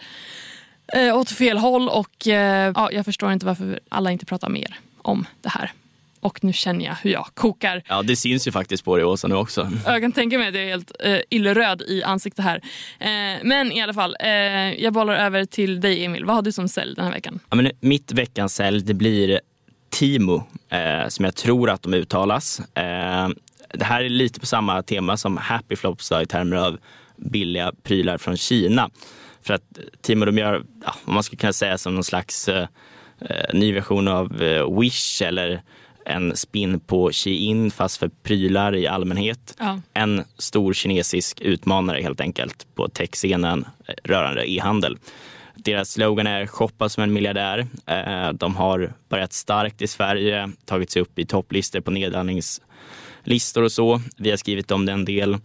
eh, 0.92 1.18
åt 1.18 1.30
fel 1.30 1.58
håll 1.58 1.88
och 1.88 2.28
eh, 2.28 2.72
ja, 2.74 2.92
jag 2.92 3.04
förstår 3.04 3.32
inte 3.32 3.46
varför 3.46 3.80
alla 3.88 4.10
inte 4.10 4.26
pratar 4.26 4.48
mer 4.48 4.78
om 5.02 5.26
det 5.40 5.48
här. 5.48 5.72
Och 6.22 6.44
nu 6.44 6.52
känner 6.52 6.84
jag 6.84 6.94
hur 6.94 7.10
jag 7.10 7.26
kokar. 7.34 7.82
Ja, 7.88 8.02
det 8.02 8.16
syns 8.16 8.48
ju 8.48 8.52
faktiskt 8.52 8.84
på 8.84 8.96
dig 8.96 9.04
Åsa 9.04 9.28
nu 9.28 9.34
också. 9.34 9.70
Jag 9.86 10.00
kan 10.02 10.12
tänka 10.12 10.38
mig 10.38 10.48
att 10.48 10.54
jag 10.54 10.64
är 10.64 10.68
helt 10.68 10.92
eh, 11.00 11.18
illröd 11.30 11.82
i 11.82 12.02
ansiktet 12.02 12.44
här. 12.44 12.56
Eh, 13.00 13.40
men 13.42 13.72
i 13.72 13.82
alla 13.82 13.94
fall, 13.94 14.16
eh, 14.20 14.28
jag 14.82 14.92
bollar 14.92 15.14
över 15.14 15.44
till 15.44 15.80
dig 15.80 16.04
Emil. 16.04 16.24
Vad 16.24 16.36
har 16.36 16.42
du 16.42 16.52
som 16.52 16.68
sälj 16.68 16.94
den 16.94 17.04
här 17.04 17.12
veckan? 17.12 17.40
Ja, 17.50 17.56
men 17.56 17.70
mitt 17.80 18.12
veckans 18.12 18.54
sälj 18.54 18.82
det 18.82 18.94
blir 18.94 19.40
Timo, 19.90 20.44
eh, 20.68 21.08
som 21.08 21.24
jag 21.24 21.34
tror 21.34 21.70
att 21.70 21.82
de 21.82 21.94
uttalas. 21.94 22.60
Eh, 22.60 23.28
det 23.74 23.84
här 23.84 24.04
är 24.04 24.08
lite 24.08 24.40
på 24.40 24.46
samma 24.46 24.82
tema 24.82 25.16
som 25.16 25.36
Happy 25.36 25.76
Flops 25.76 26.12
i 26.12 26.26
termer 26.26 26.56
av 26.56 26.78
billiga 27.16 27.72
prylar 27.82 28.18
från 28.18 28.36
Kina. 28.36 28.90
För 29.42 29.54
att 29.54 29.78
Timo 30.02 30.24
de 30.24 30.38
gör, 30.38 30.64
ja, 30.84 30.94
vad 31.04 31.14
man 31.14 31.22
skulle 31.22 31.38
kunna 31.40 31.52
säga 31.52 31.78
som 31.78 31.94
någon 31.94 32.04
slags 32.04 32.48
eh, 32.48 32.66
ny 33.52 33.72
version 33.72 34.08
av 34.08 34.28
Wish 34.80 35.22
eller 35.22 35.62
en 36.06 36.36
spin 36.36 36.80
på 36.80 37.12
Shein 37.12 37.70
fast 37.70 37.96
för 37.96 38.10
prylar 38.22 38.76
i 38.76 38.86
allmänhet. 38.86 39.54
Ja. 39.58 39.80
En 39.94 40.24
stor 40.38 40.72
kinesisk 40.72 41.40
utmanare 41.40 42.02
helt 42.02 42.20
enkelt 42.20 42.66
på 42.74 42.88
techscenen 42.88 43.64
eh, 43.86 43.94
rörande 44.04 44.50
e-handel. 44.50 44.98
Deras 45.54 45.90
slogan 45.90 46.26
är 46.26 46.46
“shoppa 46.46 46.88
som 46.88 47.02
en 47.02 47.12
miljardär”. 47.12 47.66
Eh, 47.86 48.32
de 48.32 48.56
har 48.56 48.92
börjat 49.08 49.32
starkt 49.32 49.82
i 49.82 49.86
Sverige, 49.86 50.50
tagit 50.64 50.90
sig 50.90 51.02
upp 51.02 51.18
i 51.18 51.26
topplistor 51.26 51.80
på 51.80 51.90
nedladdningslistor 51.90 53.62
och 53.62 53.72
så. 53.72 54.00
Vi 54.16 54.30
har 54.30 54.36
skrivit 54.36 54.70
om 54.70 54.86
det 54.86 54.92
en 54.92 55.04
del. 55.04 55.38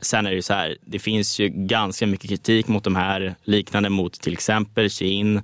Sen 0.00 0.26
är 0.26 0.34
det 0.34 0.42
så 0.42 0.54
här, 0.54 0.76
det 0.82 0.98
finns 0.98 1.38
ju 1.38 1.48
ganska 1.48 2.06
mycket 2.06 2.30
kritik 2.30 2.68
mot 2.68 2.84
de 2.84 2.96
här, 2.96 3.34
liknande 3.44 3.88
mot 3.90 4.12
till 4.12 4.32
exempel 4.32 4.88
Shein. 4.88 5.42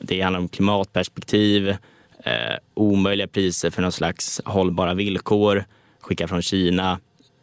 Det 0.00 0.20
handlar 0.20 0.40
om 0.40 0.48
klimatperspektiv, 0.48 1.76
eh, 2.24 2.56
omöjliga 2.74 3.28
priser 3.28 3.70
för 3.70 3.82
någon 3.82 3.92
slags 3.92 4.40
hållbara 4.44 4.94
villkor, 4.94 5.64
skicka 6.00 6.28
från 6.28 6.42
Kina, 6.42 6.98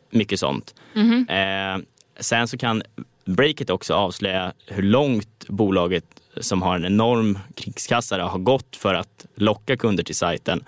mycket 0.09 0.39
sånt. 0.39 0.75
Mm 0.95 1.25
-hmm. 1.27 1.75
eh, 1.75 1.83
sen 2.19 2.47
så 2.47 2.57
kan 2.57 2.83
Breakit 3.25 3.69
också 3.69 3.93
avslöja 3.93 4.53
hur 4.65 4.83
långt 4.83 5.47
bolaget 5.47 6.05
som 6.37 6.61
har 6.61 6.75
en 6.75 6.85
enorm 6.85 7.39
krigskassa 7.55 8.23
har 8.23 8.39
gått 8.39 8.75
för 8.75 8.93
att 8.93 9.25
locka 9.35 9.77
kunder 9.77 10.03
till 10.03 10.15
sajten. 10.15 10.63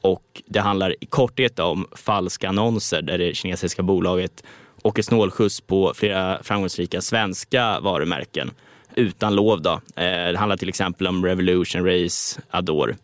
Och 0.00 0.42
det 0.46 0.60
handlar 0.60 0.94
i 1.00 1.06
korthet 1.06 1.58
om 1.58 1.86
falska 1.96 2.48
annonser 2.48 3.02
där 3.02 3.18
det 3.18 3.34
kinesiska 3.34 3.82
bolaget 3.82 4.44
åker 4.82 5.02
snålskjuts 5.02 5.60
på 5.60 5.92
flera 5.96 6.42
framgångsrika 6.42 7.00
svenska 7.00 7.80
varumärken 7.80 8.50
utan 8.94 9.34
lov. 9.34 9.62
Då. 9.62 9.72
Eh, 9.72 10.32
det 10.32 10.38
handlar 10.38 10.56
till 10.56 10.68
exempel 10.68 11.06
om 11.06 11.24
Revolution 11.24 11.86
Race, 11.86 12.40
Adore 12.50 12.96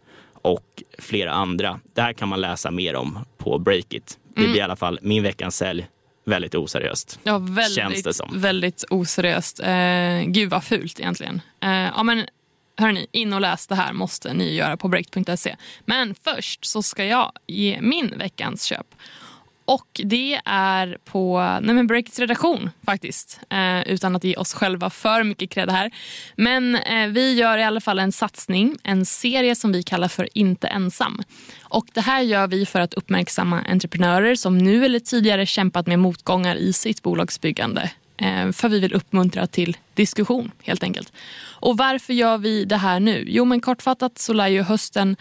och 0.42 0.82
flera 0.98 1.32
andra. 1.32 1.80
Det 1.94 2.02
här 2.02 2.12
kan 2.12 2.28
man 2.28 2.40
läsa 2.40 2.70
mer 2.70 2.96
om 2.96 3.18
på 3.38 3.58
Breakit. 3.58 4.18
Det 4.28 4.34
blir 4.34 4.44
mm. 4.44 4.58
i 4.58 4.60
alla 4.60 4.76
fall 4.76 4.98
min 5.02 5.22
veckans 5.22 5.56
sälj 5.56 5.88
väldigt 6.24 6.54
oseriöst. 6.54 7.18
Ja, 7.22 7.38
väldigt, 7.38 7.74
Känns 7.74 8.02
det 8.02 8.14
som. 8.14 8.40
väldigt 8.40 8.84
oseriöst. 8.90 9.60
Eh, 9.60 10.22
gud 10.26 10.50
vad 10.50 10.64
fult 10.64 11.00
egentligen. 11.00 11.40
Eh, 11.60 11.70
ja, 11.70 12.02
men, 12.02 12.26
hörni, 12.76 13.06
in 13.12 13.32
och 13.32 13.40
läs 13.40 13.66
det 13.66 13.74
här 13.74 13.92
måste 13.92 14.34
ni 14.34 14.54
göra 14.54 14.76
på 14.76 14.88
break.se. 14.88 15.56
Men 15.84 16.14
först 16.14 16.64
så 16.64 16.82
ska 16.82 17.04
jag 17.04 17.32
ge 17.46 17.78
min 17.80 18.18
veckans 18.18 18.64
köp. 18.64 18.86
Och 19.72 20.00
det 20.04 20.40
är 20.44 20.98
på 21.04 21.40
nej 21.62 21.84
Breakits 21.84 22.18
redaktion 22.18 22.70
faktiskt. 22.86 23.40
Eh, 23.50 23.82
utan 23.82 24.16
att 24.16 24.24
ge 24.24 24.36
oss 24.36 24.54
själva 24.54 24.90
för 24.90 25.24
mycket 25.24 25.50
cred 25.50 25.70
här. 25.70 25.90
Men 26.36 26.74
eh, 26.74 27.06
vi 27.06 27.34
gör 27.34 27.58
i 27.58 27.62
alla 27.62 27.80
fall 27.80 27.98
en 27.98 28.12
satsning, 28.12 28.76
en 28.82 29.06
serie 29.06 29.54
som 29.54 29.72
vi 29.72 29.82
kallar 29.82 30.08
för 30.08 30.28
Inte 30.34 30.68
ensam. 30.68 31.22
Och 31.62 31.86
det 31.92 32.00
här 32.00 32.20
gör 32.20 32.46
vi 32.46 32.66
för 32.66 32.80
att 32.80 32.94
uppmärksamma 32.94 33.60
entreprenörer 33.68 34.34
som 34.34 34.58
nu 34.58 34.84
eller 34.84 35.00
tidigare 35.00 35.46
kämpat 35.46 35.86
med 35.86 35.98
motgångar 35.98 36.56
i 36.56 36.72
sitt 36.72 37.02
bolagsbyggande. 37.02 37.90
Eh, 38.16 38.52
för 38.52 38.68
vi 38.68 38.80
vill 38.80 38.94
uppmuntra 38.94 39.46
till 39.46 39.76
diskussion 39.94 40.50
helt 40.62 40.82
enkelt. 40.82 41.12
Och 41.60 41.76
varför 41.76 42.12
gör 42.12 42.38
vi 42.38 42.64
det 42.64 42.76
här 42.76 43.00
nu? 43.00 43.24
Jo 43.26 43.44
men 43.44 43.60
kortfattat 43.60 44.18
så 44.18 44.32
lär 44.32 44.48
ju 44.48 44.62
hösten 44.62 45.16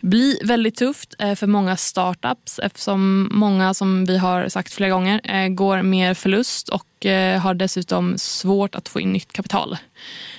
bli 0.00 0.38
väldigt 0.44 0.76
tufft 0.76 1.14
eh, 1.18 1.34
för 1.34 1.46
många 1.46 1.76
startups 1.76 2.58
eftersom 2.58 3.28
många, 3.32 3.74
som 3.74 4.04
vi 4.04 4.18
har 4.18 4.48
sagt 4.48 4.72
flera 4.72 4.90
gånger, 4.90 5.20
eh, 5.24 5.48
går 5.48 5.82
med 5.82 6.18
förlust 6.18 6.68
och 6.68 7.06
eh, 7.06 7.40
har 7.40 7.54
dessutom 7.54 8.18
svårt 8.18 8.74
att 8.74 8.88
få 8.88 9.00
in 9.00 9.12
nytt 9.12 9.32
kapital. 9.32 9.76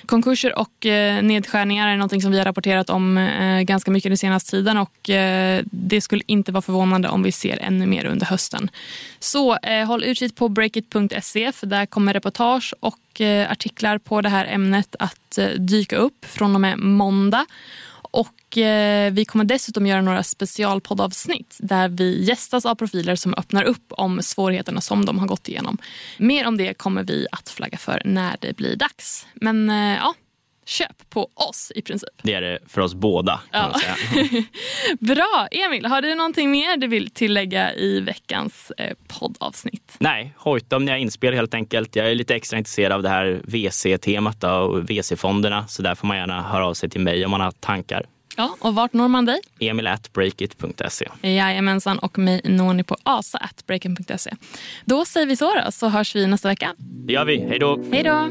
Konkurser 0.06 0.58
och 0.58 0.86
nedskärningar 1.22 1.88
är 1.88 1.96
något 1.96 2.22
som 2.22 2.32
vi 2.32 2.38
har 2.38 2.44
rapporterat 2.44 2.90
om 2.90 3.30
ganska 3.62 3.90
mycket 3.90 4.10
den 4.10 4.16
senaste 4.16 4.50
tiden 4.50 4.78
och 4.78 5.10
det 5.64 6.00
skulle 6.00 6.22
inte 6.26 6.52
vara 6.52 6.62
förvånande 6.62 7.08
om 7.08 7.22
vi 7.22 7.32
ser 7.32 7.58
ännu 7.58 7.86
mer 7.86 8.04
under 8.04 8.26
hösten. 8.26 8.70
Så 9.18 9.56
håll 9.86 10.04
utkik 10.04 10.36
på 10.36 10.48
breakit.se 10.48 11.52
för 11.52 11.66
där 11.66 11.86
kommer 11.86 12.14
reportage 12.14 12.74
och 12.80 13.20
artiklar 13.48 13.98
på 13.98 14.20
det 14.20 14.28
här 14.28 14.46
ämnet 14.46 14.96
att 14.98 15.38
dyka 15.58 15.96
upp 15.96 16.24
från 16.24 16.54
och 16.54 16.60
med 16.60 16.78
måndag. 16.78 17.46
Och 18.18 18.58
eh, 18.58 19.12
Vi 19.12 19.24
kommer 19.24 19.44
dessutom 19.44 19.86
göra 19.86 20.02
några 20.02 20.22
specialpoddavsnitt 20.22 21.56
där 21.60 21.88
vi 21.88 22.24
gästas 22.24 22.66
av 22.66 22.74
profiler 22.74 23.16
som 23.16 23.34
öppnar 23.34 23.64
upp 23.64 23.92
om 23.92 24.22
svårigheterna 24.22 24.80
som 24.80 25.04
de 25.04 25.18
har 25.18 25.26
gått 25.26 25.48
igenom. 25.48 25.78
Mer 26.18 26.46
om 26.46 26.56
det 26.56 26.74
kommer 26.74 27.02
vi 27.02 27.26
att 27.32 27.48
flagga 27.48 27.78
för 27.78 28.02
när 28.04 28.36
det 28.40 28.56
blir 28.56 28.76
dags. 28.76 29.26
Men 29.34 29.70
eh, 29.70 29.96
ja, 29.96 30.14
köp 30.68 31.10
på 31.10 31.30
oss 31.34 31.72
i 31.74 31.82
princip. 31.82 32.10
Det 32.22 32.34
är 32.34 32.40
det 32.40 32.58
för 32.66 32.80
oss 32.80 32.94
båda. 32.94 33.40
Ja. 33.52 33.74
Bra! 35.00 35.48
Emil, 35.50 35.86
har 35.86 36.02
du 36.02 36.14
någonting 36.14 36.50
mer 36.50 36.76
du 36.76 36.86
vill 36.86 37.10
tillägga 37.10 37.74
i 37.74 38.00
veckans 38.00 38.72
eh, 38.78 38.96
poddavsnitt? 39.08 39.96
Nej, 39.98 40.34
hojta 40.36 40.76
om 40.76 40.84
ni 40.84 40.90
har 40.90 40.98
inspel 40.98 41.34
helt 41.34 41.54
enkelt. 41.54 41.96
Jag 41.96 42.10
är 42.10 42.14
lite 42.14 42.34
extra 42.34 42.58
intresserad 42.58 42.92
av 42.92 43.02
det 43.02 43.08
här 43.08 43.40
VC-temat 43.44 44.44
och 44.44 44.90
VC-fonderna 44.90 45.66
så 45.68 45.82
där 45.82 45.94
får 45.94 46.06
man 46.06 46.16
gärna 46.16 46.42
höra 46.42 46.66
av 46.66 46.74
sig 46.74 46.90
till 46.90 47.00
mig 47.00 47.24
om 47.24 47.30
man 47.30 47.40
har 47.40 47.50
tankar. 47.50 48.06
Ja, 48.36 48.56
och 48.60 48.74
vart 48.74 48.92
når 48.92 49.08
man 49.08 49.24
dig? 49.24 49.40
Emil 49.60 49.86
at 49.86 50.12
breakit.se. 50.12 51.08
Jajamensan, 51.22 51.98
och 51.98 52.18
mig 52.18 52.40
når 52.44 52.74
ni 52.74 52.84
på 52.84 52.96
asa 53.02 53.38
at 53.38 53.66
breakit.se. 53.66 54.30
Då 54.84 55.04
säger 55.04 55.26
vi 55.26 55.36
så 55.36 55.54
då, 55.64 55.72
så 55.72 55.88
hörs 55.88 56.16
vi 56.16 56.26
nästa 56.26 56.48
vecka. 56.48 56.74
Det 56.78 57.12
gör 57.12 57.24
vi. 57.24 57.38
Hej 57.40 57.58
då! 57.58 57.84
Hej 57.92 58.02
då! 58.02 58.30